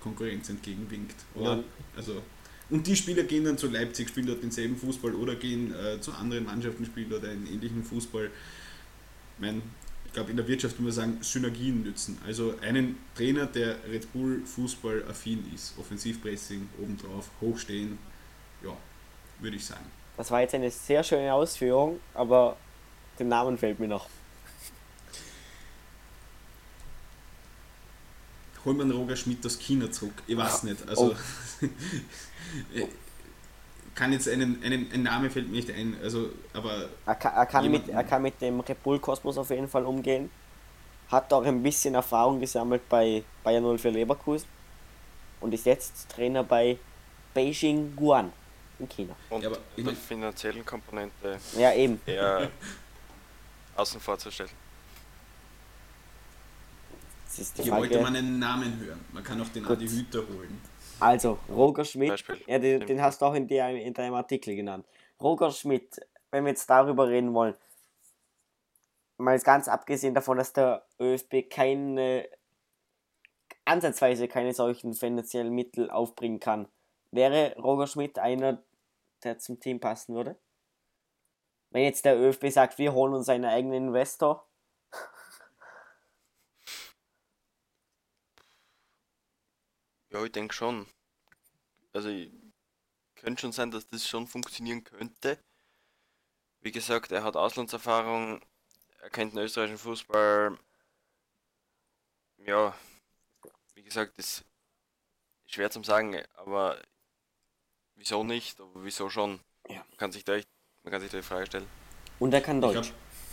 Konkurrenz 0.00 0.48
entgegenwinkt. 0.48 1.16
Oder? 1.34 1.56
Ja. 1.56 1.64
Also, 1.96 2.22
und 2.70 2.86
die 2.86 2.96
Spieler 2.96 3.22
gehen 3.24 3.44
dann 3.44 3.58
zu 3.58 3.68
Leipzig, 3.68 4.08
spielen 4.08 4.26
dort 4.26 4.42
denselben 4.42 4.76
Fußball 4.76 5.14
oder 5.14 5.34
gehen 5.34 5.74
äh, 5.74 6.00
zu 6.00 6.12
anderen 6.12 6.44
Mannschaften, 6.44 6.84
spielen 6.84 7.10
dort 7.10 7.24
einen 7.24 7.46
ähnlichen 7.46 7.84
Fußball. 7.84 8.26
Ich 8.26 9.40
meine, 9.40 9.62
ich 10.06 10.12
glaube, 10.12 10.30
in 10.30 10.36
der 10.36 10.46
Wirtschaft 10.46 10.76
würde 10.76 10.84
man 10.84 10.92
sagen, 10.92 11.18
Synergien 11.22 11.82
nützen. 11.82 12.18
Also 12.24 12.54
einen 12.60 12.96
Trainer, 13.16 13.46
der 13.46 13.76
Red 13.90 14.12
Bull 14.12 14.42
Fußball 14.44 15.04
affin 15.08 15.44
ist, 15.54 15.74
Offensivpressing 15.78 16.68
obendrauf, 16.80 17.30
hochstehen, 17.40 17.98
ja, 18.62 18.76
würde 19.40 19.56
ich 19.56 19.64
sagen. 19.64 19.86
Das 20.16 20.30
war 20.30 20.40
jetzt 20.40 20.54
eine 20.54 20.70
sehr 20.70 21.02
schöne 21.02 21.34
Ausführung, 21.34 21.98
aber 22.14 22.56
den 23.18 23.28
Namen 23.28 23.58
fällt 23.58 23.78
mir 23.80 23.88
noch. 23.88 24.08
Hol 28.64 28.74
man 28.74 28.90
Roger 28.90 29.16
Schmidt 29.16 29.44
aus 29.44 29.58
China 29.58 29.90
zurück. 29.90 30.22
Ich 30.26 30.36
weiß 30.36 30.62
nicht. 30.62 30.88
Also 30.88 31.14
oh. 31.62 31.66
kann 33.94 34.12
jetzt 34.12 34.28
einen, 34.28 34.62
einen, 34.62 34.90
ein 34.92 35.02
Name 35.02 35.30
fällt 35.30 35.48
mir 35.48 35.56
nicht 35.56 35.70
ein. 35.70 35.96
Also, 36.02 36.30
aber 36.52 36.88
er 37.06 37.14
kann, 37.14 37.34
er 37.34 37.46
kann 37.46 37.70
mit, 37.70 37.88
er 37.88 38.04
kann 38.04 38.22
mit 38.22 38.40
dem 38.40 38.60
Red 38.60 38.82
Bull 38.82 38.98
Kosmos 38.98 39.38
auf 39.38 39.50
jeden 39.50 39.68
Fall 39.68 39.84
umgehen. 39.84 40.30
Hat 41.08 41.32
auch 41.32 41.44
ein 41.44 41.62
bisschen 41.62 41.94
Erfahrung 41.94 42.40
gesammelt 42.40 42.88
bei 42.88 43.22
Bayern 43.42 43.78
04 43.78 43.90
Leverkusen 43.90 44.48
und 45.40 45.52
ist 45.52 45.66
jetzt 45.66 46.08
Trainer 46.08 46.42
bei 46.42 46.78
Beijing 47.34 47.94
Guan 47.94 48.32
in 48.78 48.88
China. 48.88 49.14
Und 49.30 49.42
ja, 49.42 49.50
aber 49.50 49.58
in 49.76 49.84
der 49.84 49.94
finanziellen 49.94 50.64
Komponente 50.64 51.38
ja, 51.58 51.72
eben. 51.74 52.00
eher 52.06 52.50
außen 53.76 54.00
vor 54.00 54.18
zu 54.18 54.30
stellen. 54.30 54.50
Hier 57.36 57.44
Frage. 57.44 57.70
wollte 57.80 58.00
man 58.00 58.14
einen 58.14 58.38
Namen 58.38 58.78
hören. 58.78 59.04
Man 59.12 59.24
kann 59.24 59.40
auch 59.40 59.48
den 59.48 59.64
Gut. 59.64 59.76
Adi 59.76 59.88
Hüter 59.88 60.20
holen. 60.20 60.60
Also, 61.00 61.38
Roger 61.48 61.84
Schmidt, 61.84 62.24
ja, 62.46 62.58
den, 62.58 62.86
den, 62.86 63.02
hast 63.02 63.20
du 63.20 63.26
auch 63.26 63.34
in, 63.34 63.48
der, 63.48 63.70
in 63.70 63.92
deinem 63.92 64.14
Artikel 64.14 64.54
genannt. 64.54 64.86
Roger 65.20 65.50
Schmidt, 65.50 66.00
wenn 66.30 66.44
wir 66.44 66.50
jetzt 66.50 66.70
darüber 66.70 67.08
reden 67.08 67.34
wollen, 67.34 67.54
mal 69.16 69.38
ganz 69.40 69.68
abgesehen 69.68 70.14
davon, 70.14 70.36
dass 70.36 70.52
der 70.52 70.86
ÖFB 71.00 71.50
keine, 71.50 72.28
ansatzweise 73.64 74.28
keine 74.28 74.54
solchen 74.54 74.94
finanziellen 74.94 75.52
Mittel 75.52 75.90
aufbringen 75.90 76.38
kann, 76.38 76.68
wäre 77.10 77.56
Roger 77.56 77.86
Schmidt 77.86 78.18
einer, 78.18 78.62
der 79.24 79.38
zum 79.38 79.58
Team 79.58 79.80
passen 79.80 80.14
würde? 80.14 80.36
Wenn 81.74 81.82
jetzt 81.82 82.04
der 82.04 82.16
ÖFB 82.16 82.50
sagt, 82.50 82.78
wir 82.78 82.92
holen 82.92 83.14
uns 83.14 83.28
einen 83.28 83.46
eigenen 83.46 83.88
Investor. 83.88 84.48
Ja, 90.10 90.24
ich 90.24 90.30
denke 90.30 90.54
schon. 90.54 90.86
Also, 91.92 92.10
könnte 93.16 93.40
schon 93.40 93.50
sein, 93.50 93.72
dass 93.72 93.88
das 93.88 94.06
schon 94.06 94.28
funktionieren 94.28 94.84
könnte. 94.84 95.36
Wie 96.60 96.70
gesagt, 96.70 97.10
er 97.10 97.24
hat 97.24 97.34
Auslandserfahrung, 97.34 98.40
er 99.00 99.10
kennt 99.10 99.32
den 99.32 99.40
österreichischen 99.40 99.78
Fußball. 99.78 100.56
Ja, 102.36 102.78
wie 103.74 103.82
gesagt, 103.82 104.16
das 104.16 104.38
ist 104.38 104.44
schwer 105.46 105.72
zu 105.72 105.82
sagen, 105.82 106.22
aber 106.36 106.80
wieso 107.96 108.22
nicht, 108.22 108.60
aber 108.60 108.84
wieso 108.84 109.10
schon? 109.10 109.40
Ja. 109.68 109.84
Man 109.88 109.96
kann 109.96 110.12
sich 110.12 110.24
da 110.24 110.34
echt 110.34 110.53
man 110.84 110.92
kann 110.92 111.00
sich 111.00 111.10
die 111.10 111.22
Frage 111.22 111.46
stellen. 111.46 111.66
Und 112.18 112.32
er 112.32 112.40
kann 112.40 112.60
Deutsch. 112.60 112.92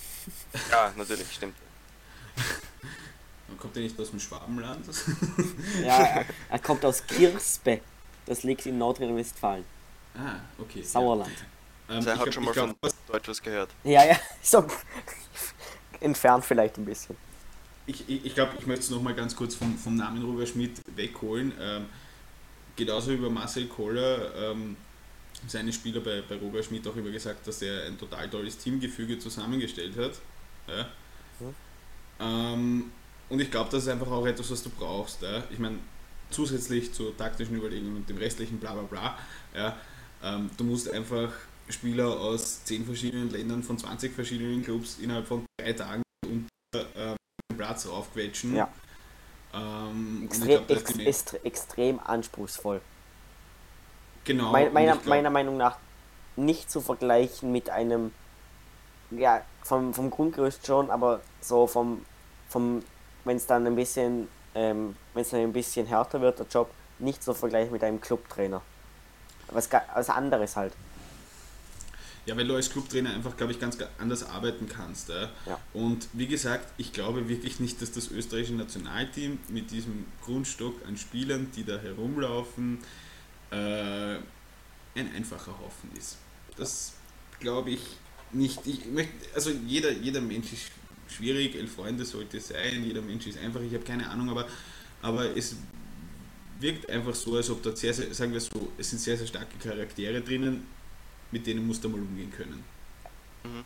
ja, 0.71 0.91
natürlich, 0.95 1.31
stimmt. 1.31 1.55
Man 3.47 3.57
kommt 3.57 3.75
ja 3.75 3.81
nicht 3.81 3.99
aus 3.99 4.11
dem 4.11 4.19
Schwabenland. 4.19 4.85
ja, 5.83 6.23
er 6.49 6.59
kommt 6.59 6.85
aus 6.85 7.05
Kirspe. 7.05 7.81
Das 8.25 8.43
liegt 8.43 8.65
in 8.65 8.77
Nordrhein-Westfalen. 8.77 9.65
Ah, 10.15 10.39
okay. 10.57 10.81
Sauerland. 10.81 11.31
Ja. 11.89 11.97
Ähm, 11.97 12.07
er 12.07 12.17
hat 12.17 12.33
schon 12.33 12.45
mal 12.45 12.53
glaub, 12.53 12.69
von 12.69 12.91
Deutsch 13.07 13.27
was 13.27 13.41
gehört. 13.41 13.69
Ja, 13.83 14.05
ja, 14.05 14.17
so 14.41 14.65
entfernt 15.99 16.45
vielleicht 16.45 16.77
ein 16.77 16.85
bisschen. 16.85 17.17
Ich, 17.85 18.07
ich, 18.07 18.25
ich 18.25 18.33
glaube, 18.35 18.53
ich 18.57 18.65
möchte 18.65 18.85
es 18.85 18.89
nochmal 18.89 19.15
ganz 19.15 19.35
kurz 19.35 19.55
vom, 19.55 19.77
vom 19.77 19.95
Namen 19.95 20.23
Roger 20.23 20.47
Schmidt 20.47 20.81
wegholen. 20.95 21.51
Ähm, 21.59 21.87
genauso 22.75 23.11
über 23.11 23.29
Marcel 23.29 23.67
Kohler. 23.67 24.33
Ähm, 24.35 24.77
seine 25.47 25.73
Spieler 25.73 26.01
bei, 26.01 26.21
bei 26.27 26.35
Roger 26.35 26.63
Schmidt 26.63 26.87
auch 26.87 26.95
immer 26.95 27.09
gesagt, 27.09 27.47
dass 27.47 27.61
er 27.61 27.85
ein 27.85 27.97
total 27.97 28.29
tolles 28.29 28.57
Teamgefüge 28.57 29.19
zusammengestellt 29.19 29.97
hat. 29.97 30.13
Ja. 30.67 30.87
Mhm. 31.39 31.55
Ähm, 32.19 32.91
und 33.29 33.39
ich 33.39 33.49
glaube, 33.49 33.69
das 33.71 33.83
ist 33.83 33.89
einfach 33.89 34.11
auch 34.11 34.25
etwas, 34.25 34.51
was 34.51 34.63
du 34.63 34.69
brauchst. 34.69 35.21
Ja. 35.21 35.43
Ich 35.49 35.59
meine, 35.59 35.79
zusätzlich 36.29 36.93
zur 36.93 37.15
taktischen 37.15 37.55
Überlegung 37.57 37.95
und 37.95 38.09
dem 38.09 38.17
restlichen 38.17 38.59
bla 38.59 38.73
bla 38.73 38.83
bla, 38.83 39.17
ja, 39.55 39.77
ähm, 40.23 40.49
du 40.57 40.63
musst 40.63 40.91
einfach 40.91 41.31
Spieler 41.69 42.07
aus 42.19 42.63
10 42.65 42.85
verschiedenen 42.85 43.29
Ländern 43.29 43.63
von 43.63 43.77
20 43.77 44.13
verschiedenen 44.13 44.63
Clubs 44.63 44.97
innerhalb 45.01 45.27
von 45.27 45.45
drei 45.57 45.73
Tagen 45.73 46.03
unter 46.25 46.85
ähm, 46.95 47.15
den 47.49 47.57
Platz 47.57 47.87
raufquetschen. 47.87 48.55
Ja. 48.55 48.71
Ähm, 49.53 50.23
extrem, 50.25 50.65
glaub, 50.65 50.69
ex 50.69 51.33
extrem 51.43 51.99
anspruchsvoll. 51.99 52.81
Genau. 54.23 54.51
Mein, 54.51 54.71
meiner, 54.73 54.93
glaub, 54.93 55.05
meiner 55.07 55.29
Meinung 55.29 55.57
nach 55.57 55.77
nicht 56.35 56.69
zu 56.71 56.81
vergleichen 56.81 57.51
mit 57.51 57.69
einem, 57.69 58.11
ja, 59.11 59.41
vom, 59.63 59.93
vom 59.93 60.09
Grundgerüst 60.09 60.65
schon, 60.65 60.89
aber 60.89 61.21
so 61.41 61.67
vom, 61.67 62.05
vom 62.49 62.83
wenn 63.25 63.37
es 63.37 63.45
dann 63.45 63.65
ein 63.67 63.75
bisschen, 63.75 64.27
ähm, 64.55 64.95
wenn 65.13 65.21
es 65.21 65.29
dann 65.29 65.41
ein 65.41 65.53
bisschen 65.53 65.85
härter 65.85 66.21
wird, 66.21 66.39
der 66.39 66.47
Job, 66.47 66.71
nicht 66.99 67.23
zu 67.23 67.33
vergleichen 67.33 67.71
mit 67.71 67.83
einem 67.83 67.99
Clubtrainer. 67.99 68.61
Was, 69.51 69.69
was 69.71 70.09
anderes 70.09 70.55
halt. 70.55 70.73
Ja, 72.25 72.37
weil 72.37 72.47
du 72.47 72.55
als 72.55 72.69
Clubtrainer 72.69 73.11
einfach, 73.13 73.35
glaube 73.35 73.51
ich, 73.51 73.59
ganz 73.59 73.77
anders 73.97 74.23
arbeiten 74.23 74.69
kannst. 74.69 75.09
Ja? 75.09 75.29
Ja. 75.47 75.59
Und 75.73 76.07
wie 76.13 76.27
gesagt, 76.27 76.71
ich 76.77 76.93
glaube 76.93 77.27
wirklich 77.27 77.59
nicht, 77.59 77.81
dass 77.81 77.91
das 77.91 78.11
österreichische 78.11 78.53
Nationalteam 78.53 79.39
mit 79.49 79.71
diesem 79.71 80.05
Grundstock 80.23 80.75
an 80.87 80.97
Spielern, 80.97 81.51
die 81.55 81.63
da 81.63 81.77
herumlaufen, 81.79 82.79
äh, 83.51 84.15
ein 84.95 85.15
einfacher 85.15 85.51
Haufen 85.59 85.91
ist. 85.97 86.17
Das 86.57 86.93
glaube 87.39 87.71
ich 87.71 87.81
nicht. 88.31 88.59
Ich 88.65 88.85
möchte, 88.85 89.13
also 89.35 89.51
jeder, 89.67 89.91
jeder 89.91 90.21
Mensch 90.21 90.53
ist 90.53 90.71
schwierig, 91.07 91.55
elf 91.55 91.75
Freunde 91.75 92.05
sollte 92.05 92.39
sein, 92.39 92.83
jeder 92.83 93.01
Mensch 93.01 93.27
ist 93.27 93.37
einfach, 93.37 93.61
ich 93.61 93.73
habe 93.73 93.83
keine 93.83 94.09
Ahnung, 94.09 94.29
aber, 94.29 94.47
aber 95.01 95.35
es 95.35 95.55
wirkt 96.59 96.89
einfach 96.89 97.15
so, 97.15 97.35
als 97.35 97.49
ob 97.49 97.61
dort 97.63 97.77
sehr, 97.77 97.93
sehr, 97.93 98.13
sagen 98.13 98.33
wir 98.33 98.39
so, 98.39 98.71
es 98.77 98.89
sind 98.89 98.99
sehr, 98.99 99.17
sehr 99.17 99.27
starke 99.27 99.57
Charaktere 99.57 100.21
drinnen, 100.21 100.65
mit 101.31 101.45
denen 101.45 101.65
musst 101.65 101.83
du 101.83 101.89
mal 101.89 101.99
umgehen 101.99 102.31
können. 102.31 102.63
Mhm. 103.43 103.65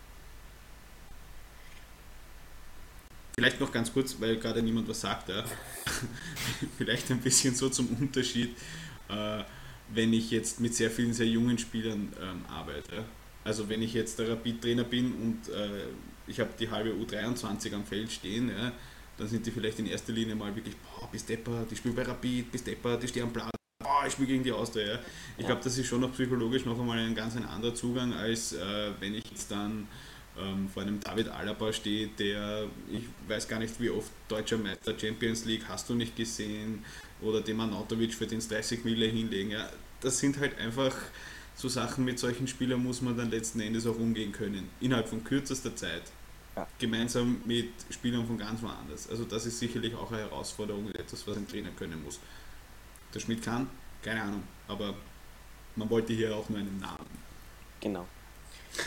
Vielleicht 3.36 3.59
noch 3.59 3.71
ganz 3.71 3.91
kurz, 3.91 4.15
weil 4.19 4.38
gerade 4.38 4.61
niemand 4.61 4.88
was 4.88 5.01
sagt, 5.01 5.27
ja. 5.27 5.43
vielleicht 6.77 7.11
ein 7.11 7.19
bisschen 7.19 7.53
so 7.53 7.69
zum 7.69 7.89
Unterschied, 7.99 8.55
äh, 9.09 9.43
wenn 9.93 10.13
ich 10.13 10.31
jetzt 10.31 10.59
mit 10.59 10.73
sehr 10.73 10.89
vielen 10.89 11.13
sehr 11.13 11.27
jungen 11.27 11.57
Spielern 11.57 12.11
ähm, 12.21 12.45
arbeite. 12.47 13.05
Also 13.43 13.69
wenn 13.69 13.81
ich 13.81 13.93
jetzt 13.93 14.17
der 14.17 14.29
Rapid-Trainer 14.29 14.83
bin 14.83 15.13
und 15.13 15.49
äh, 15.53 15.86
ich 16.27 16.39
habe 16.39 16.49
die 16.59 16.69
halbe 16.69 16.91
U23 16.91 17.73
am 17.73 17.86
Feld 17.86 18.11
stehen, 18.11 18.49
ja, 18.49 18.71
dann 19.17 19.27
sind 19.27 19.45
die 19.45 19.51
vielleicht 19.51 19.79
in 19.79 19.86
erster 19.86 20.11
Linie 20.11 20.36
mal 20.36 20.53
wirklich, 20.55 20.75
boah, 20.77 21.07
bis 21.11 21.25
Depper, 21.25 21.65
die 21.69 21.75
spielen 21.75 21.95
bei 21.95 22.03
Rapid, 22.03 22.51
bis 22.51 22.63
Depper, 22.63 22.97
die 22.97 23.07
stehen 23.07 23.23
am 23.23 23.33
Platz, 23.33 23.51
boah, 23.83 24.03
ich 24.05 24.13
spiele 24.13 24.29
gegen 24.29 24.43
die 24.43 24.51
Austria. 24.51 24.93
Ja. 24.93 24.99
Ich 25.38 25.43
ja. 25.43 25.47
glaube, 25.47 25.63
das 25.63 25.77
ist 25.77 25.86
schon 25.88 26.01
noch 26.01 26.11
psychologisch 26.13 26.65
noch 26.65 26.79
einmal 26.79 26.97
ein 26.97 27.15
ganz 27.15 27.36
ein 27.36 27.45
anderer 27.45 27.75
Zugang, 27.75 28.13
als 28.13 28.53
äh, 28.53 28.91
wenn 28.99 29.13
ich 29.13 29.23
jetzt 29.29 29.51
dann 29.51 29.88
ähm, 30.38 30.67
vor 30.67 30.83
einem 30.83 30.99
David 30.99 31.29
Alaba 31.29 31.71
stehe, 31.71 32.07
der, 32.19 32.65
ich 32.91 33.03
weiß 33.27 33.47
gar 33.47 33.59
nicht 33.59 33.79
wie 33.79 33.89
oft 33.89 34.11
deutscher 34.27 34.57
Meister 34.57 34.97
Champions 34.97 35.45
League 35.45 35.63
hast 35.69 35.89
du 35.89 35.93
nicht 35.93 36.15
gesehen 36.15 36.83
oder 37.26 37.41
dem 37.41 37.59
Anatovic 37.59 38.13
für 38.13 38.28
den 38.28 38.39
30 38.39 38.86
Mille 38.86 39.07
hinlegen. 39.07 39.51
Ja. 39.51 39.69
Das 40.01 40.19
sind 40.19 40.39
halt 40.39 40.57
einfach 40.57 40.95
so 41.55 41.69
Sachen, 41.69 42.05
mit 42.05 42.19
solchen 42.19 42.47
Spielern 42.47 42.84
muss 42.84 43.01
man 43.01 43.17
dann 43.17 43.32
letzten 43.32 43.61
Endes 43.61 43.88
auch 43.88 43.97
umgehen 43.97 44.32
können, 44.32 44.69
innerhalb 44.82 45.07
von 45.07 45.23
kürzester 45.23 45.76
Zeit 45.76 46.03
ja. 46.55 46.67
gemeinsam 46.80 47.41
mit 47.45 47.69
Spielern 47.89 48.26
von 48.28 48.38
ganz 48.38 48.61
woanders. 48.61 49.09
Also 49.09 49.23
das 49.23 49.45
ist 49.45 49.59
sicherlich 49.59 49.95
auch 49.95 50.11
eine 50.11 50.21
Herausforderung, 50.21 50.91
etwas, 50.91 51.26
was 51.28 51.38
ein 51.38 51.47
Trainer 51.47 51.71
können 51.71 52.03
muss. 52.03 52.19
Der 53.13 53.19
Schmidt 53.19 53.41
kann, 53.41 53.69
keine 54.03 54.21
Ahnung, 54.21 54.43
aber 54.67 54.93
man 55.76 55.89
wollte 55.89 56.13
hier 56.13 56.36
auch 56.36 56.49
nur 56.49 56.59
einen 56.59 56.80
Namen. 56.80 57.26
Genau. 57.80 58.05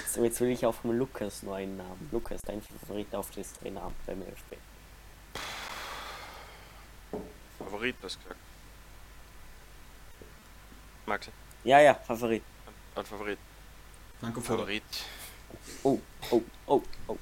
So, 0.07 0.23
jetzt 0.23 0.41
will 0.41 0.51
ich 0.51 0.67
auch 0.67 0.75
vom 0.75 0.99
Lukas 0.99 1.43
nur 1.43 1.57
einen 1.57 1.77
Namen. 1.79 2.09
Lukas, 2.13 2.41
dein 2.45 2.61
Favorit 2.61 3.15
auf 3.15 3.31
das 3.31 3.55
Traineramt 3.55 3.97
beim 4.07 4.21
ÖFB. 4.21 4.57
Favorit, 7.59 7.97
was 8.01 8.19
gesagt? 8.19 8.41
Maxi? 11.07 11.31
Ja, 11.65 11.81
ja, 11.81 11.95
Favorit. 11.95 12.43
Ein 12.95 13.05
Favorit. 13.05 13.39
Franco 14.21 14.41
Favorit. 14.41 14.83
Oh, 15.83 16.01
oh, 16.31 16.43
oh, 16.67 16.83
oh 17.07 17.19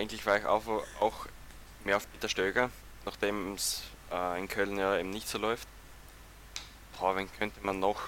eigentlich 0.00 0.24
war 0.24 0.38
ich 0.38 0.46
auch, 0.46 0.62
auch 1.00 1.26
mehr 1.84 1.96
auf 1.96 2.10
Peter 2.10 2.28
Stöger, 2.28 2.70
nachdem 3.04 3.54
es 3.54 3.82
äh, 4.10 4.38
in 4.38 4.48
Köln 4.48 4.78
ja 4.78 4.98
eben 4.98 5.10
nicht 5.10 5.28
so 5.28 5.38
läuft. 5.38 5.68
Boah, 6.98 7.16
wen 7.16 7.30
könnte 7.38 7.60
man 7.62 7.78
noch? 7.78 8.00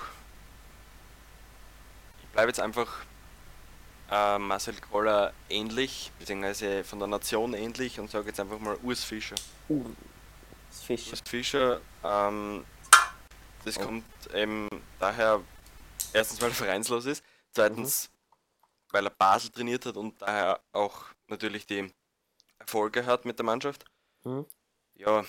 Ich 2.23 2.29
bleibe 2.29 2.49
jetzt 2.49 2.61
einfach 2.61 2.89
äh, 4.11 4.39
Marcel 4.39 4.75
Koller 4.91 5.33
ähnlich, 5.49 6.11
beziehungsweise 6.19 6.85
von 6.85 6.99
der 6.99 7.09
Nation 7.09 7.55
ähnlich 7.55 8.01
und 8.01 8.11
sage 8.11 8.29
jetzt 8.29 8.41
einfach 8.41 8.59
mal 8.59 8.77
Urs 8.83 9.05
Fischer. 9.05 9.37
Urs 10.73 10.83
Fischer. 10.83 11.11
Urs 11.11 11.23
Fischer, 11.27 11.81
ähm, 12.03 12.65
das 13.65 13.79
oh. 13.79 13.83
kommt 13.83 14.05
eben 14.35 14.69
daher, 14.99 15.41
erstens 16.13 16.41
weil 16.41 16.51
er 16.51 16.55
vereinslos 16.55 17.07
ist, 17.07 17.25
zweitens 17.53 18.09
mhm 18.09 18.13
weil 18.93 19.07
er 19.07 19.11
Basel 19.11 19.51
trainiert 19.51 19.87
hat 19.87 19.97
und 19.97 20.21
daher 20.23 20.61
auch 20.73 21.07
natürlich 21.27 21.67
die 21.67 21.93
Erfolge 22.59 23.07
hat 23.07 23.25
mit 23.25 23.39
der 23.39 23.47
Mannschaft. 23.47 23.85
Mhm. 24.23 24.47
Ja, 24.95 25.25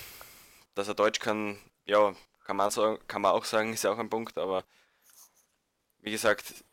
dass 0.76 0.88
er 0.88 0.94
Deutsch 0.94 1.20
kann, 1.20 1.58
ja, 1.86 2.14
kann 2.44 2.58
man, 2.58 2.70
sagen, 2.70 3.00
kann 3.08 3.22
man 3.22 3.32
auch 3.32 3.46
sagen, 3.46 3.74
ist 3.74 3.84
ja 3.84 3.92
auch 3.92 3.98
ein 3.98 4.10
Punkt, 4.10 4.38
aber 4.38 4.64
wie 6.00 6.12
gesagt, 6.12 6.66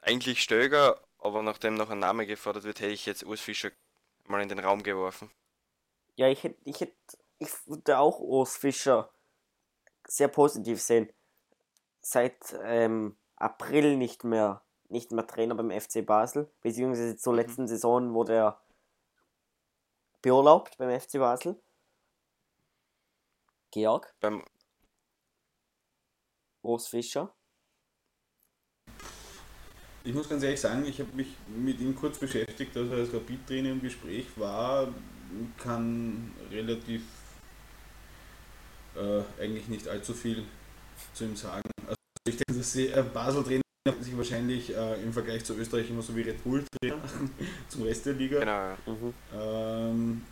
eigentlich 0.00 0.42
Stöger, 0.42 1.00
aber 1.18 1.42
nachdem 1.42 1.74
noch 1.74 1.90
ein 1.90 1.98
Name 1.98 2.26
gefordert 2.26 2.64
wird, 2.64 2.80
hätte 2.80 2.92
ich 2.92 3.06
jetzt 3.06 3.24
Urs 3.24 3.40
Fischer 3.40 3.70
mal 4.24 4.40
in 4.40 4.48
den 4.48 4.58
Raum 4.58 4.82
geworfen. 4.82 5.30
Ja, 6.16 6.28
ich 6.28 6.42
hätte, 6.42 6.58
ich 6.64 6.80
hätte, 6.80 6.94
ich 7.40 7.50
würde 7.66 7.98
auch 7.98 8.20
Urs 8.20 8.56
Fischer 8.56 9.10
sehr 10.06 10.28
positiv 10.28 10.80
sehen. 10.80 11.12
Seit 12.00 12.56
ähm, 12.62 13.16
April 13.36 13.96
nicht 13.96 14.22
mehr 14.24 14.62
nicht 14.90 15.12
mehr 15.12 15.26
Trainer 15.26 15.54
beim 15.54 15.70
FC 15.70 16.04
Basel, 16.04 16.50
beziehungsweise 16.62 17.16
zur 17.16 17.32
mhm. 17.32 17.38
letzten 17.38 17.68
Saison 17.68 18.12
wurde 18.12 18.34
er 18.34 18.60
beurlaubt 20.20 20.76
beim 20.78 21.00
FC 21.00 21.12
Basel. 21.12 21.60
Georg? 23.70 24.12
Beim 24.20 24.44
Urs 26.62 26.88
Fischer? 26.88 27.32
Ich 30.02 30.12
muss 30.12 30.28
ganz 30.28 30.42
ehrlich 30.42 30.60
sagen, 30.60 30.84
ich 30.86 30.98
habe 30.98 31.12
mich 31.12 31.36
mit 31.46 31.78
ihm 31.78 31.94
kurz 31.94 32.18
beschäftigt, 32.18 32.74
dass 32.74 32.88
er 32.88 32.98
als 32.98 33.14
Rapid-Trainer 33.14 33.70
im 33.70 33.80
Gespräch 33.80 34.26
war, 34.36 34.88
kann 35.58 36.34
relativ 36.50 37.02
äh, 38.96 39.42
eigentlich 39.42 39.68
nicht 39.68 39.88
allzu 39.88 40.14
viel 40.14 40.44
zu 41.14 41.24
ihm 41.24 41.36
sagen. 41.36 41.68
Also 41.86 41.96
ich 42.28 42.36
denke, 42.36 42.58
dass 42.58 42.72
sie 42.72 42.88
äh, 42.88 43.02
Basel-Trainer 43.02 43.62
sich 44.00 44.16
wahrscheinlich 44.16 44.74
äh, 44.74 45.02
im 45.02 45.12
Vergleich 45.12 45.44
zu 45.44 45.54
Österreich 45.54 45.88
immer 45.90 46.02
so 46.02 46.14
wie 46.14 46.22
Red 46.22 46.42
Bull 46.44 46.64
Trainer 46.80 46.98
zum 47.68 47.82
Rest 47.82 48.06
der 48.06 48.14
Liga. 48.14 48.40
Genau. 48.40 48.76
Mhm. 48.86 49.14
Ähm, 49.32 50.22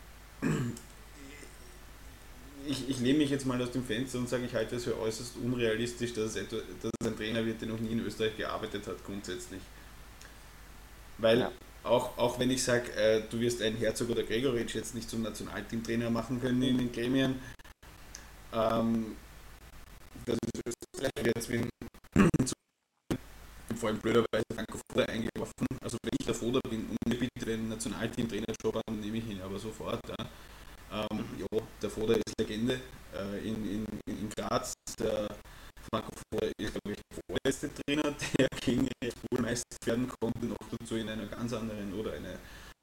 ich, 2.67 2.89
ich 2.89 2.99
lehne 2.99 3.17
mich 3.17 3.29
jetzt 3.29 3.45
mal 3.45 3.61
aus 3.61 3.71
dem 3.71 3.83
Fenster 3.83 4.19
und 4.19 4.29
sage, 4.29 4.45
ich 4.45 4.53
halte 4.53 4.75
es 4.75 4.83
für 4.83 4.99
äußerst 4.99 5.33
unrealistisch, 5.43 6.13
dass 6.13 6.25
es, 6.31 6.35
etwa, 6.35 6.57
dass 6.81 6.91
es 7.01 7.07
ein 7.07 7.17
Trainer 7.17 7.45
wird, 7.45 7.61
der 7.61 7.69
noch 7.69 7.79
nie 7.79 7.91
in 7.91 8.05
Österreich 8.05 8.37
gearbeitet 8.37 8.85
hat, 8.87 9.03
grundsätzlich. 9.05 9.61
Weil 11.17 11.39
ja. 11.39 11.51
auch, 11.83 12.17
auch 12.17 12.39
wenn 12.39 12.51
ich 12.51 12.63
sage, 12.63 12.91
äh, 12.93 13.23
du 13.29 13.39
wirst 13.39 13.61
einen 13.61 13.77
Herzog 13.77 14.09
oder 14.09 14.23
Gregoritsch 14.23 14.75
jetzt 14.75 14.95
nicht 14.95 15.09
zum 15.09 15.23
Nationalteamtrainer 15.23 16.09
machen 16.09 16.39
können 16.41 16.61
in 16.61 16.77
den 16.77 16.91
Gremien, 16.91 17.35
ähm, 18.53 19.15
das 20.25 20.37
ist 20.53 20.61
Österreich 20.95 21.11
jetzt 21.35 21.49
wie 21.49 21.67
vor 23.75 23.89
allem 23.89 23.99
blöderweise 23.99 24.43
Franco 24.53 24.79
Foda 24.91 25.05
eingeworfen. 25.05 25.67
Also 25.81 25.97
wenn 26.03 26.11
ich 26.19 26.25
der 26.25 26.35
Foda 26.35 26.59
bin 26.69 26.87
und 26.89 26.97
mir 27.07 27.17
bitte 27.17 27.45
den 27.45 27.69
Nationalteam-Trainerjob 27.69 28.81
an, 28.87 28.99
nehme 28.99 29.17
ich 29.17 29.27
ihn 29.27 29.41
aber 29.41 29.57
sofort. 29.59 30.01
Ja. 30.09 30.25
Ähm, 30.91 31.23
ja, 31.37 31.59
der 31.81 31.89
Foda 31.89 32.13
ist 32.13 32.33
Legende 32.39 32.81
äh, 33.13 33.47
in, 33.47 33.63
in, 33.69 33.85
in 34.07 34.29
Graz. 34.29 34.73
Der 34.99 35.29
Franco 35.89 36.11
Foda 36.31 36.47
ist, 36.59 36.73
glaube 36.73 36.91
ich, 36.91 37.01
der 37.09 37.19
vorletzte 37.29 37.69
Trainer, 37.73 38.15
der 38.37 38.47
gegen 38.61 38.89
Red 39.03 39.15
Bull 39.29 39.41
Meister 39.41 39.65
werden 39.85 40.09
konnte, 40.19 40.45
noch 40.45 40.57
dazu 40.77 40.95
in 40.95 41.09
einer 41.09 41.27
ganz 41.27 41.53
anderen 41.53 41.93
oder 41.93 42.13
eine 42.13 42.37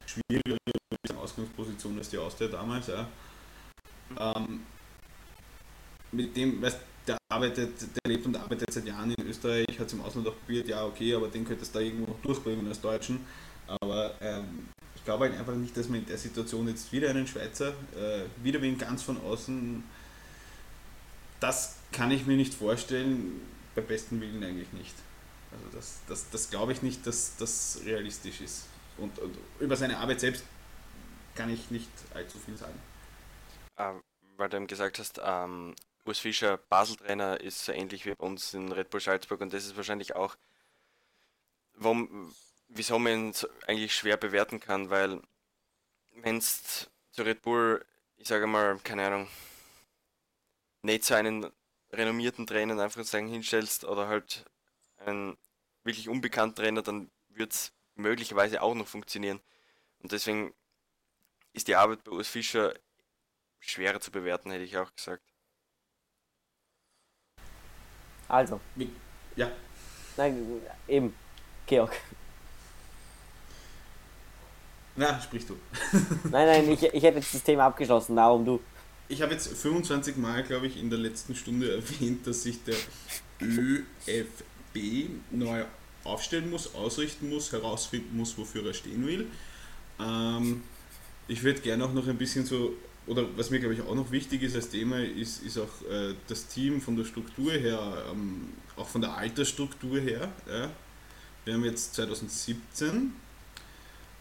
schwierigere 0.07 0.59
Ausgangsposition 1.17 1.99
als 1.99 2.09
die 2.09 2.19
Austria 2.19 2.49
damals. 2.49 2.87
Ja. 2.87 3.07
Ähm, 4.19 4.65
mit 6.17 6.37
dem, 6.37 6.61
weißt 6.63 6.79
der 7.07 7.19
arbeitet, 7.29 7.81
der 7.81 8.13
lebt 8.13 8.27
und 8.27 8.37
arbeitet 8.37 8.73
seit 8.73 8.85
Jahren 8.85 9.13
in 9.13 9.27
Österreich, 9.27 9.67
hat 9.79 9.87
es 9.87 9.93
im 9.93 10.01
Ausland 10.01 10.27
auch 10.27 10.37
probiert, 10.41 10.69
ja 10.69 10.85
okay, 10.85 11.15
aber 11.15 11.29
den 11.29 11.45
könnte 11.45 11.63
es 11.63 11.71
da 11.71 11.81
irgendwo 11.81 12.13
noch 12.13 12.21
durchbringen 12.21 12.67
als 12.67 12.81
Deutschen. 12.81 13.25
Aber 13.67 14.15
ähm, 14.21 14.69
ich 14.95 15.05
glaube 15.05 15.25
halt 15.25 15.39
einfach 15.39 15.55
nicht, 15.55 15.77
dass 15.77 15.89
man 15.89 16.01
in 16.01 16.07
der 16.07 16.19
Situation 16.19 16.69
jetzt 16.69 16.93
wieder 16.93 17.11
einen 17.11 17.27
Schweizer, 17.27 17.69
äh, 17.97 18.25
wieder 18.43 18.61
wen 18.63 18.79
ganz 18.79 19.03
von 19.03 19.21
außen, 19.21 19.85
das 21.41 21.77
kann 21.93 22.11
ich 22.11 22.27
mir 22.27 22.37
nicht 22.37 22.55
vorstellen, 22.55 23.41
beim 23.75 23.87
besten 23.87 24.21
Willen 24.21 24.43
eigentlich 24.43 24.73
nicht. 24.73 24.95
Also 25.53 25.77
das, 25.77 26.01
das, 26.09 26.31
das 26.31 26.51
glaube 26.51 26.73
ich 26.73 26.83
nicht, 26.83 27.07
dass 27.07 27.37
das 27.37 27.81
realistisch 27.85 28.41
ist. 28.41 28.67
Und, 28.99 29.19
und, 29.19 29.37
über 29.61 29.77
seine 29.77 29.99
Arbeit 29.99 30.21
selbst 30.21 30.45
kann 31.35 31.51
ich 31.51 31.71
nicht 31.71 31.91
allzu 32.15 32.39
viel 32.39 32.57
sagen. 32.57 32.79
Ähm, 33.77 34.01
weil 34.37 34.49
du 34.49 34.57
eben 34.57 34.67
gesagt 34.67 34.99
hast, 34.99 35.21
ähm, 35.23 35.75
Urs 36.07 36.21
Fischer 36.21 36.57
Basel-Trainer 36.57 37.41
ist 37.41 37.65
so 37.65 37.73
ähnlich 37.73 38.07
wie 38.07 38.15
bei 38.15 38.25
uns 38.25 38.55
in 38.55 38.71
Red 38.71 38.91
Bull 38.91 39.01
Salzburg 39.01 39.41
und 39.41 39.53
das 39.53 39.65
ist 39.67 39.77
wahrscheinlich 39.77 40.15
auch, 40.15 40.37
warum, 41.75 42.35
wieso 42.69 42.99
man 42.99 43.13
ihn 43.13 43.35
eigentlich 43.67 43.95
schwer 43.95 44.17
bewerten 44.17 44.61
kann, 44.61 44.89
weil 44.91 45.21
wenn 46.15 46.39
es 46.39 46.89
zu 47.11 47.23
Red 47.23 47.43
Bull, 47.43 47.85
ich 48.17 48.29
sage 48.29 48.47
mal, 48.47 48.79
keine 48.85 49.07
Ahnung, 49.07 49.29
nicht 50.83 51.05
so 51.05 51.15
einen 51.15 51.51
renommierten 51.93 52.47
Trainer 52.47 52.81
einfach 52.81 53.05
sagen 53.05 53.29
hinstellst 53.29 53.85
oder 53.85 54.07
halt 54.07 54.45
einen 54.99 55.37
wirklich 55.83 56.09
unbekannten 56.09 56.57
Trainer, 56.57 56.83
dann 56.83 57.11
wird 57.29 57.53
es 57.53 57.73
möglicherweise 57.97 58.63
auch 58.63 58.75
noch 58.75 58.87
funktionieren. 58.87 59.41
Und 60.01 60.13
deswegen 60.13 60.55
ist 61.53 61.69
die 61.69 61.77
Arbeit 61.77 62.05
bei 62.05 62.13
Urs 62.13 62.29
Fischer 62.29 62.75
schwerer 63.59 64.01
zu 64.01 64.11
bewerten, 64.13 64.51
hätte 64.51 64.65
ich 64.65 64.77
auch 64.77 64.95
gesagt. 64.95 65.36
Also. 68.29 68.61
Wie? 68.75 68.91
Ja. 69.37 69.51
Nein, 70.17 70.47
eben. 70.89 71.15
Georg. 71.67 71.93
Na, 74.97 75.21
sprichst 75.21 75.51
du. 75.51 75.57
nein, 76.31 76.47
nein, 76.47 76.71
ich, 76.71 76.83
ich 76.83 77.03
hätte 77.03 77.19
jetzt 77.19 77.35
das 77.35 77.43
Thema 77.43 77.67
abgeschlossen, 77.67 78.17
darum 78.17 78.45
du. 78.45 78.61
ich 79.09 79.21
habe 79.21 79.33
jetzt 79.33 79.49
25 79.49 80.17
Mal, 80.17 80.43
glaube 80.43 80.67
ich, 80.67 80.79
in 80.79 80.89
der 80.89 80.99
letzten 80.99 81.35
Stunde 81.35 81.75
erwähnt, 81.77 82.27
dass 82.27 82.45
sich 82.45 82.63
der 82.65 82.77
ÖFB 83.43 85.11
neu 85.31 85.65
aufstellen 86.05 86.51
muss, 86.51 86.75
ausrichten 86.75 87.29
muss, 87.29 87.53
herausfinden 87.53 88.17
muss, 88.17 88.39
wofür 88.39 88.65
er 88.65 88.75
stehen 88.75 89.07
will. 89.07 89.27
Ähm, 90.01 90.63
ich 91.29 91.43
würde 91.43 91.61
gerne 91.61 91.85
auch 91.85 91.93
noch 91.93 92.07
ein 92.07 92.17
bisschen 92.17 92.47
so, 92.47 92.75
oder 93.07 93.25
was 93.37 93.51
mir 93.51 93.61
glaube 93.61 93.75
ich 93.75 93.83
auch 93.83 93.95
noch 93.95 94.11
wichtig 94.11 94.43
ist 94.43 94.57
als 94.57 94.69
Thema, 94.69 94.99
ist, 95.01 95.43
ist 95.43 95.59
auch 95.59 95.91
äh, 95.91 96.15
das 96.29 96.47
Team 96.47 96.81
von 96.81 96.97
der 96.97 97.05
Struktur 97.05 97.53
her, 97.53 97.79
ähm, 98.11 98.53
auch 98.77 98.87
von 98.89 99.01
der 99.01 99.17
Altersstruktur 99.17 100.01
her. 100.01 100.29
Ja. 100.49 100.69
Wir 101.45 101.55
haben 101.55 101.65
jetzt 101.65 101.95
2017 101.95 103.13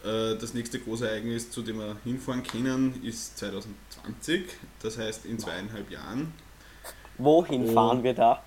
äh, 0.04 0.36
das 0.36 0.54
nächste 0.54 0.78
große 0.78 1.08
Ereignis, 1.08 1.50
zu 1.50 1.62
dem 1.62 1.78
wir 1.78 1.96
hinfahren 2.04 2.42
können, 2.42 3.02
ist 3.02 3.38
2020, 3.38 4.44
das 4.82 4.98
heißt 4.98 5.26
in 5.26 5.38
zweieinhalb 5.38 5.90
Jahren. 5.90 6.32
Wohin 7.18 7.72
fahren 7.72 8.02
wir 8.02 8.14
da? 8.14 8.42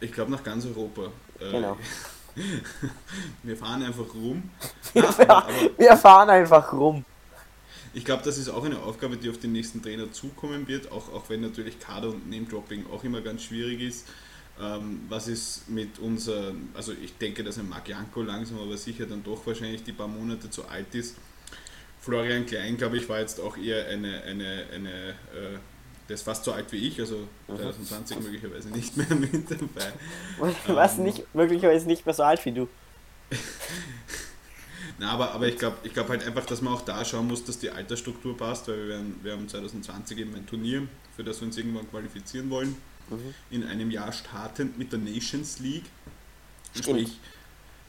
Ich 0.00 0.12
glaube 0.12 0.32
nach 0.32 0.42
ganz 0.42 0.66
Europa. 0.66 1.12
Äh, 1.40 1.50
genau. 1.52 1.76
wir 3.42 3.56
fahren 3.56 3.82
einfach 3.82 4.12
rum. 4.14 4.50
Wir, 4.92 5.30
aber, 5.30 5.46
wir 5.78 5.96
fahren 5.96 6.30
einfach 6.30 6.72
rum. 6.72 7.04
Ich 7.96 8.04
glaube, 8.04 8.22
das 8.22 8.36
ist 8.36 8.50
auch 8.50 8.62
eine 8.62 8.78
Aufgabe, 8.80 9.16
die 9.16 9.30
auf 9.30 9.38
den 9.38 9.52
nächsten 9.52 9.82
Trainer 9.82 10.12
zukommen 10.12 10.68
wird, 10.68 10.92
auch, 10.92 11.10
auch 11.14 11.30
wenn 11.30 11.40
natürlich 11.40 11.80
Kader 11.80 12.10
und 12.10 12.28
Name-Dropping 12.28 12.84
auch 12.92 13.02
immer 13.04 13.22
ganz 13.22 13.44
schwierig 13.44 13.80
ist. 13.80 14.06
Ähm, 14.60 15.00
was 15.08 15.28
ist 15.28 15.66
mit 15.70 15.98
unser, 15.98 16.52
also 16.74 16.92
ich 16.92 17.16
denke, 17.16 17.42
dass 17.42 17.56
ein 17.56 17.66
Marc 17.66 17.88
Janko 17.88 18.20
langsam 18.20 18.58
aber 18.58 18.76
sicher 18.76 19.06
dann 19.06 19.24
doch 19.24 19.46
wahrscheinlich 19.46 19.82
die 19.82 19.92
paar 19.92 20.08
Monate 20.08 20.50
zu 20.50 20.68
alt 20.68 20.94
ist. 20.94 21.16
Florian 21.98 22.44
Klein, 22.44 22.76
glaube 22.76 22.98
ich, 22.98 23.08
war 23.08 23.20
jetzt 23.20 23.40
auch 23.40 23.56
eher 23.56 23.86
eine, 23.88 24.22
eine, 24.24 24.64
eine 24.74 25.08
äh, 25.08 25.58
der 26.06 26.14
ist 26.14 26.22
fast 26.22 26.44
so 26.44 26.52
alt 26.52 26.70
wie 26.72 26.88
ich, 26.88 27.00
also 27.00 27.26
2020 27.46 28.20
möglicherweise 28.20 28.68
nicht 28.68 28.94
mehr 28.94 29.08
mit 29.14 29.50
dabei. 29.50 29.92
Was, 30.66 30.98
ähm, 30.98 31.04
nicht, 31.04 31.34
möglicherweise 31.34 31.86
nicht 31.86 32.04
mehr 32.04 32.14
so 32.14 32.24
alt 32.24 32.44
wie 32.44 32.52
du? 32.52 32.68
Na, 34.98 35.10
aber, 35.10 35.32
aber 35.32 35.46
ich 35.48 35.58
glaube 35.58 35.76
ich 35.82 35.92
glaub 35.92 36.08
halt 36.08 36.24
einfach, 36.24 36.46
dass 36.46 36.62
man 36.62 36.72
auch 36.72 36.82
da 36.82 37.04
schauen 37.04 37.26
muss, 37.26 37.44
dass 37.44 37.58
die 37.58 37.70
Altersstruktur 37.70 38.36
passt, 38.36 38.68
weil 38.68 38.78
wir, 38.78 38.88
werden, 38.88 39.20
wir 39.22 39.32
haben 39.32 39.48
2020 39.48 40.18
eben 40.18 40.34
ein 40.34 40.46
Turnier, 40.46 40.88
für 41.14 41.24
das 41.24 41.40
wir 41.40 41.46
uns 41.46 41.56
irgendwann 41.58 41.88
qualifizieren 41.90 42.48
wollen 42.50 42.76
mhm. 43.10 43.34
in 43.50 43.64
einem 43.64 43.90
Jahr 43.90 44.12
startend 44.12 44.78
mit 44.78 44.92
der 44.92 44.98
Nations 44.98 45.58
League. 45.58 45.84
Stimmt. 46.72 46.86
Sprich, 46.86 47.18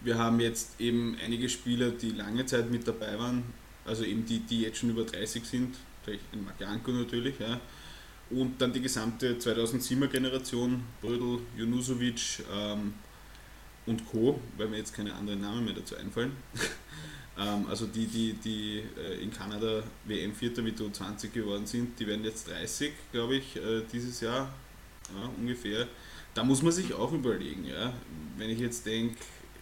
wir 0.02 0.18
haben 0.18 0.40
jetzt 0.40 0.80
eben 0.80 1.18
einige 1.24 1.50
Spieler, 1.50 1.92
die 1.92 2.12
lange 2.12 2.46
Zeit 2.46 2.70
mit 2.70 2.88
dabei 2.88 3.18
waren, 3.18 3.44
also 3.86 4.04
eben 4.04 4.26
die, 4.26 4.40
die 4.40 4.62
jetzt 4.62 4.80
schon 4.80 4.90
über 4.90 5.04
30 5.04 5.46
sind, 5.46 5.76
ein 6.08 6.46
Marjanko 6.46 6.92
natürlich, 6.92 7.40
ja. 7.40 7.60
Und 8.30 8.62
dann 8.62 8.74
die 8.74 8.82
gesamte 8.82 9.36
2007er 9.36 10.08
Generation, 10.08 10.84
Brödel, 11.02 11.40
Junusovic 11.58 12.44
ähm, 12.54 12.94
und 13.88 14.06
Co., 14.10 14.40
weil 14.58 14.68
mir 14.68 14.78
jetzt 14.78 14.94
keine 14.94 15.14
anderen 15.14 15.42
Namen 15.42 15.66
mehr 15.66 15.74
dazu 15.74 15.96
einfallen. 15.96 16.32
ähm, 17.40 17.66
also 17.68 17.88
die, 17.88 18.06
die, 18.06 18.34
die 18.34 18.84
äh, 18.98 19.22
in 19.24 19.32
Kanada 19.32 19.84
WM 20.06 20.34
Vierter 20.34 20.62
mit 20.62 20.80
U20 20.80 21.30
geworden 21.30 21.66
sind, 21.66 22.00
die 22.00 22.06
werden 22.06 22.24
jetzt 22.24 22.50
30, 22.50 22.92
glaube 23.12 23.36
ich, 23.36 23.56
äh, 23.56 23.82
dieses 23.92 24.22
Jahr 24.22 24.54
ja, 25.16 25.30
ungefähr. 25.38 25.88
Da 26.34 26.44
muss 26.44 26.62
man 26.62 26.72
sich 26.72 26.94
auch 26.94 27.14
überlegen, 27.14 27.66
ja. 27.66 27.94
Wenn 28.38 28.50
ich 28.50 28.60
jetzt 28.60 28.86
denke, 28.86 29.16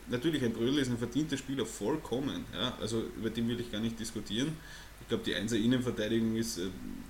natürlich 0.10 0.44
ein 0.44 0.52
Brödel 0.52 0.80
ist 0.80 0.90
ein 0.90 0.98
verdienter 0.98 1.38
Spieler 1.38 1.66
vollkommen, 1.66 2.46
ja. 2.54 2.76
Also 2.82 3.04
über 3.16 3.30
den 3.30 3.48
will 3.48 3.60
ich 3.60 3.72
gar 3.72 3.80
nicht 3.80 4.00
diskutieren. 4.00 4.58
Ich 5.02 5.08
glaube, 5.08 5.24
die 5.24 5.36
1er 5.36 5.56
Innenverteidigung 5.56 6.36
ist 6.36 6.58
äh, 6.58 6.68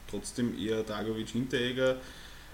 trotzdem 0.10 0.60
eher 0.60 0.84
Dragovic 0.84 1.30
Hinteregger. 1.30 1.96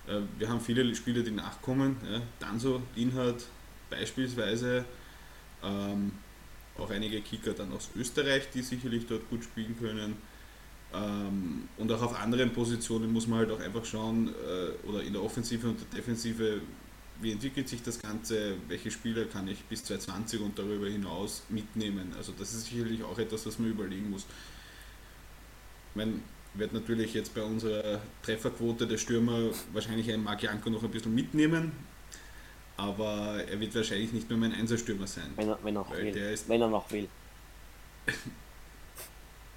Äh, 0.07 0.22
wir 0.38 0.47
haben 0.47 0.62
viele 0.62 0.93
Spieler, 0.95 1.24
die 1.24 1.32
nachkommen. 1.32 1.97
Ja. 2.09 2.22
Danso, 2.39 2.82
Inhard 2.95 3.43
beispielsweise. 3.92 4.86
Ähm, 5.64 6.14
auch 6.78 6.89
einige 6.89 7.22
Kicker 7.22 7.54
dann 7.54 7.72
aus 7.74 7.89
Österreich, 7.96 8.50
die 8.50 8.62
sicherlich 8.62 9.06
dort 9.06 9.30
gut 9.30 9.44
spielen 9.44 9.78
können. 9.80 10.16
Ähm, 10.94 11.70
und 11.78 11.92
auch 11.92 12.02
auf 12.02 12.20
anderen 12.20 12.52
Positionen 12.52 13.14
muss 13.14 13.28
man 13.28 13.39
halt 13.39 13.52
auch 13.52 13.60
einfach 13.60 13.86
schauen, 13.86 14.30
äh, 14.30 14.88
oder 14.88 15.04
in 15.04 15.14
der 15.14 15.24
Offensive 15.24 15.70
und 15.70 15.80
der 15.80 16.00
Defensive, 16.00 16.62
wie 17.22 17.32
entwickelt 17.32 17.70
sich 17.70 17.84
das 17.84 18.00
Ganze, 18.00 18.56
welche 18.68 18.89
Spieler 18.89 19.26
kann 19.26 19.48
ich 19.48 19.64
bis 19.66 19.84
2020 19.84 20.42
und 20.42 20.58
darüber 20.58 20.88
hinaus 20.88 21.44
mitnehmen. 21.50 22.14
Also 22.18 22.34
das 22.38 22.54
ist 22.54 22.66
sicherlich 22.66 23.04
auch 23.04 23.20
etwas, 23.20 23.46
was 23.46 23.60
man 23.60 23.70
überlegen 23.70 24.10
muss. 24.10 24.26
Ich 25.92 25.96
meine, 25.96 26.14
wird 26.54 26.74
natürlich 26.74 27.14
jetzt 27.14 27.34
bei 27.34 27.44
unserer 27.44 28.02
Trefferquote 28.24 28.88
der 28.88 28.98
Stürmer 28.98 29.52
wahrscheinlich 29.72 30.12
einen 30.12 30.24
Marc 30.24 30.44
Janko 30.44 30.70
noch 30.70 30.84
ein 30.84 30.92
bisschen 30.92 31.16
mitnehmen, 31.16 31.72
aber 32.82 33.43
er 33.47 33.59
wird 33.59 33.75
wahrscheinlich 33.75 34.11
nicht 34.11 34.29
nur 34.29 34.39
mein 34.39 34.53
Einserstürmer 34.53 35.07
sein. 35.07 35.32
Wenn 35.36 35.49
er, 35.49 35.59
wenn 35.61 35.75
er 35.75 35.82
noch 35.82 35.91
will. 35.91 36.38
wenn 36.47 36.61
er 36.61 36.67
noch 36.67 36.91
will. 36.91 37.07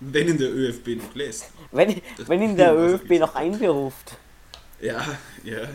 Wenn 0.01 0.29
ihn 0.29 0.37
der 0.37 0.53
ÖFB 0.53 0.89
noch 0.97 1.15
lässt. 1.15 1.51
Wenn, 1.71 2.03
wenn 2.27 2.43
ihn 2.43 2.57
der 2.59 2.75
ÖFB 2.77 3.11
noch 3.21 3.35
einberuft. 3.37 4.19
Ja, 4.81 5.17
ja. 5.45 5.69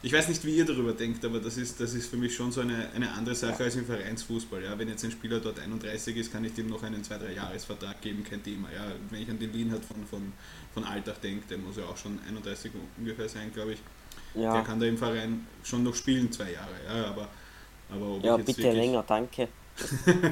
Ich 0.00 0.12
weiß 0.12 0.28
nicht, 0.28 0.44
wie 0.44 0.54
ihr 0.54 0.64
darüber 0.64 0.92
denkt, 0.92 1.24
aber 1.24 1.40
das 1.40 1.56
ist, 1.56 1.80
das 1.80 1.92
ist 1.94 2.08
für 2.08 2.16
mich 2.16 2.36
schon 2.36 2.52
so 2.52 2.60
eine, 2.60 2.88
eine 2.94 3.10
andere 3.10 3.34
Sache 3.34 3.64
als 3.64 3.74
im 3.74 3.84
Vereinsfußball. 3.84 4.62
Ja. 4.62 4.78
Wenn 4.78 4.88
jetzt 4.88 5.04
ein 5.04 5.10
Spieler 5.10 5.40
dort 5.40 5.58
31 5.58 6.16
ist, 6.16 6.30
kann 6.30 6.44
ich 6.44 6.52
dem 6.52 6.68
noch 6.68 6.84
einen 6.84 7.02
2-3-Jahres-Vertrag 7.02 8.00
geben, 8.00 8.22
kein 8.22 8.44
Thema. 8.44 8.68
Ja. 8.70 8.92
Wenn 9.10 9.22
ich 9.22 9.30
an 9.30 9.40
den 9.40 9.52
Lienhardt 9.52 9.84
von, 9.84 10.06
von, 10.06 10.32
von 10.72 10.84
Alltag 10.84 11.20
denke, 11.22 11.48
der 11.48 11.58
muss 11.58 11.78
ja 11.78 11.84
auch 11.86 11.96
schon 11.96 12.20
31 12.28 12.70
ungefähr 12.96 13.28
sein, 13.28 13.50
glaube 13.52 13.72
ich. 13.72 13.80
Ja. 14.34 14.52
Der 14.54 14.62
kann 14.62 14.80
da 14.80 14.86
im 14.86 14.98
Verein 14.98 15.46
schon 15.64 15.82
noch 15.82 15.94
spielen, 15.94 16.30
zwei 16.30 16.52
Jahre. 16.52 16.74
Ja, 16.86 17.06
aber, 17.10 17.28
aber 17.90 18.20
ja 18.22 18.36
bitte 18.36 18.70
länger, 18.72 19.04
danke. 19.06 19.48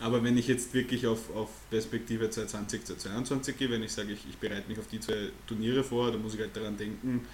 Aber 0.00 0.22
wenn 0.22 0.36
ich 0.36 0.46
jetzt 0.48 0.74
wirklich 0.74 1.06
auf, 1.06 1.34
auf 1.34 1.48
Perspektive 1.70 2.28
2020, 2.28 2.84
2022 2.84 3.56
gehe, 3.56 3.70
wenn 3.70 3.82
ich 3.82 3.92
sage, 3.92 4.12
ich, 4.12 4.26
ich 4.28 4.36
bereite 4.36 4.68
mich 4.68 4.78
auf 4.78 4.86
die 4.86 5.00
zwei 5.00 5.30
Turniere 5.46 5.82
vor, 5.82 6.12
dann 6.12 6.22
muss 6.22 6.34
ich 6.34 6.40
halt 6.40 6.54
daran 6.54 6.76
denken, 6.76 7.26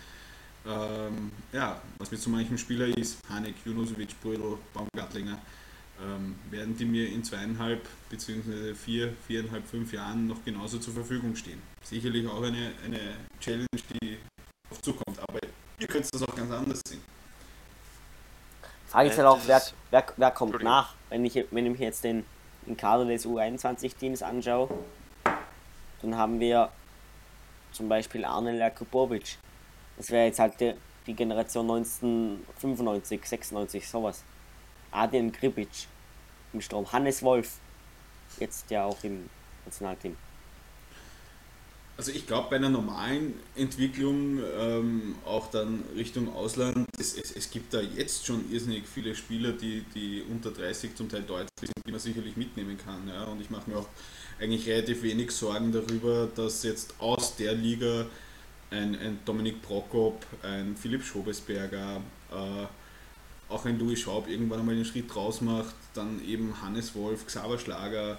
ähm, 0.66 1.32
ja, 1.52 1.80
was 1.98 2.10
mit 2.10 2.20
so 2.20 2.30
manchem 2.30 2.56
Spieler 2.56 2.86
ist, 2.96 3.18
Hanek, 3.28 3.54
Junosovic, 3.64 4.20
Brödel, 4.22 4.58
Baumgartlinger, 4.72 5.38
ähm, 6.02 6.36
werden 6.50 6.76
die 6.76 6.84
mir 6.84 7.08
in 7.08 7.22
zweieinhalb 7.22 7.86
bzw. 8.08 8.74
vier, 8.74 9.12
viereinhalb, 9.26 9.66
fünf 9.66 9.92
Jahren 9.92 10.26
noch 10.26 10.44
genauso 10.44 10.78
zur 10.78 10.94
Verfügung 10.94 11.36
stehen. 11.36 11.60
Sicherlich 11.82 12.26
auch 12.26 12.42
eine, 12.42 12.72
eine 12.84 13.00
Challenge, 13.40 13.66
die 14.02 14.16
auf 14.70 14.80
zukommt, 14.80 15.18
aber 15.20 15.38
ihr 15.78 15.86
könnt 15.86 16.12
das 16.12 16.22
auch 16.22 16.34
ganz 16.34 16.50
anders 16.50 16.80
sehen. 16.86 17.02
Frage 18.88 19.08
ist 19.08 19.18
halt 19.18 19.26
auch, 19.26 19.40
wer, 19.46 19.62
wer, 19.90 20.04
wer 20.16 20.30
kommt 20.30 20.62
nach? 20.62 20.94
Wenn 21.10 21.24
ich, 21.24 21.44
wenn 21.50 21.72
ich 21.72 21.80
jetzt 21.80 22.04
den 22.04 22.24
den 22.66 22.76
Kader 22.76 23.04
des 23.04 23.26
U21-Teams 23.26 24.22
anschaue, 24.22 24.68
dann 26.02 26.16
haben 26.16 26.40
wir 26.40 26.70
zum 27.72 27.88
Beispiel 27.88 28.24
Arne 28.24 28.56
Jakubovic. 28.56 29.38
Das 29.96 30.10
wäre 30.10 30.26
jetzt 30.26 30.38
halt 30.38 30.58
die, 30.60 30.74
die, 31.06 31.14
Generation 31.14 31.70
1995, 31.70 33.24
96, 33.24 33.88
sowas. 33.88 34.24
Adrian 34.90 35.32
Gribic 35.32 35.88
im 36.52 36.60
Strom. 36.60 36.90
Hannes 36.92 37.22
Wolf, 37.22 37.58
jetzt 38.38 38.70
ja 38.70 38.84
auch 38.84 39.02
im 39.02 39.28
Nationalteam. 39.64 40.16
Also 41.96 42.10
ich 42.10 42.26
glaube, 42.26 42.48
bei 42.50 42.56
einer 42.56 42.70
normalen 42.70 43.34
Entwicklung, 43.54 44.40
ähm, 44.58 45.14
auch 45.24 45.48
dann 45.50 45.84
Richtung 45.94 46.34
Ausland, 46.34 46.88
es, 46.98 47.16
es, 47.16 47.30
es, 47.30 47.50
gibt 47.50 47.72
da 47.72 47.80
jetzt 47.80 48.26
schon 48.26 48.50
irrsinnig 48.50 48.82
viele 48.92 49.14
Spieler, 49.14 49.52
die, 49.52 49.84
die 49.94 50.24
unter 50.28 50.50
30 50.50 50.96
zum 50.96 51.08
Teil 51.08 51.22
deutlich 51.22 51.50
sind, 51.60 51.86
die 51.86 51.92
man 51.92 52.00
sicherlich 52.00 52.36
mitnehmen 52.36 52.76
kann. 52.76 53.06
Ja? 53.06 53.24
Und 53.24 53.40
ich 53.40 53.48
mache 53.48 53.70
mir 53.70 53.78
auch 53.78 53.86
eigentlich 54.40 54.66
relativ 54.66 55.04
wenig 55.04 55.30
Sorgen 55.30 55.70
darüber, 55.70 56.28
dass 56.34 56.64
jetzt 56.64 56.94
aus 56.98 57.36
der 57.36 57.54
Liga 57.54 58.06
ein, 58.72 58.98
ein 58.98 59.18
Dominik 59.24 59.62
Prokop, 59.62 60.26
ein 60.42 60.76
Philipp 60.76 61.04
Schobesberger, 61.04 62.00
äh, 62.32 62.66
auch 63.52 63.64
ein 63.66 63.78
Louis 63.78 64.00
Schaub 64.00 64.28
irgendwann 64.28 64.60
einmal 64.60 64.74
den 64.74 64.84
Schritt 64.84 65.14
raus 65.14 65.40
macht, 65.40 65.74
dann 65.94 66.20
eben 66.26 66.60
Hannes 66.60 66.94
Wolf, 66.96 67.26
Xaver 67.26 67.58
Schlager, 67.58 68.18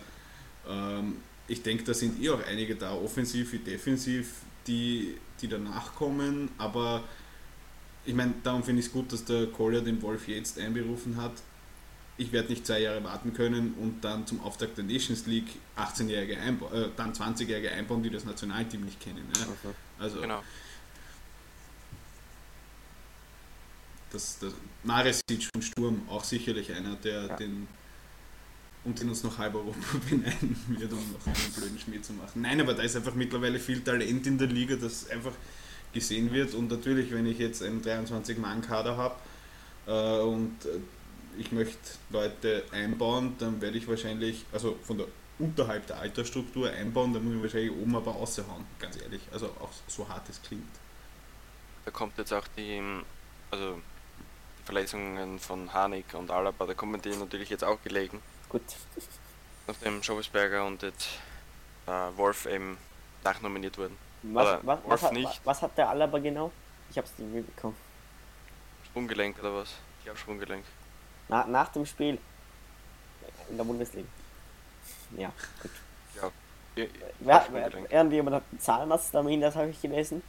ähm, 0.65 1.17
ich 1.47 1.61
denke, 1.61 1.83
da 1.83 1.93
sind 1.93 2.21
eh 2.21 2.29
auch 2.29 2.43
einige 2.43 2.75
da, 2.75 2.93
offensiv 2.93 3.51
wie 3.53 3.59
defensiv, 3.59 4.33
die, 4.67 5.17
die 5.41 5.47
danach 5.47 5.95
kommen, 5.95 6.49
aber 6.57 7.03
ich 8.05 8.13
meine, 8.13 8.33
darum 8.43 8.63
finde 8.63 8.81
ich 8.81 8.87
es 8.87 8.91
gut, 8.91 9.11
dass 9.11 9.25
der 9.25 9.47
Collier 9.47 9.81
den 9.81 10.01
Wolf 10.01 10.27
jetzt 10.27 10.59
einberufen 10.59 11.17
hat. 11.17 11.33
Ich 12.17 12.31
werde 12.31 12.49
nicht 12.49 12.65
zwei 12.65 12.79
Jahre 12.79 13.03
warten 13.03 13.33
können 13.33 13.73
und 13.73 14.01
dann 14.03 14.25
zum 14.25 14.39
Auftakt 14.41 14.77
der 14.77 14.85
Nations 14.85 15.25
League 15.25 15.49
18-Jährige 15.75 16.37
einbauen, 16.39 16.73
äh, 16.73 16.89
dann 16.95 17.13
20-Jährige 17.13 17.71
einbauen, 17.71 18.03
die 18.03 18.09
das 18.09 18.23
Nationalteam 18.23 18.81
nicht 18.81 18.99
kennen. 19.01 19.27
Ja? 19.35 19.43
Okay. 19.43 19.75
Also, 19.99 20.21
genau. 20.21 20.43
Das, 24.11 24.39
das 24.39 24.53
Maresic 24.83 25.49
von 25.53 25.61
Sturm 25.61 26.07
auch 26.07 26.23
sicherlich 26.23 26.71
einer, 26.71 26.95
der 26.95 27.25
ja. 27.25 27.35
den 27.35 27.67
und 28.85 28.99
den 28.99 29.09
uns 29.09 29.23
noch 29.23 29.37
halb 29.37 29.55
Europa 29.55 29.77
beneiden 30.09 30.55
wird, 30.67 30.93
um 30.93 30.99
noch 31.11 31.25
einen 31.25 31.53
blöden 31.55 31.79
Schmäh 31.79 32.01
zu 32.01 32.13
machen. 32.13 32.41
Nein, 32.41 32.61
aber 32.61 32.73
da 32.73 32.83
ist 32.83 32.95
einfach 32.95 33.15
mittlerweile 33.15 33.59
viel 33.59 33.81
Talent 33.81 34.25
in 34.27 34.37
der 34.37 34.47
Liga, 34.47 34.75
das 34.75 35.09
einfach 35.09 35.33
gesehen 35.93 36.31
wird. 36.31 36.53
Und 36.53 36.69
natürlich, 36.69 37.11
wenn 37.11 37.25
ich 37.25 37.39
jetzt 37.39 37.63
einen 37.63 37.81
23-Mann-Kader 37.81 38.95
habe 38.97 39.15
äh, 39.87 40.21
und 40.21 40.65
äh, 40.65 40.79
ich 41.37 41.51
möchte 41.51 41.77
Leute 42.11 42.63
einbauen, 42.71 43.35
dann 43.39 43.59
werde 43.59 43.77
ich 43.77 43.87
wahrscheinlich, 43.87 44.45
also 44.53 44.77
von 44.83 44.99
der 44.99 45.07
unterhalb 45.37 45.85
der 45.87 45.99
Altersstruktur 45.99 46.69
einbauen, 46.69 47.13
dann 47.13 47.25
muss 47.25 47.35
ich 47.35 47.41
wahrscheinlich 47.41 47.71
oben 47.71 47.95
aber 47.95 48.11
raushauen, 48.11 48.65
ganz 48.79 49.01
ehrlich. 49.01 49.21
Also 49.33 49.47
auch 49.59 49.71
so 49.87 50.07
hart 50.07 50.29
es 50.29 50.41
klingt. 50.41 50.63
Da 51.83 51.91
kommt 51.91 52.17
jetzt 52.17 52.31
auch 52.33 52.47
die, 52.55 52.81
also 53.51 53.81
die 54.59 54.63
Verletzungen 54.63 55.39
von 55.39 55.73
Hanik 55.73 56.13
und 56.13 56.31
Alaba, 56.31 56.65
da 56.65 56.73
kommen 56.73 57.01
die 57.01 57.09
natürlich 57.09 57.49
jetzt 57.49 57.63
auch 57.63 57.81
gelegen. 57.83 58.21
Gut. 58.55 58.63
Nachdem 59.67 60.01
Schobesberger 60.01 60.65
und 60.65 60.81
jetzt 60.81 61.09
äh, 61.87 61.91
Wolf 62.15 62.45
eben 62.45 62.77
nachnominiert 63.21 63.77
wurden. 63.77 63.97
Was, 64.23 64.59
was, 64.63 64.79
was, 64.85 65.01
hat, 65.03 65.11
nicht. 65.11 65.41
was 65.43 65.61
hat 65.61 65.77
der 65.77 65.89
Alaba 65.89 66.19
genau? 66.19 66.53
Ich 66.89 66.97
hab's 66.97 67.11
nicht 67.17 67.33
mitbekommen. 67.33 67.75
Sprunggelenk 68.85 69.37
oder 69.39 69.55
was? 69.55 69.73
Ich 70.01 70.07
habe 70.07 70.17
Sprunggelenk. 70.17 70.63
Na, 71.27 71.45
nach 71.45 71.67
dem 71.73 71.85
Spiel 71.85 72.17
in 73.49 73.57
der 73.57 73.65
Bundesliga. 73.65 74.07
Ja, 75.17 75.33
gut. 75.61 75.71
Ja. 76.15 76.31
Ich- 76.75 76.89
Wer, 77.19 77.45
wer, 77.51 77.91
irgendjemand 77.91 78.37
hat 78.37 78.43
einen 78.51 78.59
Zahnarzttermin, 78.61 79.41
das 79.41 79.55
habe 79.57 79.69
ich 79.69 79.81
gelesen. 79.81 80.23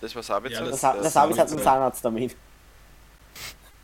Das 0.00 0.14
war 0.14 0.22
Sabitzer. 0.22 0.64
Ja, 0.64 0.70
Das, 0.70 0.80
Das- 0.80 0.94
das 0.94 1.02
das 1.02 1.10
ich 1.10 1.16
halt 1.16 1.26
einen 1.40 1.48
Sabitzer. 1.48 1.64
Zahnarzttermin. 1.64 2.32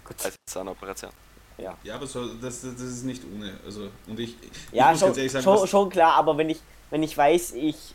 Gut. 0.05 0.25
als 0.25 0.37
Zahnoperation. 0.49 1.11
Ja, 1.59 1.77
Ja, 1.85 1.95
aber 1.95 2.07
so, 2.07 2.27
das, 2.35 2.63
das 2.63 2.81
ist 2.81 3.05
nicht 3.05 3.23
ohne. 3.33 3.53
Also, 3.65 3.89
und 4.09 4.19
ich, 4.19 4.37
ja 4.73 4.93
ich 4.93 5.01
muss 5.01 5.17
schon, 5.17 5.29
sagen, 5.29 5.45
schon, 5.45 5.67
schon 5.69 5.89
klar, 5.91 6.15
aber 6.15 6.37
wenn 6.37 6.51
ich, 6.51 6.61
wenn 6.91 7.03
ich 7.03 7.17
weiß, 7.17 7.53
ich, 7.53 7.95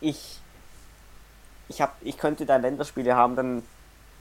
ich, 0.00 0.38
ich, 1.68 1.80
hab, 1.80 1.96
ich 2.02 2.16
könnte 2.18 2.46
da 2.46 2.56
Länderspiele 2.56 3.16
haben, 3.16 3.36
dann 3.36 3.62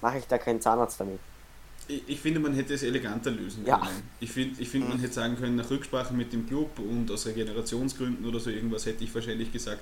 mache 0.01 0.17
ich 0.17 0.27
da 0.27 0.37
keinen 0.37 0.61
Zahnarzttermin. 0.61 1.15
Ich, 1.15 1.32
ich 1.87 2.19
finde, 2.19 2.39
man 2.39 2.53
hätte 2.53 2.73
es 2.73 2.83
eleganter 2.83 3.31
lösen 3.31 3.65
Ja. 3.65 3.77
können. 3.79 4.03
Ich 4.19 4.31
finde, 4.31 4.61
ich 4.61 4.69
finde 4.69 4.87
man 4.89 4.99
hätte 4.99 5.13
sagen 5.13 5.35
können, 5.37 5.55
nach 5.55 5.69
Rücksprache 5.69 6.13
mit 6.13 6.31
dem 6.33 6.47
Club 6.47 6.79
und 6.79 7.09
aus 7.11 7.25
Regenerationsgründen 7.25 8.25
oder 8.25 8.39
so 8.39 8.49
irgendwas 8.49 8.85
hätte 8.85 9.03
ich 9.03 9.13
wahrscheinlich 9.13 9.51
gesagt. 9.51 9.81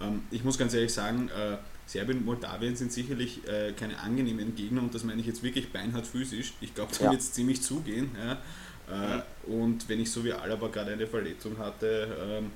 Ähm, 0.00 0.22
ich 0.30 0.44
muss 0.44 0.58
ganz 0.58 0.74
ehrlich 0.74 0.92
sagen, 0.92 1.28
äh, 1.28 1.56
Serbien 1.86 2.18
und 2.18 2.26
Moldawien 2.26 2.76
sind 2.76 2.92
sicherlich 2.92 3.46
äh, 3.48 3.72
keine 3.72 3.98
angenehmen 3.98 4.54
Gegner 4.54 4.82
und 4.82 4.94
das 4.94 5.04
meine 5.04 5.20
ich 5.20 5.26
jetzt 5.26 5.42
wirklich 5.42 5.72
beinhart 5.72 6.06
physisch. 6.06 6.52
Ich 6.60 6.74
glaube, 6.74 6.92
da 6.98 7.06
Ja. 7.06 7.10
wird 7.12 7.20
es 7.22 7.32
ziemlich 7.32 7.62
zugehen. 7.62 8.10
Ja? 8.18 9.18
Äh, 9.18 9.22
Und 9.50 9.88
wenn 9.88 10.00
ich 10.00 10.10
so 10.10 10.24
wie 10.24 10.32
Alaba 10.32 10.68
gerade 10.68 10.92
eine 10.92 11.06
Verletzung 11.06 11.56
hatte, 11.58 12.16
ähm, 12.40 12.50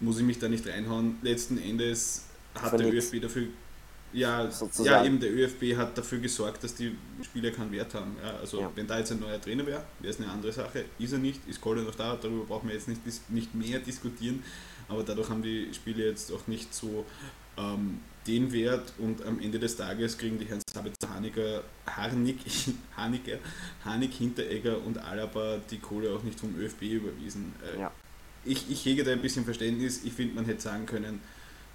muss 0.00 0.18
ich 0.18 0.24
mich 0.24 0.38
da 0.38 0.48
nicht 0.48 0.66
reinhauen. 0.66 1.16
Letzten 1.22 1.58
Endes 1.58 2.26
hat 2.54 2.78
der. 2.78 2.92
ÖFB 2.92 3.20
dafür 3.20 3.46
ja, 4.12 4.50
Sozusagen. 4.50 4.86
ja, 4.86 5.04
eben 5.04 5.20
der 5.20 5.32
ÖFB 5.32 5.76
hat 5.76 5.96
dafür 5.96 6.18
gesorgt, 6.18 6.62
dass 6.64 6.74
die 6.74 6.96
Spieler 7.22 7.50
keinen 7.50 7.72
Wert 7.72 7.94
haben. 7.94 8.16
Ja, 8.22 8.36
also 8.38 8.60
Ja. 8.60 8.70
wenn 8.74 8.86
da 8.86 8.98
jetzt 8.98 9.12
ein 9.12 9.20
neuer 9.20 9.40
Trainer 9.40 9.66
wäre, 9.66 9.82
wäre 10.00 10.12
es 10.12 10.20
eine 10.20 10.30
andere 10.30 10.52
Sache. 10.52 10.84
Ist 10.98 11.12
er 11.12 11.18
nicht, 11.18 11.40
ist 11.48 11.60
Kohle 11.60 11.82
noch 11.82 11.94
da, 11.94 12.16
darüber 12.16 12.44
brauchen 12.44 12.68
wir 12.68 12.74
jetzt 12.74 12.88
nicht, 12.88 13.00
nicht 13.30 13.54
mehr 13.54 13.78
diskutieren. 13.78 14.42
Aber 14.88 15.02
dadurch 15.02 15.30
haben 15.30 15.42
die 15.42 15.68
Spiele 15.72 16.04
jetzt 16.06 16.30
auch 16.32 16.46
nicht 16.46 16.74
so 16.74 17.06
ähm, 17.56 18.00
den 18.26 18.52
Wert 18.52 18.92
und 18.98 19.24
am 19.24 19.40
Ende 19.40 19.58
des 19.58 19.76
Tages 19.76 20.16
kriegen 20.18 20.38
die 20.38 20.44
Herren 20.44 20.60
Sabitzer, 20.72 21.08
Haniger, 21.12 21.62
Harnik, 21.86 22.38
Haniger, 22.96 23.38
Hanik, 23.84 24.12
Hinteregger 24.12 24.78
und 24.84 24.98
Alaba 24.98 25.58
die 25.70 25.78
Kohle 25.78 26.10
auch 26.12 26.22
nicht 26.22 26.38
vom 26.38 26.54
ÖFB 26.58 26.82
überwiesen. 26.82 27.52
Äh, 27.76 27.80
Ja. 27.80 27.92
ich, 28.44 28.70
ich 28.70 28.84
hege 28.84 29.02
da 29.04 29.12
ein 29.12 29.22
bisschen 29.22 29.44
Verständnis. 29.44 30.02
Ich 30.04 30.12
finde, 30.12 30.34
man 30.34 30.44
hätte 30.44 30.60
sagen 30.60 30.86
können, 30.86 31.20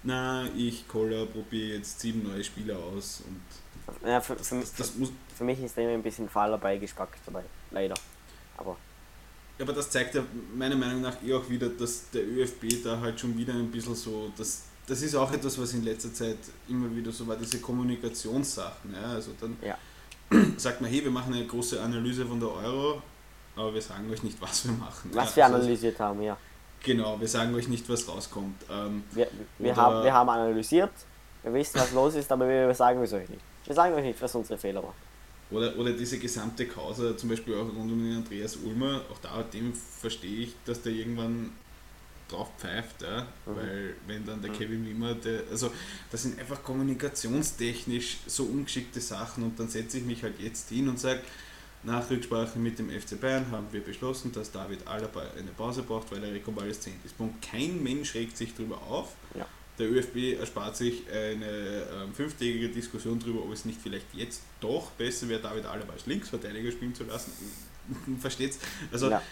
na, 0.02 0.46
ich, 0.56 0.86
Koller, 0.88 1.26
probiere 1.26 1.76
jetzt 1.78 2.00
sieben 2.00 2.22
neue 2.22 2.42
Spieler 2.44 2.76
aus 2.78 3.22
und 3.26 4.06
Ja, 4.08 4.20
für, 4.20 4.36
für, 4.36 4.58
das, 4.60 4.74
das 4.74 4.94
muss. 4.96 5.10
für 5.36 5.44
mich 5.44 5.60
ist 5.60 5.76
da 5.76 5.82
immer 5.82 5.92
ein 5.92 6.02
bisschen 6.02 6.28
fahler 6.28 6.58
Beigeschmack 6.58 7.08
dabei. 7.26 7.42
Leider. 7.70 7.94
Aber 8.56 8.76
Aber 9.60 9.72
das 9.72 9.90
zeigt 9.90 10.14
ja 10.14 10.22
meiner 10.54 10.76
Meinung 10.76 11.00
nach 11.02 11.16
eh 11.22 11.34
auch 11.34 11.48
wieder, 11.48 11.68
dass 11.68 12.10
der 12.10 12.22
ÖFB 12.26 12.82
da 12.84 13.00
halt 13.00 13.18
schon 13.20 13.36
wieder 13.36 13.52
ein 13.54 13.70
bisschen 13.70 13.94
so, 13.94 14.30
das, 14.36 14.62
das 14.86 15.02
ist 15.02 15.14
auch 15.14 15.32
etwas, 15.32 15.58
was 15.60 15.74
in 15.74 15.84
letzter 15.84 16.12
Zeit 16.12 16.38
immer 16.68 16.94
wieder 16.94 17.10
so 17.12 17.26
war, 17.26 17.36
diese 17.36 17.58
Kommunikationssachen. 17.60 18.94
Ja? 18.94 19.12
Also 19.14 19.32
dann 19.40 19.56
Ja. 19.62 19.76
sagt 20.58 20.80
man, 20.80 20.90
hey, 20.90 21.02
wir 21.02 21.10
machen 21.10 21.32
eine 21.34 21.46
große 21.46 21.80
Analyse 21.80 22.24
von 22.26 22.38
der 22.38 22.50
Euro, 22.50 23.02
aber 23.56 23.72
wir 23.74 23.82
sagen 23.82 24.10
euch 24.10 24.22
nicht, 24.22 24.40
was 24.40 24.64
wir 24.66 24.72
machen. 24.72 25.10
was 25.14 25.30
ja, 25.30 25.36
wir 25.36 25.44
also, 25.46 25.56
analysiert 25.56 25.98
haben, 25.98 26.22
ja. 26.22 26.36
Genau, 26.82 27.20
wir 27.20 27.28
sagen 27.28 27.54
euch 27.54 27.68
nicht, 27.68 27.88
was 27.88 28.08
rauskommt. 28.08 28.64
Ähm, 28.70 29.02
Wir, 29.12 29.28
wir, 29.58 29.76
haben, 29.76 30.04
wir 30.04 30.12
haben 30.12 30.28
analysiert, 30.28 30.92
wir 31.42 31.52
wissen, 31.54 31.80
was 31.80 31.92
los 31.92 32.14
ist, 32.14 32.30
aber 32.30 32.48
wir 32.48 32.72
sagen 32.74 33.02
es 33.02 33.12
euch 33.12 33.28
nicht. 33.28 33.42
Wir 33.64 33.74
sagen 33.74 33.94
euch 33.94 34.04
nicht, 34.04 34.22
was 34.22 34.34
unsere 34.34 34.58
Fehler 34.58 34.82
waren. 34.82 34.94
Oder, 35.50 35.76
oder 35.78 35.92
diese 35.92 36.18
gesamte 36.18 36.66
Causa, 36.66 37.16
zum 37.16 37.30
Beispiel 37.30 37.54
auch 37.54 37.60
rund 37.60 37.90
um 37.90 38.02
den 38.02 38.16
Andreas 38.16 38.56
Ulmer, 38.56 39.02
auch 39.10 39.18
da 39.18 39.42
dem 39.42 39.72
verstehe 39.72 40.44
ich, 40.44 40.54
dass 40.66 40.82
der 40.82 40.92
irgendwann 40.92 41.52
drauf 42.28 42.50
pfeift, 42.58 43.02
ja? 43.02 43.26
weil 43.46 43.94
wenn 44.06 44.24
dann 44.26 44.42
der 44.42 44.52
Kevin 44.52 44.86
Wimmer, 44.86 45.14
der, 45.14 45.44
also 45.50 45.70
das 46.10 46.24
sind 46.24 46.38
einfach 46.38 46.62
kommunikationstechnisch 46.62 48.18
so 48.26 48.44
ungeschickte 48.44 49.00
Sachen 49.00 49.44
und 49.44 49.58
dann 49.58 49.68
setze 49.68 49.98
ich 49.98 50.04
mich 50.04 50.22
halt 50.22 50.38
jetzt 50.38 50.68
hin 50.68 50.88
und 50.88 51.00
sage, 51.00 51.20
nach 51.84 52.10
Rücksprache 52.10 52.58
mit 52.58 52.78
dem 52.78 52.90
FC 52.90 53.20
Bayern 53.20 53.46
haben 53.52 53.68
wir 53.70 53.82
beschlossen, 53.82 54.32
dass 54.32 54.50
David 54.50 54.86
Alaba 54.86 55.22
eine 55.38 55.50
Pause 55.52 55.82
braucht, 55.82 56.10
weil 56.10 56.22
er 56.24 56.32
rekonvaleszent 56.32 57.04
ist. 57.04 57.16
Punkt. 57.16 57.40
Kein 57.42 57.82
Mensch 57.82 58.14
regt 58.14 58.36
sich 58.36 58.54
darüber 58.54 58.82
auf. 58.82 59.14
Ja. 59.34 59.46
Der 59.78 59.88
ÖFB 59.88 60.40
erspart 60.40 60.76
sich 60.76 61.08
eine 61.08 61.46
ähm, 61.46 62.12
fünftägige 62.12 62.68
Diskussion 62.68 63.20
darüber, 63.20 63.44
ob 63.44 63.52
es 63.52 63.64
nicht 63.64 63.80
vielleicht 63.80 64.06
jetzt 64.12 64.42
doch 64.60 64.90
besser 64.92 65.28
wäre, 65.28 65.40
David 65.40 65.66
Alaba 65.66 65.92
als 65.92 66.06
Linksverteidiger 66.06 66.72
spielen 66.72 66.94
zu 66.96 67.04
lassen. 67.04 67.32
Versteht's? 68.20 68.58
Also, 68.90 69.08
Ja. 69.08 69.22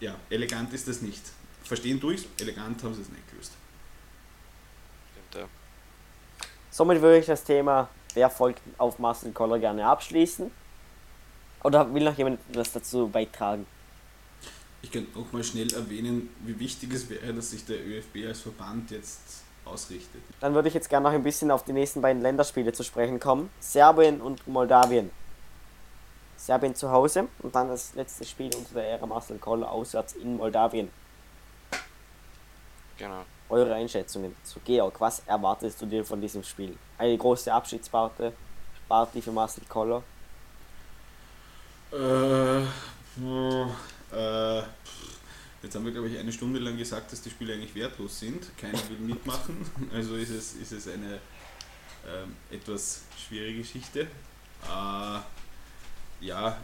ja. 0.00 0.16
elegant 0.30 0.72
ist 0.72 0.88
das 0.88 1.00
nicht. 1.00 1.22
Verstehen 1.62 2.00
durchs, 2.00 2.26
elegant 2.40 2.82
haben 2.82 2.92
sie 2.94 3.02
es 3.02 3.08
nicht 3.08 3.30
gelöst. 3.30 3.52
Stimmt, 5.12 5.42
ja. 5.44 5.48
Somit 6.70 7.00
würde 7.00 7.18
ich 7.18 7.26
das 7.26 7.44
Thema, 7.44 7.88
wer 8.14 8.28
folgt 8.28 8.62
auf 8.78 8.98
Marcel 8.98 9.30
Koller, 9.30 9.60
gerne 9.60 9.86
abschließen. 9.86 10.50
Oder 11.64 11.92
will 11.92 12.04
noch 12.04 12.16
jemand 12.16 12.38
was 12.52 12.72
dazu 12.72 13.08
beitragen? 13.08 13.66
Ich 14.82 14.92
kann 14.92 15.06
auch 15.16 15.32
mal 15.32 15.42
schnell 15.42 15.72
erwähnen, 15.72 16.28
wie 16.44 16.60
wichtig 16.60 16.92
es 16.92 17.08
wäre, 17.08 17.32
dass 17.32 17.50
sich 17.50 17.64
der 17.64 17.78
ÖFB 17.84 18.26
als 18.28 18.42
Verband 18.42 18.90
jetzt 18.90 19.42
ausrichtet. 19.64 20.20
Dann 20.40 20.54
würde 20.54 20.68
ich 20.68 20.74
jetzt 20.74 20.90
gerne 20.90 21.08
noch 21.08 21.14
ein 21.14 21.22
bisschen 21.22 21.50
auf 21.50 21.64
die 21.64 21.72
nächsten 21.72 22.02
beiden 22.02 22.20
Länderspiele 22.20 22.72
zu 22.74 22.84
sprechen 22.84 23.18
kommen. 23.18 23.48
Serbien 23.60 24.20
und 24.20 24.46
Moldawien. 24.46 25.10
Serbien 26.36 26.74
zu 26.74 26.90
Hause 26.90 27.28
und 27.38 27.54
dann 27.54 27.68
das 27.68 27.94
letzte 27.94 28.26
Spiel 28.26 28.54
unter 28.54 28.74
der 28.74 28.90
Ära 28.90 29.06
Marcel 29.06 29.38
Koller 29.38 29.70
auswärts 29.70 30.12
in 30.12 30.36
Moldawien. 30.36 30.90
Genau. 32.98 33.24
Eure 33.48 33.74
Einschätzungen 33.74 34.36
zu 34.44 34.60
Georg, 34.60 35.00
was 35.00 35.22
erwartest 35.26 35.80
du 35.80 35.86
dir 35.86 36.04
von 36.04 36.20
diesem 36.20 36.42
Spiel? 36.42 36.76
Eine 36.98 37.16
große 37.16 37.50
Abschiedsparty 37.50 38.32
Party 38.86 39.22
für 39.22 39.32
Marcel 39.32 39.64
Koller. 39.66 40.02
Äh, 41.94 42.66
boah, 43.16 43.70
äh, 44.12 44.62
jetzt 45.62 45.76
haben 45.76 45.84
wir, 45.84 45.92
glaube 45.92 46.08
ich, 46.08 46.18
eine 46.18 46.32
Stunde 46.32 46.58
lang 46.58 46.76
gesagt, 46.76 47.12
dass 47.12 47.22
die 47.22 47.30
Spiele 47.30 47.54
eigentlich 47.54 47.74
wertlos 47.76 48.18
sind. 48.18 48.56
Keiner 48.58 48.78
will 48.88 48.98
mitmachen. 48.98 49.64
Also 49.92 50.16
ist 50.16 50.30
es, 50.30 50.54
ist 50.54 50.72
es 50.72 50.88
eine 50.88 51.20
ähm, 52.06 52.34
etwas 52.50 53.04
schwierige 53.16 53.58
Geschichte. 53.58 54.00
Äh, 54.00 55.20
ja, 56.20 56.60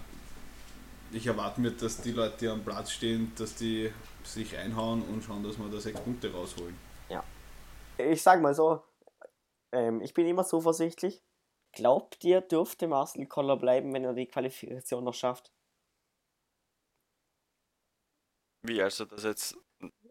ich 1.12 1.26
erwarte 1.26 1.60
mir, 1.60 1.70
dass 1.70 2.00
die 2.00 2.12
Leute, 2.12 2.36
die 2.40 2.48
am 2.48 2.64
Platz 2.64 2.90
stehen, 2.90 3.32
dass 3.36 3.54
die 3.54 3.92
sich 4.24 4.56
reinhauen 4.56 5.02
und 5.02 5.22
schauen, 5.22 5.44
dass 5.44 5.58
wir 5.58 5.68
da 5.68 5.78
sechs 5.78 6.00
Punkte 6.00 6.32
rausholen. 6.32 6.76
Ich 8.08 8.22
sag 8.22 8.40
mal 8.40 8.54
so, 8.54 8.82
ähm, 9.72 10.00
ich 10.00 10.14
bin 10.14 10.26
immer 10.26 10.44
zuversichtlich. 10.44 11.22
Glaubt 11.72 12.24
ihr, 12.24 12.40
dürfte 12.40 12.88
Marcel 12.88 13.26
Koller 13.26 13.56
bleiben, 13.56 13.92
wenn 13.94 14.04
er 14.04 14.14
die 14.14 14.26
Qualifikation 14.26 15.04
noch 15.04 15.14
schafft? 15.14 15.52
Wie, 18.62 18.82
also, 18.82 19.04
dass 19.04 19.24
er 19.24 19.30
jetzt 19.30 19.56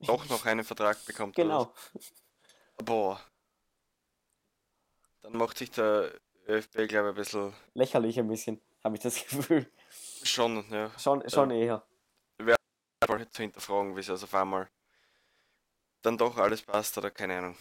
doch 0.02 0.28
noch 0.30 0.46
einen 0.46 0.64
Vertrag 0.64 1.04
bekommt? 1.06 1.38
oder 1.38 1.44
Genau. 1.46 1.74
was? 1.94 2.14
Boah. 2.84 3.22
Dann 5.22 5.34
macht 5.38 5.58
sich 5.58 5.70
der 5.72 6.14
ÖFB, 6.48 6.88
glaube 6.88 7.10
ich, 7.10 7.14
ein 7.14 7.16
bisschen 7.16 7.54
Lächerlich 7.74 8.18
ein 8.20 8.28
bisschen, 8.28 8.62
habe 8.84 8.96
ich 8.96 9.02
das 9.02 9.16
Gefühl. 9.28 9.72
schon, 10.24 10.66
ja, 10.72 10.98
Schon, 10.98 11.28
schon 11.30 11.52
eher. 11.52 11.86
voll 13.06 13.30
zu 13.30 13.42
hinterfragen, 13.42 13.96
wie 13.96 14.02
es 14.02 14.10
also 14.10 14.26
auf 14.26 14.34
einmal 14.36 14.70
dann 16.02 16.18
doch 16.18 16.38
alles 16.38 16.62
passt 16.62 16.98
oder 16.98 17.12
keine 17.12 17.38
Ahnung. 17.38 17.58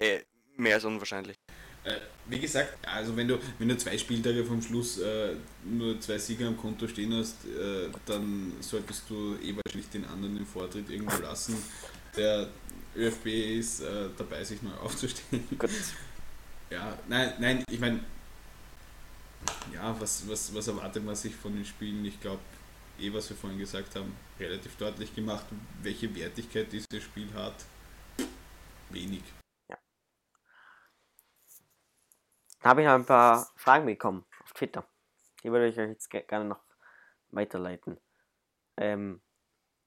Eh, 0.00 0.24
mehr 0.56 0.74
als 0.74 0.84
unwahrscheinlich. 0.84 1.36
Äh, 1.84 2.00
wie 2.28 2.38
gesagt, 2.38 2.86
also 2.86 3.16
wenn 3.16 3.28
du, 3.28 3.38
wenn 3.58 3.68
du 3.68 3.76
zwei 3.76 3.96
Spieltage 3.96 4.44
vom 4.44 4.60
Schluss 4.62 4.98
äh, 4.98 5.34
nur 5.64 6.00
zwei 6.00 6.18
Sieger 6.18 6.48
am 6.48 6.56
Konto 6.56 6.86
stehen 6.86 7.14
hast, 7.14 7.44
äh, 7.46 7.88
dann 8.06 8.52
solltest 8.60 9.08
du 9.08 9.36
eh 9.42 9.54
wahrscheinlich 9.56 9.88
den 9.90 10.04
anderen 10.04 10.36
den 10.36 10.46
Vortritt 10.46 10.90
irgendwo 10.90 11.20
lassen. 11.22 11.56
Der 12.16 12.48
ÖFB 12.96 13.26
ist 13.26 13.80
äh, 13.80 14.08
dabei, 14.16 14.44
sich 14.44 14.62
neu 14.62 14.72
aufzustellen. 14.74 15.44
Gut. 15.58 15.70
Ja, 16.70 16.98
nein, 17.08 17.32
nein, 17.38 17.64
ich 17.70 17.80
meine, 17.80 18.00
ja, 19.72 19.98
was, 20.00 20.28
was, 20.28 20.54
was 20.54 20.68
erwartet 20.68 21.04
man 21.04 21.14
sich 21.14 21.34
von 21.34 21.54
den 21.54 21.64
Spielen? 21.64 22.04
Ich 22.04 22.20
glaube, 22.20 22.40
eh, 23.00 23.12
was 23.12 23.30
wir 23.30 23.36
vorhin 23.36 23.58
gesagt 23.58 23.94
haben, 23.96 24.14
relativ 24.38 24.76
deutlich 24.76 25.14
gemacht, 25.14 25.46
welche 25.82 26.14
Wertigkeit 26.14 26.72
dieses 26.72 27.02
Spiel 27.02 27.32
hat. 27.34 27.64
Wenig. 28.90 29.22
Ja. 29.68 29.78
Da 32.60 32.70
habe 32.70 32.82
ich 32.82 32.86
noch 32.86 32.94
ein 32.94 33.06
paar 33.06 33.48
Fragen 33.56 33.86
bekommen 33.86 34.26
auf 34.42 34.52
Twitter. 34.52 34.86
Die 35.42 35.52
würde 35.52 35.68
ich 35.68 35.78
euch 35.78 35.90
jetzt 35.90 36.10
gerne 36.10 36.44
noch 36.44 36.60
weiterleiten. 37.30 38.00
Ähm, 38.76 39.22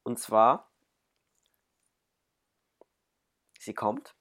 und 0.03 0.19
zwar, 0.19 0.72
sie 3.59 3.74
kommt. 3.74 4.15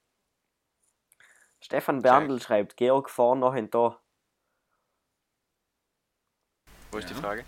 Stefan 1.61 2.01
Berndl 2.01 2.37
Check. 2.37 2.47
schreibt, 2.47 2.77
Georg 2.77 3.09
vor 3.09 3.35
noch 3.35 3.53
ein 3.53 3.69
Tor. 3.69 4.01
Wo 6.91 6.97
ist 6.97 7.09
ja. 7.09 7.15
die 7.15 7.21
Frage? 7.21 7.45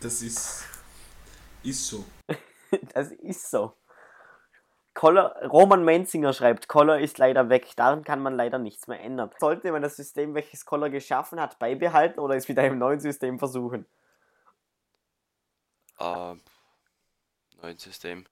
Das 0.00 0.22
ist, 0.22 0.64
ist 1.62 1.86
so. 1.86 2.04
das 2.94 3.10
ist 3.10 3.50
so. 3.50 3.76
Koller, 4.98 5.46
Roman 5.46 5.84
Menzinger 5.84 6.32
schreibt, 6.32 6.66
Koller 6.66 6.98
ist 6.98 7.18
leider 7.18 7.48
weg, 7.48 7.70
daran 7.76 8.02
kann 8.02 8.20
man 8.20 8.34
leider 8.34 8.58
nichts 8.58 8.88
mehr 8.88 8.98
ändern. 8.98 9.30
Sollte 9.38 9.70
man 9.70 9.80
das 9.80 9.94
System, 9.94 10.34
welches 10.34 10.66
Koller 10.66 10.90
geschaffen 10.90 11.38
hat, 11.38 11.60
beibehalten 11.60 12.18
oder 12.18 12.34
es 12.34 12.48
wieder 12.48 12.66
im 12.66 12.78
neuen 12.78 12.98
System 12.98 13.38
versuchen? 13.38 13.86
Uh, 16.00 16.34
neues 17.62 17.80
System. 17.80 18.26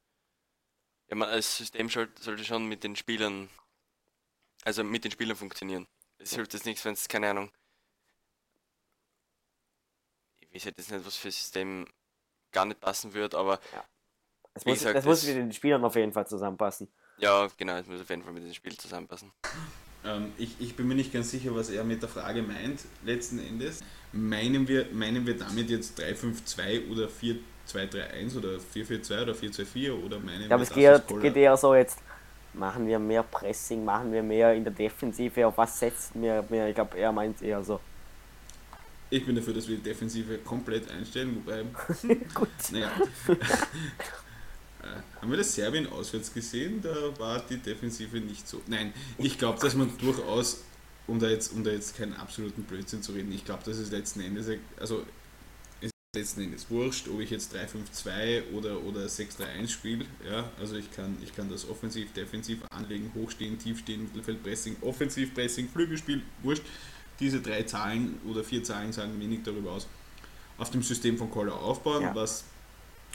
Ja, 1.06 1.14
man, 1.14 1.30
das 1.30 1.56
System 1.56 1.88
sollte 1.88 2.42
schon 2.42 2.66
mit 2.66 2.82
den 2.82 2.96
Spielern, 2.96 3.48
also 4.64 4.82
mit 4.82 5.04
den 5.04 5.12
Spielern 5.12 5.36
funktionieren. 5.36 5.86
Es 6.18 6.34
hilft 6.34 6.52
jetzt 6.52 6.66
nichts, 6.66 6.84
wenn 6.84 6.94
es, 6.94 7.06
keine 7.06 7.30
Ahnung, 7.30 7.52
ich 10.50 10.64
hätte 10.64 10.80
jetzt 10.80 10.90
nicht, 10.90 11.06
was 11.06 11.14
für 11.14 11.28
ein 11.28 11.30
System 11.30 11.86
gar 12.50 12.64
nicht 12.64 12.80
passen 12.80 13.14
wird, 13.14 13.36
aber. 13.36 13.60
Ja. 13.72 13.84
Es 14.56 14.64
muss, 14.64 14.78
gesagt, 14.78 14.96
das 14.96 15.04
muss 15.04 15.26
mit 15.26 15.36
den 15.36 15.52
Spielern 15.52 15.84
auf 15.84 15.94
jeden 15.96 16.12
Fall 16.12 16.26
zusammenpassen. 16.26 16.88
Ja, 17.18 17.46
genau, 17.58 17.76
es 17.76 17.86
muss 17.86 18.00
auf 18.00 18.08
jeden 18.08 18.22
Fall 18.22 18.32
mit 18.32 18.42
den 18.42 18.54
Spielern 18.54 18.78
zusammenpassen. 18.78 19.30
Ähm, 20.02 20.32
ich, 20.38 20.58
ich 20.60 20.74
bin 20.74 20.88
mir 20.88 20.94
nicht 20.94 21.12
ganz 21.12 21.30
sicher, 21.30 21.54
was 21.54 21.68
er 21.68 21.84
mit 21.84 22.00
der 22.00 22.08
Frage 22.08 22.42
meint, 22.42 22.80
letzten 23.04 23.38
Endes. 23.38 23.80
Meinen 24.12 24.66
wir, 24.66 24.86
meinen 24.92 25.26
wir 25.26 25.36
damit 25.36 25.68
jetzt 25.68 25.98
352 25.98 26.90
oder 26.90 27.08
4231 27.08 28.38
oder 28.38 28.60
442 28.60 29.22
oder 29.22 29.34
424 29.34 30.04
oder 30.04 30.18
meinen 30.20 30.42
ich 30.42 30.48
glaube, 30.48 30.62
es 30.62 31.06
geht, 31.06 31.20
geht 31.20 31.36
eher 31.36 31.56
so 31.58 31.74
jetzt, 31.74 31.98
machen 32.54 32.86
wir 32.86 32.98
mehr 32.98 33.24
Pressing, 33.24 33.84
machen 33.84 34.10
wir 34.10 34.22
mehr 34.22 34.54
in 34.54 34.64
der 34.64 34.72
Defensive, 34.72 35.46
auf 35.46 35.58
was 35.58 35.78
setzen 35.78 36.22
wir 36.22 36.42
mehr? 36.48 36.68
Ich 36.68 36.74
glaube, 36.74 36.96
er 36.96 37.12
meint 37.12 37.42
eher 37.42 37.62
so. 37.62 37.78
Ich 39.10 39.24
bin 39.24 39.36
dafür, 39.36 39.52
dass 39.52 39.68
wir 39.68 39.76
die 39.76 39.82
Defensive 39.82 40.38
komplett 40.38 40.90
einstellen, 40.90 41.36
wobei. 41.44 41.62
Gut. 42.34 42.48
Naja. 42.72 42.90
Äh, 44.86 45.20
haben 45.20 45.30
wir 45.30 45.38
das 45.38 45.54
Serbien 45.54 45.86
auswärts 45.88 46.32
gesehen? 46.32 46.80
Da 46.82 46.94
war 47.18 47.40
die 47.40 47.58
Defensive 47.58 48.18
nicht 48.18 48.46
so. 48.46 48.62
Nein, 48.66 48.92
ich 49.18 49.38
glaube, 49.38 49.58
dass 49.60 49.74
man 49.74 49.90
durchaus, 49.98 50.62
um 51.06 51.18
da, 51.18 51.28
jetzt, 51.28 51.52
um 51.52 51.64
da 51.64 51.70
jetzt 51.70 51.96
keinen 51.96 52.14
absoluten 52.14 52.62
Blödsinn 52.62 53.02
zu 53.02 53.12
reden, 53.12 53.32
ich 53.32 53.44
glaube, 53.44 53.62
dass 53.64 53.78
es 53.78 53.90
letzten 53.90 54.20
Endes, 54.20 54.48
also 54.78 55.04
es 55.80 55.86
ist 55.86 55.92
letzten 56.14 56.42
Endes 56.42 56.70
wurscht, 56.70 57.08
ob 57.08 57.20
ich 57.20 57.30
jetzt 57.30 57.54
3-5-2 57.54 58.52
oder, 58.52 58.82
oder 58.82 59.06
6-3-1 59.06 59.68
spiele. 59.68 60.04
Ja, 60.28 60.50
also 60.58 60.76
ich 60.76 60.90
kann, 60.90 61.16
ich 61.22 61.34
kann 61.34 61.50
das 61.50 61.68
offensiv, 61.68 62.12
defensiv 62.12 62.58
anlegen, 62.70 63.10
hochstehen, 63.14 63.58
tiefstehen, 63.58 64.02
Mittelfeldpressing, 64.04 64.76
Offensivpressing, 64.82 65.68
Flügelspiel, 65.68 66.22
wurscht 66.42 66.62
diese 67.20 67.40
drei 67.40 67.62
Zahlen 67.62 68.20
oder 68.26 68.44
vier 68.44 68.62
Zahlen 68.62 68.92
sagen 68.92 69.18
wenig 69.18 69.40
darüber 69.42 69.72
aus, 69.72 69.86
auf 70.58 70.70
dem 70.70 70.82
System 70.82 71.16
von 71.16 71.30
Koller 71.30 71.54
aufbauen, 71.54 72.02
ja. 72.02 72.14
was, 72.14 72.44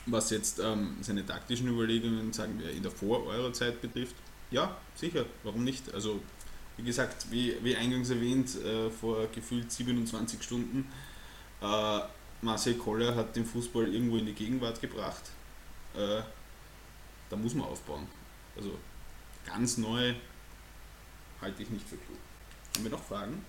was 0.05 0.29
jetzt 0.31 0.59
ähm, 0.59 0.97
seine 1.01 1.25
taktischen 1.25 1.67
Überlegungen, 1.67 2.33
sagen 2.33 2.59
wir, 2.59 2.71
in 2.71 2.83
der 2.83 2.91
Vor-Euro-Zeit 2.91 3.81
betrifft. 3.81 4.15
Ja, 4.49 4.77
sicher, 4.95 5.25
warum 5.43 5.63
nicht? 5.63 5.93
Also, 5.93 6.21
wie 6.77 6.83
gesagt, 6.83 7.27
wie, 7.31 7.55
wie 7.63 7.75
eingangs 7.75 8.09
erwähnt, 8.09 8.55
äh, 8.55 8.89
vor 8.89 9.27
gefühlt 9.27 9.71
27 9.71 10.41
Stunden, 10.41 10.91
äh, 11.61 11.99
Marcel 12.41 12.73
Koller 12.75 13.15
hat 13.15 13.35
den 13.35 13.45
Fußball 13.45 13.93
irgendwo 13.93 14.17
in 14.17 14.25
die 14.25 14.33
Gegenwart 14.33 14.81
gebracht. 14.81 15.29
Äh, 15.95 16.21
da 17.29 17.35
muss 17.35 17.53
man 17.53 17.67
aufbauen. 17.67 18.07
Also, 18.55 18.77
ganz 19.45 19.77
neu 19.77 20.13
halte 21.41 21.63
ich 21.63 21.69
nicht 21.69 21.87
für 21.87 21.97
klug. 21.97 22.17
Haben 22.75 22.83
wir 22.83 22.91
noch 22.91 23.03
Fragen? 23.03 23.45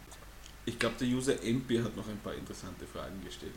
Ich 0.65 0.79
glaube, 0.79 0.95
der 1.01 1.09
User 1.09 1.43
MP 1.43 1.83
hat 1.83 1.97
noch 1.97 2.07
ein 2.07 2.19
paar 2.19 2.35
interessante 2.35 2.87
Fragen 2.87 3.25
gestellt. 3.25 3.53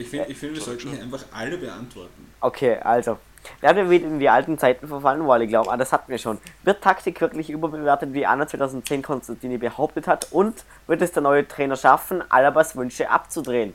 Ich 0.00 0.08
finde, 0.08 0.26
ich 0.26 0.38
find, 0.38 0.54
wir 0.54 0.62
sollten 0.62 0.90
hier 0.90 1.02
einfach 1.02 1.24
alle 1.32 1.58
beantworten. 1.58 2.32
Okay, 2.40 2.78
also. 2.78 3.18
Werden 3.60 3.88
wir 3.88 3.90
wieder 3.90 4.06
in 4.06 4.18
die 4.18 4.28
alten 4.28 4.58
Zeiten 4.58 4.86
verfallen, 4.86 5.26
weil 5.26 5.42
ich 5.42 5.48
glaube, 5.48 5.70
ah, 5.72 5.76
das 5.76 5.92
hatten 5.92 6.10
wir 6.10 6.18
schon. 6.18 6.38
Wird 6.62 6.82
Taktik 6.82 7.20
wirklich 7.22 7.48
überbewertet, 7.48 8.12
wie 8.12 8.26
Anna 8.26 8.46
2010 8.46 9.02
Konstantini 9.02 9.56
behauptet 9.56 10.06
hat? 10.06 10.28
Und 10.30 10.62
wird 10.86 11.00
es 11.00 11.12
der 11.12 11.22
neue 11.22 11.48
Trainer 11.48 11.76
schaffen, 11.76 12.22
Alabas 12.30 12.76
Wünsche 12.76 13.08
abzudrehen? 13.08 13.74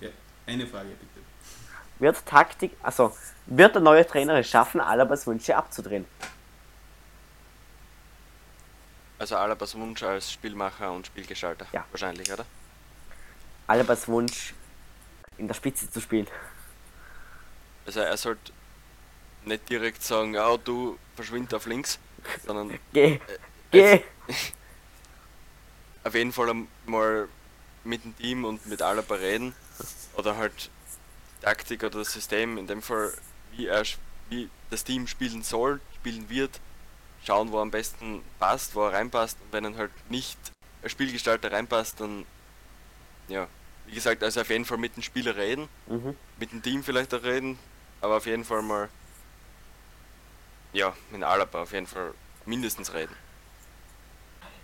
Ja, 0.00 0.10
eine 0.46 0.64
Frage 0.66 0.90
bitte. 0.90 1.24
Wird 1.98 2.24
Taktik, 2.24 2.76
also, 2.84 3.16
wird 3.46 3.74
der 3.74 3.82
neue 3.82 4.06
Trainer 4.06 4.38
es 4.38 4.48
schaffen, 4.48 4.80
Alabas 4.80 5.26
Wünsche 5.26 5.56
abzudrehen? 5.56 6.06
Also 9.18 9.36
Alabas 9.36 9.74
Wunsch 9.76 10.02
als 10.02 10.30
Spielmacher 10.30 10.92
und 10.92 11.06
Spielgestalter. 11.06 11.66
Ja. 11.72 11.84
Wahrscheinlich, 11.90 12.32
oder? 12.32 12.44
Alabas 13.66 14.06
Wunsch, 14.08 14.54
in 15.38 15.46
der 15.46 15.54
Spitze 15.54 15.90
zu 15.90 16.00
spielen. 16.00 16.26
Also 17.86 18.00
er 18.00 18.16
sollte 18.16 18.52
nicht 19.44 19.68
direkt 19.68 20.02
sagen, 20.02 20.34
ja, 20.34 20.56
du 20.56 20.98
verschwind 21.16 21.52
auf 21.54 21.66
links, 21.66 21.98
sondern. 22.46 22.78
Geh! 22.92 23.14
Äh, 23.14 23.20
Geh! 23.70 24.02
auf 26.04 26.14
jeden 26.14 26.32
Fall 26.32 26.54
mal 26.86 27.28
mit 27.84 28.04
dem 28.04 28.16
Team 28.16 28.44
und 28.44 28.66
mit 28.66 28.80
Alaba 28.80 29.16
reden. 29.16 29.54
Oder 30.16 30.36
halt 30.36 30.70
Taktik 31.42 31.82
oder 31.82 31.98
das 31.98 32.12
System, 32.12 32.56
in 32.56 32.66
dem 32.66 32.80
Fall, 32.80 33.12
wie 33.52 33.66
er 33.66 33.82
wie 34.30 34.48
das 34.70 34.84
Team 34.84 35.06
spielen 35.06 35.42
soll, 35.42 35.80
spielen 35.96 36.30
wird 36.30 36.60
schauen, 37.24 37.50
wo 37.50 37.58
er 37.58 37.62
am 37.62 37.70
besten 37.70 38.22
passt, 38.38 38.74
wo 38.74 38.84
er 38.84 38.92
reinpasst. 38.92 39.38
Und 39.40 39.52
wenn 39.52 39.64
er 39.64 39.76
halt 39.76 40.10
nicht 40.10 40.38
als 40.82 40.92
Spielgestalter 40.92 41.50
reinpasst, 41.50 42.00
dann 42.00 42.26
ja, 43.28 43.48
wie 43.86 43.94
gesagt, 43.94 44.22
also 44.22 44.40
auf 44.40 44.50
jeden 44.50 44.64
Fall 44.64 44.78
mit 44.78 44.96
dem 44.96 45.02
Spieler 45.02 45.36
reden, 45.36 45.68
mhm. 45.86 46.16
mit 46.38 46.52
dem 46.52 46.62
Team 46.62 46.82
vielleicht 46.82 47.14
auch 47.14 47.22
reden, 47.22 47.58
aber 48.00 48.16
auf 48.16 48.26
jeden 48.26 48.44
Fall 48.44 48.62
mal 48.62 48.88
ja, 50.72 50.92
mit 51.10 51.22
Alaba 51.22 51.62
auf 51.62 51.72
jeden 51.72 51.86
Fall 51.86 52.12
mindestens 52.44 52.92
reden. 52.92 53.14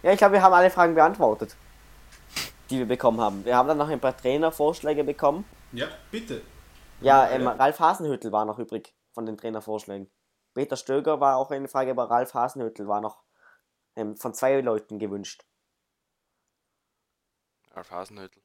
Ja, 0.03 0.13
ich 0.13 0.19
glaube, 0.19 0.35
wir 0.35 0.43
haben 0.43 0.53
alle 0.53 0.71
Fragen 0.71 0.95
beantwortet, 0.95 1.57
die 2.69 2.79
wir 2.79 2.87
bekommen 2.87 3.21
haben. 3.21 3.45
Wir 3.45 3.57
haben 3.57 3.69
dann 3.69 3.79
noch 3.79 3.89
ein 3.89 4.01
paar 4.01 4.17
Trainervorschläge 4.17 5.05
bekommen. 5.05 5.45
Ja, 5.73 5.89
bitte. 6.11 6.43
Ja, 7.01 7.31
ähm, 7.31 7.47
Ralf 7.47 7.79
Hasenhüttel 7.79 8.33
war 8.33 8.45
noch 8.45 8.59
übrig 8.59 8.95
von 9.13 9.25
den 9.25 9.37
Trainervorschlägen. 9.37 10.11
Peter 10.55 10.77
Stöger 10.77 11.21
war 11.21 11.37
auch 11.37 11.51
eine 11.51 11.69
Frage, 11.69 11.93
aber 11.93 12.11
Ralf 12.11 12.35
Hasenhüttel 12.35 12.89
war 12.89 13.01
noch 13.01 13.23
ähm, 13.97 14.17
von 14.17 14.35
zwei 14.35 14.61
Leuten 14.61 14.99
gewünscht. 14.99 15.45
Ralf 17.73 17.91
Hasenhüttel. 17.91 18.43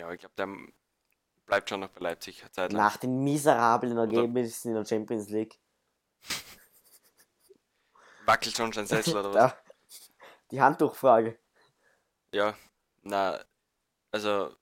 Ja, 0.00 0.12
ich 0.12 0.20
glaube, 0.20 0.34
der 0.36 0.48
bleibt 1.46 1.68
schon 1.68 1.80
noch 1.80 1.90
bei 1.90 2.00
Leipzig. 2.00 2.44
Zeit 2.52 2.72
Nach 2.72 2.96
den 2.96 3.22
miserablen 3.22 3.96
Ergebnissen 3.96 4.68
in 4.68 4.74
der 4.74 4.84
Champions 4.84 5.28
League. 5.28 5.58
Wackelt 8.26 8.56
schon 8.56 8.72
sein 8.72 8.86
Sessel 8.86 9.16
oder 9.16 9.34
was? 9.34 9.54
Die 10.50 10.60
Handtuchfrage. 10.60 11.38
Ja, 12.32 12.56
na, 13.02 13.40
also 14.10 14.54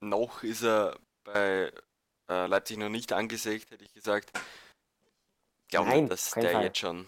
noch 0.00 0.42
ist 0.42 0.62
er 0.62 0.98
bei 1.24 1.72
äh, 2.28 2.46
Leipzig 2.46 2.78
noch 2.78 2.88
nicht 2.88 3.12
angesägt, 3.12 3.70
hätte 3.70 3.84
ich 3.84 3.92
gesagt 3.92 4.32
glaube 5.72 5.88
Nein, 5.88 6.04
nicht, 6.04 6.12
dass 6.12 6.30
der 6.30 6.50
Fall. 6.50 6.64
jetzt 6.64 6.78
schon. 6.78 7.06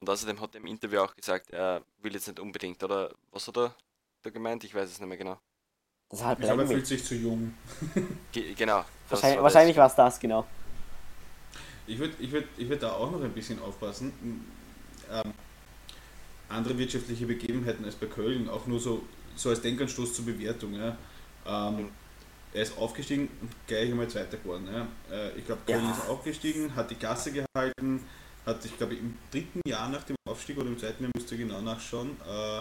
Und 0.00 0.08
außerdem 0.08 0.40
hat 0.40 0.54
er 0.54 0.60
im 0.60 0.66
Interview 0.66 1.00
auch 1.00 1.14
gesagt, 1.14 1.50
er 1.50 1.82
will 1.98 2.14
jetzt 2.14 2.28
nicht 2.28 2.40
unbedingt, 2.40 2.82
oder 2.82 3.14
was 3.32 3.46
hat 3.48 3.58
er 3.58 3.74
da 4.22 4.30
gemeint? 4.30 4.64
Ich 4.64 4.74
weiß 4.74 4.88
es 4.88 5.00
nicht 5.00 5.08
mehr 5.08 5.18
genau. 5.18 5.38
Deshalb 6.10 6.38
ich 6.38 6.46
glaube, 6.46 6.62
er 6.62 6.68
fühlt 6.68 6.86
sich 6.86 7.04
zu 7.04 7.14
jung. 7.14 7.54
Ge 8.32 8.54
genau. 8.54 8.84
Wahrscheinlich, 9.08 9.42
wahrscheinlich 9.42 9.76
war 9.76 9.86
es 9.86 9.94
das, 9.94 10.18
genau. 10.18 10.46
Ich 11.86 11.98
würde 11.98 12.14
ich 12.18 12.30
würd, 12.30 12.46
ich 12.56 12.68
würd 12.68 12.82
da 12.82 12.92
auch 12.92 13.10
noch 13.10 13.22
ein 13.22 13.32
bisschen 13.32 13.60
aufpassen. 13.62 14.12
Ähm, 15.10 15.32
andere 16.48 16.78
wirtschaftliche 16.78 17.26
Begebenheiten 17.26 17.84
als 17.84 17.94
bei 17.94 18.06
Köln, 18.06 18.48
auch 18.48 18.66
nur 18.66 18.80
so, 18.80 19.02
so 19.36 19.50
als 19.50 19.60
Denkanstoß 19.60 20.14
zur 20.14 20.24
Bewertung. 20.26 20.74
Ja. 20.74 20.96
Ähm, 21.46 21.90
er 22.52 22.62
ist 22.62 22.78
aufgestiegen 22.78 23.28
und 23.40 23.50
gleich 23.66 23.90
einmal 23.90 24.08
Zweiter 24.08 24.38
geworden. 24.38 24.68
Ja. 24.72 24.86
Äh, 25.14 25.38
ich 25.38 25.46
glaube, 25.46 25.62
Köln 25.66 25.84
Ja. 25.84 25.92
ist 25.92 26.08
aufgestiegen, 26.08 26.74
hat 26.74 26.90
die 26.90 26.98
Gasse 26.98 27.32
gehalten, 27.32 28.04
hat, 28.46 28.64
ich 28.64 28.76
glaube, 28.76 28.94
im 28.94 29.16
dritten 29.30 29.60
Jahr 29.66 29.88
nach 29.88 30.04
dem 30.04 30.16
Aufstieg 30.26 30.56
oder 30.58 30.68
im 30.68 30.78
zweiten 30.78 31.04
Jahr 31.04 31.12
müsst 31.14 31.30
ihr 31.32 31.38
genau 31.38 31.60
nachschauen, 31.60 32.16
äh, 32.26 32.60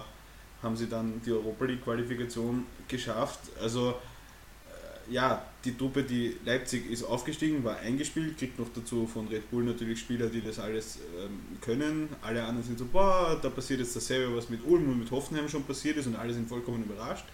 haben 0.62 0.76
sie 0.76 0.88
dann 0.88 1.22
die 1.26 1.32
Europa 1.32 1.66
League 1.66 1.84
Qualifikation 1.84 2.66
geschafft. 2.88 3.40
Also 3.62 3.92
äh, 3.92 5.14
ja, 5.14 5.46
die 5.64 5.78
Truppe, 5.78 6.04
die 6.04 6.38
Leipzig 6.46 6.90
ist 6.90 7.04
aufgestiegen, 7.04 7.64
war 7.64 7.78
eingespielt, 7.78 8.38
kriegt 8.38 8.60
noch 8.60 8.68
dazu 8.74 9.06
von 9.08 9.28
Red 9.28 9.50
Bull 9.52 9.64
natürlich 9.64 10.00
Spieler, 10.00 10.28
die 10.28 10.42
das 10.42 10.60
alles 10.60 11.00
ähm, 11.20 11.58
können. 11.62 12.10
Alle 12.22 12.44
anderen 12.44 12.66
sind 12.66 12.80
so, 12.80 12.86
boah, 12.86 13.38
da 13.42 13.50
passiert 13.50 13.80
jetzt 13.80 13.96
dasselbe, 13.96 14.36
was 14.36 14.50
mit 14.50 14.66
Ulm 14.66 14.90
und 14.90 15.00
mit 15.00 15.12
Hoffenheim 15.12 15.48
schon 15.48 15.64
passiert 15.64 15.98
ist 15.98 16.08
und 16.08 16.16
alle 16.16 16.34
sind 16.34 16.50
vollkommen 16.50 16.84
überrascht, 16.84 17.26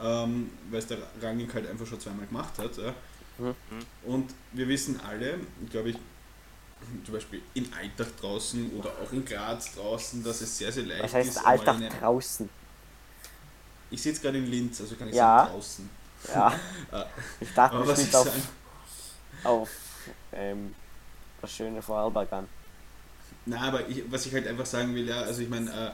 ähm, 0.00 0.50
weil 0.70 0.80
es 0.80 0.86
der 0.86 0.98
Rangnick 1.22 1.54
halt 1.54 1.68
einfach 1.68 1.86
schon 1.86 2.00
zweimal 2.00 2.26
gemacht 2.26 2.58
hat. 2.58 2.76
Ja. 2.76 2.94
Mhm. 3.38 3.54
Und 4.04 4.34
wir 4.52 4.66
wissen 4.66 4.98
alle, 5.06 5.38
glaube 5.70 5.90
ich, 5.90 5.96
zum 7.04 7.14
Beispiel 7.14 7.42
in 7.54 7.72
Alltag 7.72 8.16
draußen 8.20 8.70
oder 8.78 8.90
auch 9.02 9.12
in 9.12 9.24
Graz 9.24 9.74
draußen, 9.74 10.22
dass 10.24 10.40
es 10.40 10.56
sehr, 10.58 10.72
sehr 10.72 10.84
leicht 10.84 11.04
Was 11.04 11.14
heißt 11.14 11.28
ist. 11.30 11.46
Alltag 11.46 11.76
in 11.78 11.84
ein- 11.84 12.00
draußen? 12.00 12.48
Ich 13.90 14.02
sitze 14.02 14.20
gerade 14.20 14.38
in 14.38 14.46
Linz, 14.46 14.80
also 14.80 14.94
kann 14.96 15.08
ich 15.08 15.14
Ja. 15.14 15.38
sagen 15.40 15.52
draußen. 15.52 15.90
Ja, 16.34 16.48
Äh, 16.92 17.04
ich 17.40 17.54
dachte, 17.54 17.76
Aber 17.76 17.92
ich 17.92 18.14
auf, 18.14 18.24
sagen, 18.24 18.42
auf 19.44 19.70
ähm, 20.32 20.74
das 21.40 21.52
schöne 21.52 21.80
Vorarlberg 21.80 22.32
an. 22.32 22.48
na, 23.46 23.60
aber 23.60 23.88
ich, 23.88 24.02
was 24.10 24.26
ich 24.26 24.32
halt 24.34 24.46
einfach 24.46 24.66
sagen 24.66 24.94
will, 24.94 25.08
ja, 25.08 25.20
also 25.22 25.40
ich 25.42 25.48
meine, 25.48 25.70
äh, 25.70 25.90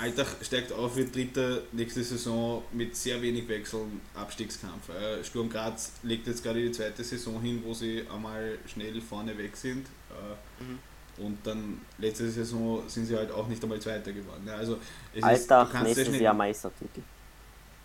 Alltag 0.00 0.26
steigt 0.42 0.72
auf, 0.72 0.96
wird 0.96 1.14
Dritter 1.14 1.62
nächste 1.72 2.02
Saison 2.02 2.62
mit 2.72 2.96
sehr 2.96 3.20
wenig 3.22 3.48
Wechseln, 3.48 4.00
Abstiegskampf. 4.14 4.88
Äh, 4.88 5.22
Sturm 5.24 5.48
Graz 5.48 5.92
legt 6.02 6.26
jetzt 6.26 6.42
gerade 6.42 6.62
die 6.62 6.72
zweite 6.72 7.04
Saison 7.04 7.40
hin, 7.40 7.62
wo 7.64 7.74
sie 7.74 8.04
einmal 8.12 8.58
schnell 8.66 9.00
vorne 9.00 9.36
weg 9.36 9.56
sind. 9.56 9.86
Äh, 10.10 10.36
Mhm. 10.60 10.78
Und 11.24 11.46
dann 11.46 11.80
letzte 11.98 12.30
Saison 12.30 12.82
sind 12.88 13.06
sie 13.06 13.16
halt 13.16 13.30
auch 13.30 13.46
nicht 13.46 13.62
einmal 13.62 13.80
Zweiter 13.80 14.12
geworden. 14.12 14.42
Ja, 14.46 14.56
also 14.56 14.78
es 15.14 15.22
Alltag, 15.22 15.66
ist, 15.66 15.72
du 15.72 15.78
kannst 15.78 15.96
nächstes 15.96 16.20
Jahr 16.20 16.34
Meistertitel. 16.34 17.02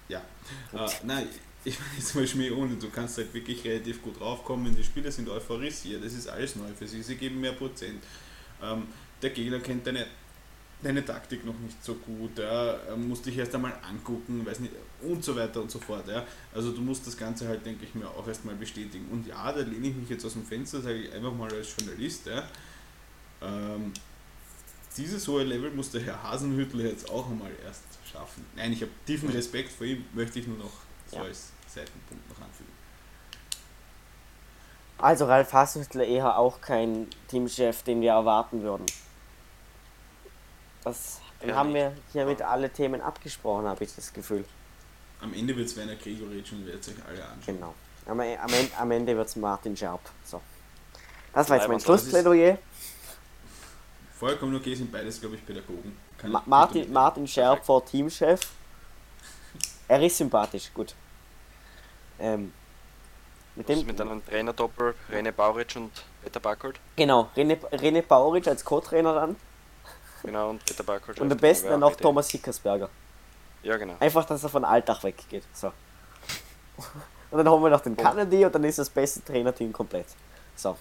Ja. 0.08 0.20
Äh, 0.74 0.90
nein, 1.04 1.28
ich 1.66 1.78
meine 1.80 1.92
jetzt 1.98 2.16
mal 2.16 2.28
Schmäh 2.28 2.52
ohne, 2.52 2.76
du 2.76 2.90
kannst 2.90 3.18
halt 3.18 3.34
wirklich 3.34 3.64
relativ 3.66 4.02
gut 4.02 4.20
draufkommen, 4.20 4.76
die 4.76 4.84
Spieler 4.84 5.12
sind 5.12 5.28
euphorisiert, 5.28 6.04
das 6.04 6.14
ist 6.14 6.28
alles 6.28 6.56
neu 6.56 6.70
für 6.78 6.88
sie, 6.88 7.02
sie 7.02 7.16
geben 7.16 7.42
mehr 7.42 7.54
Prozent. 7.54 8.04
Ähm, 8.62 8.84
der 9.22 9.32
Gegner 9.32 9.60
kennt 9.60 9.86
deine, 9.86 10.06
deine 10.82 11.04
Taktik 11.04 11.46
noch 11.46 11.58
nicht 11.60 11.84
so 11.84 11.96
gut, 11.96 12.38
ja, 12.38 12.74
er 12.74 12.96
muss 12.96 13.22
dich 13.22 13.38
erst 13.38 13.56
einmal 13.56 13.74
angucken, 13.88 14.46
weiß 14.46 14.60
nicht, 14.60 14.74
und 15.02 15.24
so 15.24 15.36
weiter 15.36 15.62
und 15.62 15.72
so 15.72 15.80
fort. 15.80 16.08
Ja. 16.08 16.24
Also 16.54 16.72
du 16.72 16.82
musst 16.82 17.08
das 17.08 17.18
Ganze 17.18 17.48
halt, 17.48 17.66
denke 17.66 17.86
ich 17.86 17.96
mir, 17.96 18.08
auch 18.08 18.28
erstmal 18.28 18.56
bestätigen. 18.56 19.08
Und 19.12 19.26
ja, 19.28 19.52
da 19.52 19.62
lehne 19.62 19.88
ich 19.88 19.96
mich 19.96 20.10
jetzt 20.10 20.26
aus 20.26 20.34
dem 20.34 20.46
Fenster, 20.46 20.82
sage 20.82 20.96
ich 20.96 21.14
einfach 21.14 21.34
mal 21.34 21.52
als 21.52 21.76
Journalist, 21.78 22.28
ja. 22.28 22.44
Ähm, 23.42 23.94
dieses 24.98 25.28
hohe 25.28 25.44
Level 25.44 25.72
muss 25.72 25.92
der 25.92 26.02
Herr 26.02 26.24
Hasenhüttl 26.24 26.82
jetzt 26.82 27.10
auch 27.10 27.30
einmal 27.30 27.52
erst 27.66 27.84
schaffen. 28.10 28.46
Nein, 28.56 28.72
ich 28.72 28.82
habe 28.82 28.92
tiefen 29.06 29.30
Respekt 29.30 29.72
vor 29.72 29.86
ihm, 29.86 30.06
möchte 30.14 30.40
ich 30.40 30.48
nur 30.48 30.58
noch 30.58 30.72
so 31.08 31.18
Ja. 31.18 31.24
als 31.24 31.52
Seitenpunkt 31.68 32.30
noch 32.30 32.46
anfügen. 32.46 32.72
Also 34.98 35.26
Ralf 35.26 35.52
Hasenhüttl 35.52 36.00
eher 36.02 36.38
auch 36.38 36.62
kein 36.62 37.08
Teamchef, 37.28 37.84
den 37.84 38.02
wir 38.02 38.12
erwarten 38.12 38.62
würden. 38.62 38.86
Das 40.86 41.20
dann 41.42 41.50
Ja, 41.50 41.56
haben 41.56 41.74
nicht. 41.74 41.82
wir 41.82 41.94
hiermit 42.14 42.42
alle 42.42 42.70
Themen 42.70 43.02
abgesprochen, 43.02 43.68
habe 43.68 43.84
ich 43.84 43.94
das 43.96 44.14
Gefühl. 44.14 44.46
Am 45.22 45.34
Ende 45.34 45.56
wird 45.56 45.68
es 45.68 45.76
Werner 45.76 45.96
Gregoritsch 45.96 46.52
und 46.54 46.66
wird 46.66 46.84
sich 46.84 46.96
alle 47.06 47.24
anschauen. 47.26 47.56
Genau. 47.56 47.74
Am, 48.06 48.20
am, 48.20 48.54
Ende- 48.54 48.78
am 48.78 48.92
Ende 48.92 49.18
wird 49.18 49.28
es 49.28 49.36
Martin 49.36 49.76
Scherb. 49.76 50.00
So. 50.24 50.40
Das 51.34 51.50
war 51.50 51.58
jetzt 51.58 51.68
mein 51.68 51.80
Schlussplädoyer. 51.80 52.58
Vollkommen 54.18 54.56
okay, 54.56 54.76
sind 54.76 54.92
beides, 54.92 55.20
glaube 55.20 55.36
ich, 55.36 55.46
Pädagogen. 55.46 55.98
Kann 56.18 56.32
Ma 56.32 56.42
Martin, 56.46 56.92
Martin 56.94 57.28
Scherb 57.28 57.66
vor 57.66 57.84
Teamchef. 57.86 58.40
Er 59.88 60.02
ist 60.02 60.18
sympathisch, 60.18 60.72
gut. 60.74 60.96
Ähm, 62.20 62.54
mit 63.56 63.68
Was 63.68 63.78
dem, 63.80 63.88
mit 63.88 64.00
einem 64.00 64.26
Trainer-Doppel, 64.26 64.96
Rene 65.10 65.32
Bauritsch 65.34 65.76
und 65.76 65.92
Peter 66.24 66.40
Barkold. 66.40 66.80
genau, 66.96 67.30
René, 67.36 67.58
René 67.72 68.02
Bauric 68.02 68.48
als 68.48 68.64
Co-Trainer 68.64 69.14
dann. 69.14 69.36
Genau, 70.26 70.50
und 70.52 70.66
Peter 70.66 70.84
Barkold. 70.84 71.20
Und 71.20 71.32
am 71.32 71.38
besten 71.38 71.70
dann 71.70 71.84
auch 71.84 71.96
Thomas 71.96 72.30
Hickersberger. 72.30 72.90
Ja, 73.64 73.78
genau. 73.78 73.96
Einfach, 74.00 74.26
dass 74.26 74.44
er 74.44 74.50
von 74.50 74.64
Alltag 74.64 75.04
weggeht. 75.04 75.44
So. 75.54 75.72
Und 77.32 77.40
dann 77.40 77.50
haben 77.50 77.62
wir 77.64 77.70
noch 77.70 77.82
den 77.82 77.98
Kennedy 77.98 78.46
und 78.46 78.56
dann 78.56 78.64
ist 78.64 78.80
das 78.80 78.90
beste 78.90 79.22
Trainerteam 79.22 79.74
komplett. 79.74 80.06
So. 80.56 80.78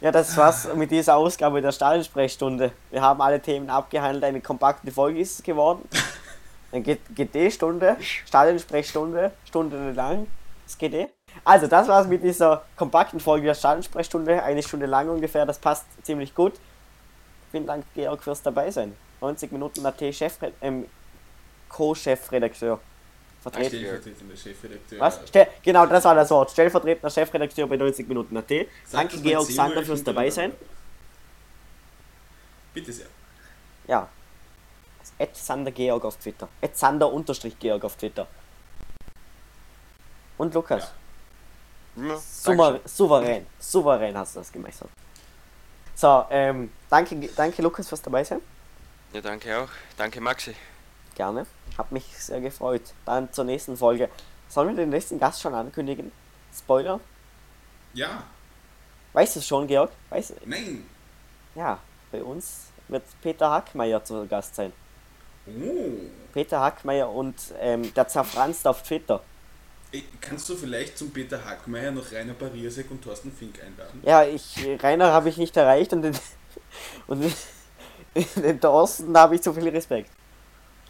Ja, 0.00 0.12
das 0.12 0.36
war's 0.36 0.72
mit 0.74 0.90
dieser 0.90 1.16
Ausgabe 1.16 1.60
der 1.60 1.72
Stadionsprechstunde. 1.72 2.70
Wir 2.90 3.02
haben 3.02 3.20
alle 3.20 3.40
Themen 3.40 3.68
abgehandelt. 3.68 4.22
Eine 4.22 4.40
kompakte 4.40 4.92
Folge 4.92 5.18
ist 5.18 5.40
es 5.40 5.42
geworden. 5.42 5.88
Eine 6.70 6.82
GT-Stunde, 6.82 7.96
Stadionsprechstunde, 7.98 9.32
Stunde 9.44 9.90
lang. 9.90 10.28
Das 10.64 10.78
GT. 10.78 11.08
Also, 11.44 11.66
das 11.66 11.88
war's 11.88 12.06
mit 12.06 12.22
dieser 12.22 12.62
kompakten 12.76 13.18
Folge 13.18 13.46
der 13.46 13.54
Stadionsprechstunde. 13.54 14.42
Eine 14.44 14.62
Stunde 14.62 14.86
lang 14.86 15.08
ungefähr. 15.08 15.44
Das 15.44 15.58
passt 15.58 15.86
ziemlich 16.04 16.34
gut. 16.34 16.52
Vielen 17.50 17.66
Dank, 17.66 17.84
Georg, 17.94 18.22
fürs 18.22 18.42
dabei 18.42 18.70
sein. 18.70 18.94
90 19.20 19.52
Minuten 19.52 19.84
AT 19.84 20.12
Chef, 20.12 20.38
ähm, 20.60 20.86
Co-Chefredakteur. 21.68 22.80
Vertreten. 23.42 23.68
Stellvertretender 23.78 24.36
Chefredakteur. 24.36 25.00
Was? 25.00 25.20
Stell, 25.26 25.48
genau, 25.62 25.86
das 25.86 26.04
war 26.04 26.14
das 26.14 26.30
Wort. 26.30 26.50
Stellvertretender 26.50 27.10
Chefredakteur 27.10 27.66
bei 27.66 27.76
90 27.76 28.06
Minuten 28.06 28.36
AT. 28.36 28.50
Danke, 28.92 29.18
Georg 29.20 29.46
Sander, 29.46 29.82
fürs 29.82 30.04
dabei 30.04 30.28
sein. 30.30 30.52
Bitte 32.74 32.92
sehr. 32.92 33.06
Ja. 33.86 34.08
Ed 35.18 35.36
Sander 35.36 35.70
Georg 35.70 36.04
auf 36.04 36.16
Twitter. 36.16 36.48
Ed 36.60 36.76
Sander 36.76 37.10
unterstrich 37.12 37.58
Georg 37.58 37.84
auf 37.84 37.96
Twitter. 37.96 38.26
Und 40.38 40.54
Lukas. 40.54 40.92
Ja, 41.96 42.02
Dankeschön. 42.44 42.80
souverän. 42.84 43.46
Souverän 43.58 44.16
hast 44.16 44.36
du 44.36 44.40
das 44.40 44.52
gemeistert. 44.52 44.90
So, 46.00 46.24
ähm, 46.30 46.72
danke, 46.88 47.28
danke 47.36 47.60
Lukas 47.60 47.88
fürs 47.88 48.00
dabei 48.00 48.24
sein. 48.24 48.40
Ja, 49.12 49.20
danke 49.20 49.58
auch. 49.58 49.68
Danke, 49.98 50.20
Maxi. 50.20 50.56
Gerne. 51.14 51.46
Hab 51.76 51.92
mich 51.92 52.04
sehr 52.16 52.40
gefreut. 52.40 52.82
Dann 53.04 53.30
zur 53.32 53.44
nächsten 53.44 53.76
Folge. 53.76 54.08
Sollen 54.48 54.68
wir 54.68 54.76
den 54.76 54.88
nächsten 54.88 55.18
Gast 55.18 55.42
schon 55.42 55.54
ankündigen? 55.54 56.10
Spoiler? 56.56 57.00
Ja, 57.92 58.24
Weißt 59.12 59.36
du 59.36 59.40
es 59.40 59.46
schon, 59.46 59.66
Georg? 59.66 59.90
Weißt 60.08 60.34
nein. 60.46 60.86
Ja, 61.54 61.78
bei 62.12 62.22
uns 62.22 62.68
wird 62.88 63.02
Peter 63.22 63.50
Hackmeier 63.50 64.02
zu 64.04 64.26
Gast 64.26 64.54
sein. 64.54 64.72
Oh. 65.46 65.98
Peter 66.32 66.60
Hackmeier 66.60 67.10
und 67.10 67.36
ähm, 67.58 67.92
der 67.94 68.06
zerfranst 68.06 68.66
auf 68.66 68.82
Twitter. 68.82 69.20
Kannst 70.20 70.48
du 70.48 70.56
vielleicht 70.56 70.96
zum 70.96 71.10
Peter 71.10 71.44
Hackmeier 71.44 71.90
noch 71.90 72.12
Rainer 72.12 72.34
Pariasek 72.34 72.90
und 72.90 73.02
Thorsten 73.02 73.32
Fink 73.32 73.60
einladen? 73.62 74.00
Ja, 74.04 74.22
ich, 74.22 74.56
Rainer 74.82 75.12
habe 75.12 75.28
ich 75.28 75.36
nicht 75.36 75.56
erreicht 75.56 75.92
und 75.92 76.02
den, 76.02 76.14
und 77.08 77.20
den, 77.22 77.32
den 78.36 78.60
Thorsten 78.60 79.16
habe 79.16 79.34
ich 79.34 79.42
zu 79.42 79.52
viel 79.52 79.68
Respekt. 79.68 80.10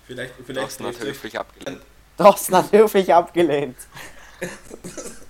Vielleicht, 0.07 0.35
vielleicht 0.45 0.61
Thorsten 0.61 0.87
hat 0.87 1.01
höflich 1.01 1.39
abgelehnt. 1.39 1.83
Thorsten 2.19 2.57
hat 2.57 2.73
höflich 2.73 3.15
abgelehnt. 3.15 3.77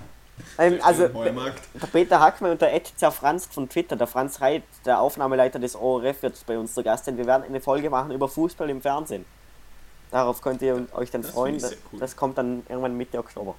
trefft 0.69 0.85
also, 0.85 1.09
der 1.09 1.87
Peter 1.93 2.21
Hackmeier 2.21 2.53
und 2.53 2.61
der 2.61 2.75
Ed 2.75 2.93
zerfranst 2.97 3.53
von 3.53 3.69
Twitter, 3.69 3.97
der 3.97 4.07
Franz 4.07 4.41
Reit, 4.41 4.63
der 4.85 5.01
Aufnahmeleiter 5.01 5.59
des 5.59 5.75
ORF, 5.75 6.23
wird 6.23 6.47
bei 6.47 6.59
uns 6.59 6.75
zu 6.75 6.83
Gast 6.83 7.07
sein. 7.07 7.17
Wir 7.17 7.27
werden 7.27 7.45
eine 7.45 7.61
Folge 7.61 7.91
machen 7.91 8.11
über 8.11 8.29
Fußball 8.29 8.69
im 8.69 8.81
Fernsehen. 8.81 9.25
Darauf 10.11 10.41
könnt 10.43 10.61
ihr 10.63 10.87
euch 10.93 11.11
dann 11.11 11.23
Das 11.23 11.31
freuen. 11.31 11.61
cool. 11.93 12.01
das 12.01 12.17
kommt 12.17 12.37
dann 12.39 12.65
irgendwann 12.69 12.97
Mitte 12.97 13.19
Oktober. 13.19 13.55